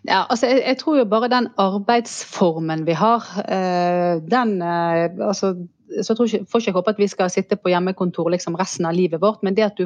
Ja, 0.05 0.23
altså 0.29 0.49
jeg, 0.49 0.62
jeg, 0.62 0.77
tror 0.81 0.99
jo 0.99 1.05
bare 1.10 1.29
den 1.34 1.47
arbeidsformen 1.62 2.84
vi 2.86 2.97
har, 2.97 3.25
eh, 3.45 4.21
den 4.21 4.60
eh, 4.62 5.05
altså 5.25 5.55
så 6.03 6.15
tror 6.15 6.29
ikke, 6.29 6.47
får 6.51 6.63
ikke 6.63 6.75
håpe 6.77 6.95
at 6.95 7.01
vi 7.01 7.10
skal 7.12 7.31
sitte 7.34 7.58
på 7.60 7.71
hjemmekontor 7.71 8.31
liksom 8.34 8.58
resten 8.60 8.88
av 8.89 8.97
livet 8.97 9.21
vårt, 9.21 9.43
men 9.45 9.55
det 9.58 9.67
at 9.67 9.77
du 9.79 9.86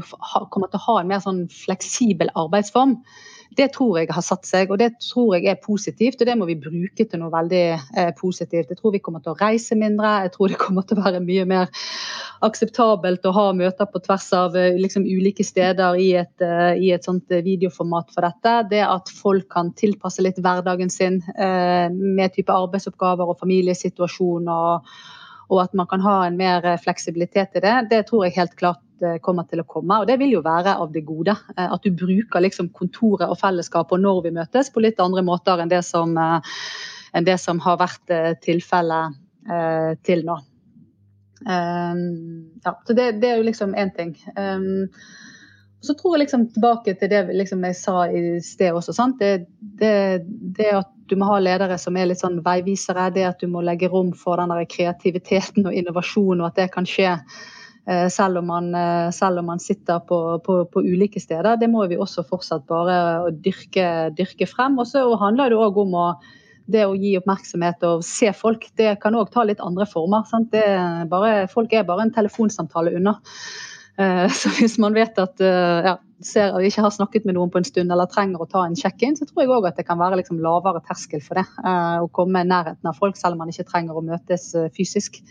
kommer 0.53 0.71
til 0.71 0.79
å 0.81 0.85
ha 0.87 0.95
en 1.01 1.11
mer 1.11 1.21
sånn 1.23 1.43
fleksibel 1.53 2.31
arbeidsform, 2.39 2.97
det 3.57 3.71
tror 3.73 3.97
jeg 3.97 4.09
har 4.13 4.23
satt 4.23 4.45
seg, 4.45 4.69
og 4.69 4.77
det 4.81 4.91
tror 5.01 5.33
jeg 5.35 5.47
er 5.49 5.61
positivt. 5.63 6.21
Og 6.21 6.29
det 6.29 6.35
må 6.37 6.45
vi 6.49 6.57
bruke 6.59 7.05
til 7.05 7.21
noe 7.21 7.33
veldig 7.33 7.63
eh, 7.73 8.11
positivt. 8.19 8.69
Jeg 8.69 8.77
tror 8.77 8.93
vi 8.93 9.01
kommer 9.03 9.23
til 9.25 9.33
å 9.33 9.39
reise 9.39 9.77
mindre, 9.79 10.19
jeg 10.27 10.33
tror 10.35 10.53
det 10.53 10.59
kommer 10.61 10.85
til 10.85 10.99
å 10.99 11.05
være 11.07 11.23
mye 11.25 11.47
mer 11.49 11.71
akseptabelt 12.45 13.25
å 13.25 13.33
ha 13.35 13.47
møter 13.57 13.89
på 13.89 14.01
tvers 14.05 14.29
av 14.37 14.57
eh, 14.59 14.77
liksom, 14.79 15.07
ulike 15.09 15.43
steder 15.43 15.97
i 15.99 16.11
et, 16.21 16.35
uh, 16.45 16.71
i 16.77 16.93
et, 16.95 17.03
sånt 17.03 17.25
videoformat 17.29 18.13
for 18.13 18.27
dette. 18.27 18.55
Det 18.71 18.83
at 18.85 19.09
folk 19.11 19.49
kan 19.51 19.73
tilpasse 19.77 20.23
litt 20.23 20.39
hverdagen 20.39 20.93
sin 20.93 21.19
uh, 21.33 21.89
med 21.89 22.35
type 22.35 22.53
arbeidsoppgaver 22.53 23.33
og 23.33 23.41
familiesituasjon. 23.41 24.47
og 24.47 24.93
og 25.49 25.63
at 25.63 25.73
man 25.73 25.87
kan 25.89 26.01
ha 26.05 26.21
en 26.27 26.37
mer 26.37 26.65
fleksibilitet 26.83 27.57
i 27.57 27.63
det, 27.65 27.75
det 27.89 28.05
tror 28.09 28.27
jeg 28.27 28.37
helt 28.37 28.55
klart 28.59 28.83
Eh, 29.01 29.17
kommer 29.23 29.45
til 29.47 29.61
å 29.61 29.67
komme. 29.67 30.01
Og 30.01 30.09
det 30.09 30.17
vil 30.19 30.33
jo 30.33 30.43
være 30.43 30.73
av 30.81 30.91
det 30.91 31.05
gode. 31.07 31.35
Eh, 31.55 31.67
at 31.71 31.85
du 31.85 31.91
bruker 31.95 32.43
liksom 32.43 32.71
kontoret 32.75 33.29
og 33.29 33.39
fellesskapet 33.39 34.01
når 34.01 34.23
vi 34.25 34.35
møtes 34.35 34.71
på 34.73 34.83
litt 34.83 34.99
andre 34.99 35.23
måter 35.25 35.61
enn 35.61 35.71
det 35.71 35.83
som, 35.87 36.17
eh, 36.17 36.55
enn 37.13 37.27
det 37.27 37.37
som 37.39 37.59
har 37.63 37.79
vært 37.79 38.41
tilfellet 38.43 39.17
til 40.05 40.19
nå. 40.27 40.35
Ja, 41.41 42.73
så 42.85 42.93
det, 42.93 43.05
det, 43.21 43.29
er 43.29 43.37
jo 43.39 43.47
liksom 43.47 43.73
én 43.73 43.89
ting. 43.95 44.11
Så 45.81 45.93
tror 45.95 46.15
jeg 46.15 46.25
liksom 46.25 46.47
tilbake 46.53 46.93
til 46.99 47.11
det 47.11 47.21
liksom 47.31 47.61
jeg 47.63 47.77
sa 47.79 48.01
i 48.11 48.23
sted 48.43 48.75
også. 48.75 48.95
Det, 49.19 49.29
det, 49.79 49.93
det, 50.57 50.71
at 50.81 50.89
du 51.07 51.15
må 51.19 51.29
ha 51.29 51.37
ledere 51.39 51.77
som 51.79 51.95
er 51.95 52.09
litt 52.09 52.19
sånn 52.19 52.41
veivisere, 52.43 53.07
det 53.15 53.23
at 53.29 53.39
du 53.39 53.47
må 53.47 53.63
legge 53.63 53.87
rom 53.91 54.11
for 54.17 54.41
den 54.41 54.51
der 54.51 54.67
kreativiteten 54.67 55.69
og 55.69 55.77
innovasjonen, 55.77 56.43
og 56.43 56.51
at 56.51 56.59
det 56.59 56.67
kan 56.75 56.89
skje 56.89 57.15
Eh, 57.89 58.07
selv 58.09 58.37
om 58.37 58.47
man, 58.47 58.75
eh, 58.75 59.11
selv 59.11 59.39
om 59.39 59.45
man 59.45 59.59
sitter 59.59 59.99
på, 59.99 60.39
på, 60.45 60.65
på, 60.65 60.81
ulike 60.81 61.19
steder. 61.19 61.57
Det 61.57 61.67
må 61.67 61.87
vi 61.87 61.97
også 61.97 62.21
fortsatt 62.27 62.67
bare 62.69 63.31
dyrke, 63.31 64.11
dyrke 64.17 64.45
frem. 64.49 64.77
Og 64.79 64.87
så 64.87 65.01
handler 65.17 65.49
det 65.49 65.57
òg 65.57 65.79
om 65.81 65.95
å, 65.97 66.05
det 66.69 66.85
å 66.85 66.93
gi 66.93 67.15
oppmerksomhet 67.17 67.87
og 67.89 68.03
se 68.05 68.29
folk. 68.35 68.67
Det 68.77 68.93
kan 69.01 69.17
òg 69.17 69.31
ta 69.33 69.47
litt 69.47 69.63
andre 69.65 69.87
former. 69.89 70.27
Er 70.53 71.09
bare, 71.09 71.47
folk 71.49 71.73
er 71.73 71.87
bare 71.87 72.05
en 72.05 72.13
telefonsamtale 72.13 72.93
unna. 72.99 73.15
Eh, 73.99 74.25
så 74.39 74.51
hvis 74.57 74.77
man 74.81 74.97
vet 74.97 75.19
at 75.21 75.43
ja, 75.43 75.97
ser 76.23 76.55
vi 76.57 76.71
ikke 76.71 76.85
har 76.87 76.95
snakket 76.95 77.27
med 77.27 77.37
noen 77.37 77.51
på 77.53 77.61
en 77.61 77.67
stund 77.67 77.91
eller 77.91 78.09
trenger 78.11 78.43
å 78.43 78.49
ta 78.49 78.65
en 78.65 78.77
check-in, 78.79 79.17
så 79.19 79.27
tror 79.27 79.43
jeg 79.43 79.53
òg 79.55 79.69
at 79.69 79.79
det 79.79 79.87
kan 79.87 79.99
være 80.01 80.21
liksom 80.21 80.41
lavere 80.43 80.81
terskel 80.87 81.23
for 81.23 81.39
det. 81.39 81.45
Å 82.03 82.09
komme 82.15 82.43
i 82.43 82.49
nærheten 82.49 82.89
av 82.89 82.97
folk 82.99 83.19
selv 83.19 83.37
om 83.37 83.43
man 83.43 83.53
ikke 83.53 83.67
trenger 83.69 83.99
å 83.99 84.05
møtes 84.05 84.51
fysisk. 84.75 85.21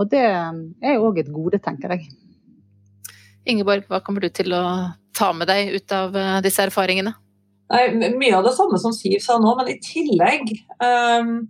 Og 0.00 0.10
det 0.12 0.24
er 0.24 0.96
jo 0.96 1.08
òg 1.08 1.20
et 1.22 1.32
gode, 1.32 1.60
tenker 1.62 1.94
jeg. 1.94 2.10
Ingeborg, 3.48 3.86
hva 3.90 4.00
kommer 4.04 4.22
du 4.22 4.30
til 4.30 4.54
å 4.54 4.62
ta 5.16 5.32
med 5.34 5.50
deg 5.50 5.74
ut 5.74 5.94
av 5.96 6.16
eh, 6.16 6.38
disse 6.44 6.62
erfaringene? 6.64 7.14
Nei, 7.72 8.12
mye 8.18 8.36
av 8.36 8.46
det 8.46 8.54
samme 8.56 8.78
som 8.80 8.94
Siv 8.94 9.22
sa 9.24 9.38
nå, 9.40 9.54
men 9.58 9.70
i 9.72 9.78
tillegg 9.82 10.50
um, 10.82 11.46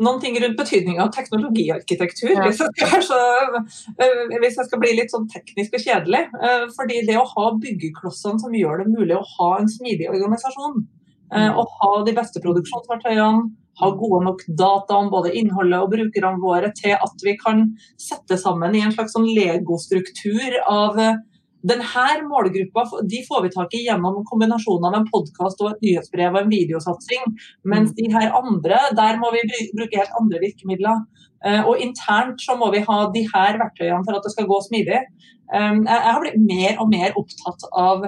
noen 0.00 0.20
ting 0.22 0.38
rundt 0.40 0.56
betydninga 0.56 1.04
av 1.04 1.12
teknologiarkitektur. 1.14 2.32
Ja. 2.32 2.46
Hvis, 2.48 2.62
jeg 2.80 3.02
så, 3.08 3.20
uh, 3.58 4.36
hvis, 4.38 4.56
jeg 4.56 4.68
skal 4.68 4.82
bli 4.82 4.94
litt 4.98 5.12
sånn 5.12 5.28
teknisk 5.32 5.76
og 5.78 5.84
kjedelig. 5.84 6.22
Uh, 6.38 6.66
fordi 6.76 7.02
det 7.08 7.18
å 7.20 7.28
ha 7.28 7.48
byggeklossene 7.60 8.40
som 8.42 8.56
gjør 8.56 8.84
det 8.84 8.92
mulig 8.94 9.18
å 9.18 9.24
ha 9.36 9.50
en 9.60 9.70
smidig 9.70 10.10
organisasjon, 10.12 10.84
å 11.32 11.62
ha 11.64 11.90
de 12.04 12.12
beste 12.12 12.42
produksjonsverktøyene, 12.44 13.46
ha 13.80 13.90
gode 13.96 14.24
nok 14.24 14.42
data 14.48 14.98
om 15.00 15.10
både 15.12 15.32
innholdet 15.38 15.80
og 15.80 15.92
brukerne 15.94 16.40
våre 16.42 16.72
til 16.76 16.94
at 16.96 17.24
vi 17.24 17.36
kan 17.40 17.64
sette 18.00 18.36
sammen 18.40 18.76
i 18.76 18.82
en 18.84 18.92
slags 18.94 19.14
sånn 19.16 19.28
legostruktur 19.32 20.58
av 20.68 21.00
eh, 21.00 21.20
denne 21.62 22.04
målgruppa 22.26 22.84
de 23.08 23.22
får 23.26 23.42
vi 23.44 23.50
tak 23.54 23.74
i 23.78 23.84
gjennom 23.86 24.22
kombinasjonen 24.28 24.88
av 24.90 24.98
en 24.98 25.08
podkast 25.10 25.62
og 25.62 25.72
et 25.72 25.84
nyhetsbrev 25.86 26.34
og 26.34 26.44
en 26.44 26.52
videosatsing. 26.52 27.36
Mens 27.68 27.92
mm. 27.92 27.98
de 28.00 28.08
her 28.14 28.38
andre, 28.38 28.80
der 28.98 29.20
må 29.20 29.30
vi 29.34 29.44
bruke 29.74 30.00
helt 30.00 30.16
andre 30.18 30.42
virkemidler. 30.42 31.04
Eh, 31.46 31.62
og 31.66 31.80
internt 31.82 32.42
så 32.42 32.56
må 32.58 32.70
vi 32.74 32.82
ha 32.86 32.98
de 33.14 33.22
her 33.32 33.58
verktøyene 33.62 34.02
for 34.06 34.18
at 34.18 34.26
det 34.26 34.34
skal 34.34 34.48
gå 34.50 34.58
smidig. 34.66 35.04
Um, 35.52 35.82
jeg 35.84 36.00
har 36.06 36.20
blitt 36.22 36.38
mer 36.40 36.78
og 36.80 36.86
mer 36.88 37.16
opptatt 37.18 37.64
av 37.76 38.06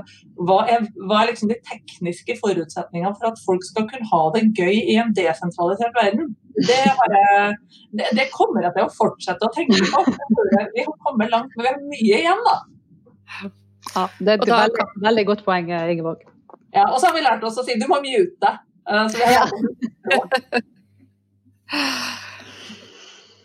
hva 0.49 0.59
er, 0.71 0.87
hva 0.97 1.19
er 1.21 1.29
liksom 1.29 1.51
de 1.51 1.59
tekniske 1.67 2.38
forutsetningene 2.38 3.12
for 3.19 3.29
at 3.29 3.43
folk 3.45 3.67
skal 3.67 3.85
kunne 3.90 4.09
ha 4.09 4.21
det 4.33 4.47
gøy 4.57 4.79
i 4.79 4.97
en 5.03 5.12
desentralisert 5.19 5.93
verden. 5.99 6.31
Det, 6.57 6.79
jeg, 6.87 7.59
det, 7.99 8.09
det 8.17 8.31
kommer 8.33 8.64
jeg 8.64 8.73
til 8.79 8.87
å 8.87 8.95
fortsette 8.97 9.45
å 9.45 9.53
tenke 9.53 9.77
på. 9.77 10.05
Vi 10.73 10.87
har 10.87 10.97
kommet 11.05 11.35
langt, 11.35 11.53
men 11.59 11.67
vi 11.67 11.69
har 11.69 11.83
mye 11.83 12.23
igjen, 12.23 12.47
da. 12.49 12.57
Ja, 13.94 14.04
det 14.18 14.32
er 14.32 14.38
et 14.40 14.48
veldig, 14.48 14.87
veldig, 15.04 15.24
godt 15.28 15.42
poeng, 15.46 15.68
Ingeborg. 15.70 16.22
Ja, 16.74 16.88
og 16.88 16.98
så 17.00 17.10
har 17.10 17.14
vi 17.16 17.24
lært 17.24 17.44
oss 17.46 17.58
å 17.60 17.64
si 17.66 17.76
du 17.78 17.87
må 17.90 18.00
mute. 18.02 18.50
Så 18.84 19.16
vi 19.18 19.24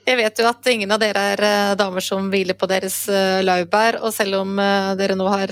Jeg 0.10 0.18
vet 0.18 0.40
jo 0.42 0.46
at 0.50 0.68
ingen 0.72 0.90
av 0.90 0.98
dere 1.04 1.22
er 1.36 1.42
eh, 1.46 1.76
damer 1.78 2.02
som 2.02 2.32
hviler 2.34 2.58
på 2.58 2.66
deres 2.70 2.96
eh, 3.14 3.44
laurbær, 3.46 4.00
og 4.02 4.14
selv 4.16 4.40
om 4.40 4.56
eh, 4.58 4.96
dere 4.98 5.14
nå 5.18 5.28
har 5.30 5.52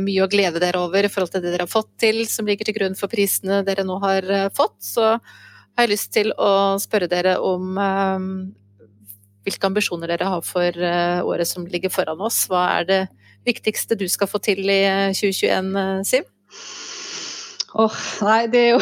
mye 0.00 0.22
å 0.24 0.30
glede 0.32 0.62
dere 0.62 0.80
over 0.80 1.04
i 1.04 1.10
forhold 1.12 1.34
til 1.34 1.42
det 1.44 1.52
dere 1.52 1.66
har 1.66 1.72
fått 1.72 1.90
til, 2.00 2.22
som 2.30 2.48
ligger 2.48 2.70
til 2.70 2.78
grunn 2.78 2.96
for 2.96 3.12
prisene 3.12 3.60
dere 3.66 3.84
nå 3.84 3.98
har 4.00 4.24
fått, 4.56 4.78
så 4.80 5.10
har 5.18 5.84
jeg 5.84 5.92
lyst 5.92 6.12
til 6.16 6.32
å 6.40 6.78
spørre 6.80 7.10
dere 7.10 7.36
om 7.44 7.76
hvilke 9.44 9.68
ambisjoner 9.68 10.08
dere 10.14 10.32
har 10.32 10.46
for 10.46 10.80
året 11.28 11.48
som 11.48 11.68
ligger 11.68 11.92
foran 11.92 12.24
oss. 12.24 12.46
Hva 12.48 12.64
er 12.78 12.88
det 12.88 13.02
viktigste 13.48 13.98
du 13.98 14.06
skal 14.10 14.30
få 14.30 14.40
til 14.44 14.68
i 14.68 14.82
2021, 15.16 16.04
Siv? 16.08 16.28
Åh, 17.74 17.84
oh, 17.84 17.98
nei, 18.24 18.42
det 18.52 18.60
er 18.64 18.70
jo 18.76 18.80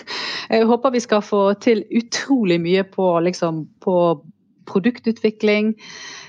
Jeg 0.52 0.64
håper 0.64 0.94
vi 0.94 1.00
skal 1.04 1.20
få 1.20 1.42
til 1.60 1.82
utrolig 1.98 2.56
mye 2.62 2.84
på, 2.88 3.06
liksom, 3.20 3.66
på 3.84 3.96
produktutvikling, 4.68 5.74
eh, 5.74 6.27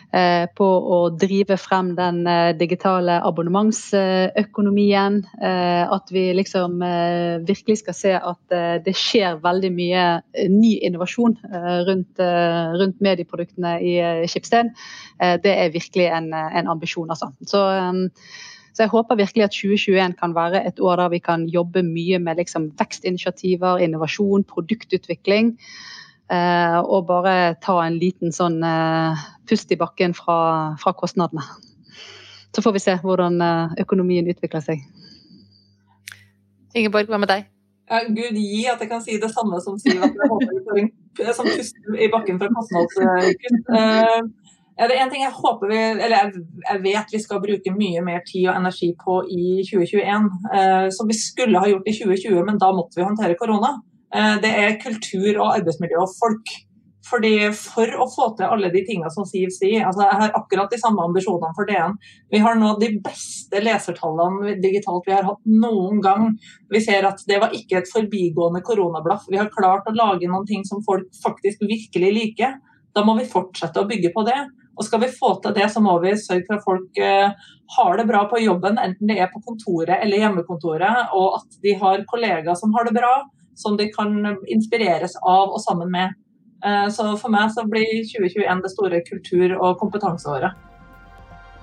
på 0.57 0.67
å 0.95 0.97
drive 1.13 1.57
frem 1.61 1.91
den 1.97 2.23
eh, 2.27 2.51
digitale 2.57 3.19
abonnementsøkonomien. 3.27 5.19
Eh, 5.37 5.83
at 5.85 6.13
vi 6.13 6.23
liksom 6.33 6.81
virkelig 7.45 7.79
skal 7.83 7.97
se 7.97 8.13
at 8.17 8.55
det 8.85 8.95
skjer 8.97 9.37
veldig 9.43 9.71
mye 9.73 10.05
ny 10.49 10.71
innovasjon 10.85 11.35
rundt, 11.87 12.21
rundt 12.81 13.01
medieproduktene 13.03 13.75
i 13.85 13.93
Skipsted. 14.29 14.71
Det 15.19 15.53
er 15.53 15.73
virkelig 15.73 16.07
en, 16.13 16.31
en 16.33 16.71
ambisjon, 16.71 17.09
altså. 17.09 17.31
Så, 17.45 17.61
så 18.73 18.85
jeg 18.85 18.93
håper 18.93 19.19
virkelig 19.19 19.45
at 19.45 19.55
2021 19.55 20.17
kan 20.19 20.35
være 20.37 20.63
et 20.67 20.79
år 20.79 21.01
der 21.01 21.13
vi 21.13 21.21
kan 21.23 21.45
jobbe 21.51 21.83
mye 21.85 22.19
med 22.23 22.41
liksom 22.41 22.69
vekstinitiativer, 22.79 23.81
innovasjon, 23.83 24.45
produktutvikling. 24.47 25.55
Eh, 26.29 26.77
og 26.79 27.07
bare 27.09 27.55
ta 27.63 27.79
en 27.81 27.97
liten 27.97 28.33
sånn 28.35 28.59
eh, 28.65 29.21
pust 29.49 29.71
i 29.73 29.77
bakken 29.79 30.13
fra, 30.17 30.75
fra 30.81 30.93
kostnadene. 30.97 31.45
Så 32.53 32.61
får 32.65 32.75
vi 32.75 32.81
se 32.83 32.97
hvordan 33.01 33.41
eh, 33.41 33.79
økonomien 33.85 34.29
utvikler 34.29 34.61
seg. 34.65 34.83
Ingeborg, 36.77 37.09
hva 37.09 37.21
med 37.21 37.31
deg? 37.31 37.47
Ja, 37.89 38.03
Gud 38.05 38.37
gi 38.37 38.67
at 38.69 38.81
jeg 38.83 38.91
kan 38.91 39.01
si 39.01 39.17
det 39.17 39.31
samme 39.33 39.57
som 39.63 39.79
Siv, 39.81 39.97
at 40.05 40.13
jeg 40.13 40.29
håper 40.29 40.51
vi 40.53 40.61
får 41.17 41.31
en 41.31 41.37
sånn 41.39 41.49
pust 41.49 41.79
i 41.97 42.11
bakken 42.13 42.37
fra 42.37 42.51
kostnadskutt. 42.53 43.71
Ja, 44.79 44.87
det 44.87 44.95
er 44.95 45.01
en 45.03 45.09
ting 45.11 45.25
jeg 45.25 45.35
håper 45.35 45.67
vi, 45.67 45.77
eller 45.91 46.13
jeg, 46.13 46.41
jeg, 46.63 46.79
vet 46.85 47.09
vi 47.11 47.19
skal 47.19 47.41
bruke 47.43 47.71
mye 47.75 47.99
mer 48.05 48.21
tid 48.23 48.45
og 48.47 48.61
energi 48.61 48.93
på 49.01 49.17
i 49.27 49.59
2021, 49.67 50.29
eh, 50.55 50.85
som 50.95 51.09
vi 51.09 51.17
skulle 51.19 51.59
ha 51.59 51.67
gjort 51.67 51.89
i 51.91 51.95
2020, 51.97 52.37
men 52.47 52.61
da 52.61 52.69
måtte 52.77 53.01
vi 53.01 53.03
håndtere 53.03 53.35
korona. 53.41 53.73
Eh, 54.15 54.35
det 54.43 54.49
er 54.63 54.81
kultur 54.81 55.29
og 55.37 55.53
arbeidsmiljø 55.59 56.01
og 56.01 56.17
folk. 56.17 56.55
Fordi 57.09 57.49
For 57.55 57.89
å 57.97 58.05
få 58.11 58.27
til 58.37 58.51
alle 58.51 58.69
de 58.73 58.83
tingene 58.85 59.09
som 59.13 59.25
Siv 59.25 59.49
sier, 59.55 59.85
altså 59.87 60.03
jeg 60.05 60.17
har 60.19 60.35
akkurat 60.37 60.69
de 60.69 60.77
samme 60.81 61.01
ambisjonene 61.07 61.55
for 61.57 61.69
DN. 61.69 61.95
Vi 62.29 62.41
har 62.43 62.57
nå 62.59 62.75
de 62.81 62.91
beste 63.05 63.61
lesertallene 63.63 64.57
digitalt 64.61 65.07
vi 65.07 65.15
har 65.15 65.25
hatt 65.25 65.41
noen 65.49 66.03
gang. 66.05 66.35
Vi 66.69 66.83
ser 66.85 67.07
at 67.09 67.23
det 67.29 67.39
var 67.41 67.55
ikke 67.55 67.79
et 67.79 67.89
forbigående 67.89 68.61
koronablaff. 68.65 69.25
Vi 69.31 69.39
har 69.41 69.49
klart 69.53 69.89
å 69.89 69.95
lage 69.95 70.29
noen 70.29 70.45
ting 70.49 70.65
som 70.67 70.83
folk 70.85 71.07
faktisk 71.23 71.63
virkelig 71.65 72.13
liker. 72.19 72.59
Da 72.93 73.05
må 73.05 73.15
vi 73.17 73.29
fortsette 73.29 73.81
å 73.81 73.89
bygge 73.89 74.13
på 74.13 74.27
det. 74.27 74.37
Og 74.77 74.85
skal 74.85 75.01
vi 75.03 75.11
få 75.11 75.33
til 75.41 75.55
det, 75.57 75.65
så 75.73 75.81
må 75.83 75.97
vi 76.03 76.13
sørge 76.19 76.45
for 76.45 76.59
at 76.59 76.67
folk 76.67 77.01
uh, 77.03 77.49
har 77.75 77.97
det 77.99 78.05
bra 78.07 78.21
på 78.31 78.39
jobben, 78.39 78.79
enten 78.79 79.09
det 79.11 79.17
er 79.19 79.27
på 79.33 79.41
kontoret 79.43 79.97
eller 79.99 80.23
hjemmekontoret, 80.23 81.11
og 81.17 81.41
at 81.41 81.57
de 81.65 81.73
har 81.81 82.05
kollegaer 82.07 82.55
som 82.55 82.71
har 82.77 82.87
det 82.87 82.95
bra 82.95 83.11
som 83.55 83.77
de 83.77 83.89
kan 83.93 84.37
inspireres 84.47 85.15
av 85.23 85.53
og 85.53 85.61
sammen 85.63 85.91
med. 85.91 86.17
Eh, 86.65 86.87
så 86.91 87.13
for 87.19 87.31
meg 87.33 87.51
så 87.55 87.65
blir 87.67 88.03
2021 88.09 88.65
det 88.65 88.73
store 88.73 89.03
kultur- 89.07 89.57
og 89.59 89.77
kompetanseåret. 89.79 90.65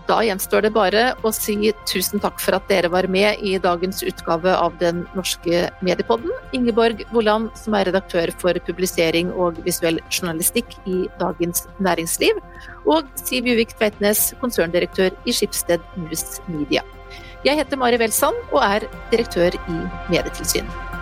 Da 0.06 0.20
gjenstår 0.22 0.62
det 0.62 0.70
bare 0.70 1.00
å 1.26 1.32
si 1.34 1.72
tusen 1.90 2.22
takk 2.22 2.38
for 2.38 2.54
at 2.54 2.68
dere 2.70 2.90
var 2.92 3.08
med 3.10 3.42
i 3.42 3.56
dagens 3.58 4.04
utgave 4.06 4.52
av 4.54 4.76
Den 4.78 5.02
norske 5.18 5.64
mediepodden. 5.82 6.30
Ingeborg 6.54 7.02
Woland, 7.10 7.50
som 7.58 7.74
er 7.74 7.90
redaktør 7.90 8.30
for 8.38 8.54
publisering 8.68 9.32
og 9.34 9.58
visuell 9.66 9.98
journalistikk 10.06 10.78
i 10.86 11.08
Dagens 11.18 11.66
Næringsliv, 11.82 12.38
og 12.86 13.10
Siv 13.18 13.50
Juvik 13.50 13.74
Tveitnes, 13.74 14.28
konserndirektør 14.40 15.10
i 15.26 15.34
Skipsted 15.34 15.82
News 15.98 16.38
Media. 16.46 16.86
Jeg 17.44 17.58
heter 17.58 17.78
Mari 17.78 17.98
Welsand 17.98 18.38
og 18.52 18.62
er 18.62 18.86
direktør 19.10 19.58
i 19.58 19.80
Medietilsynet. 20.12 20.95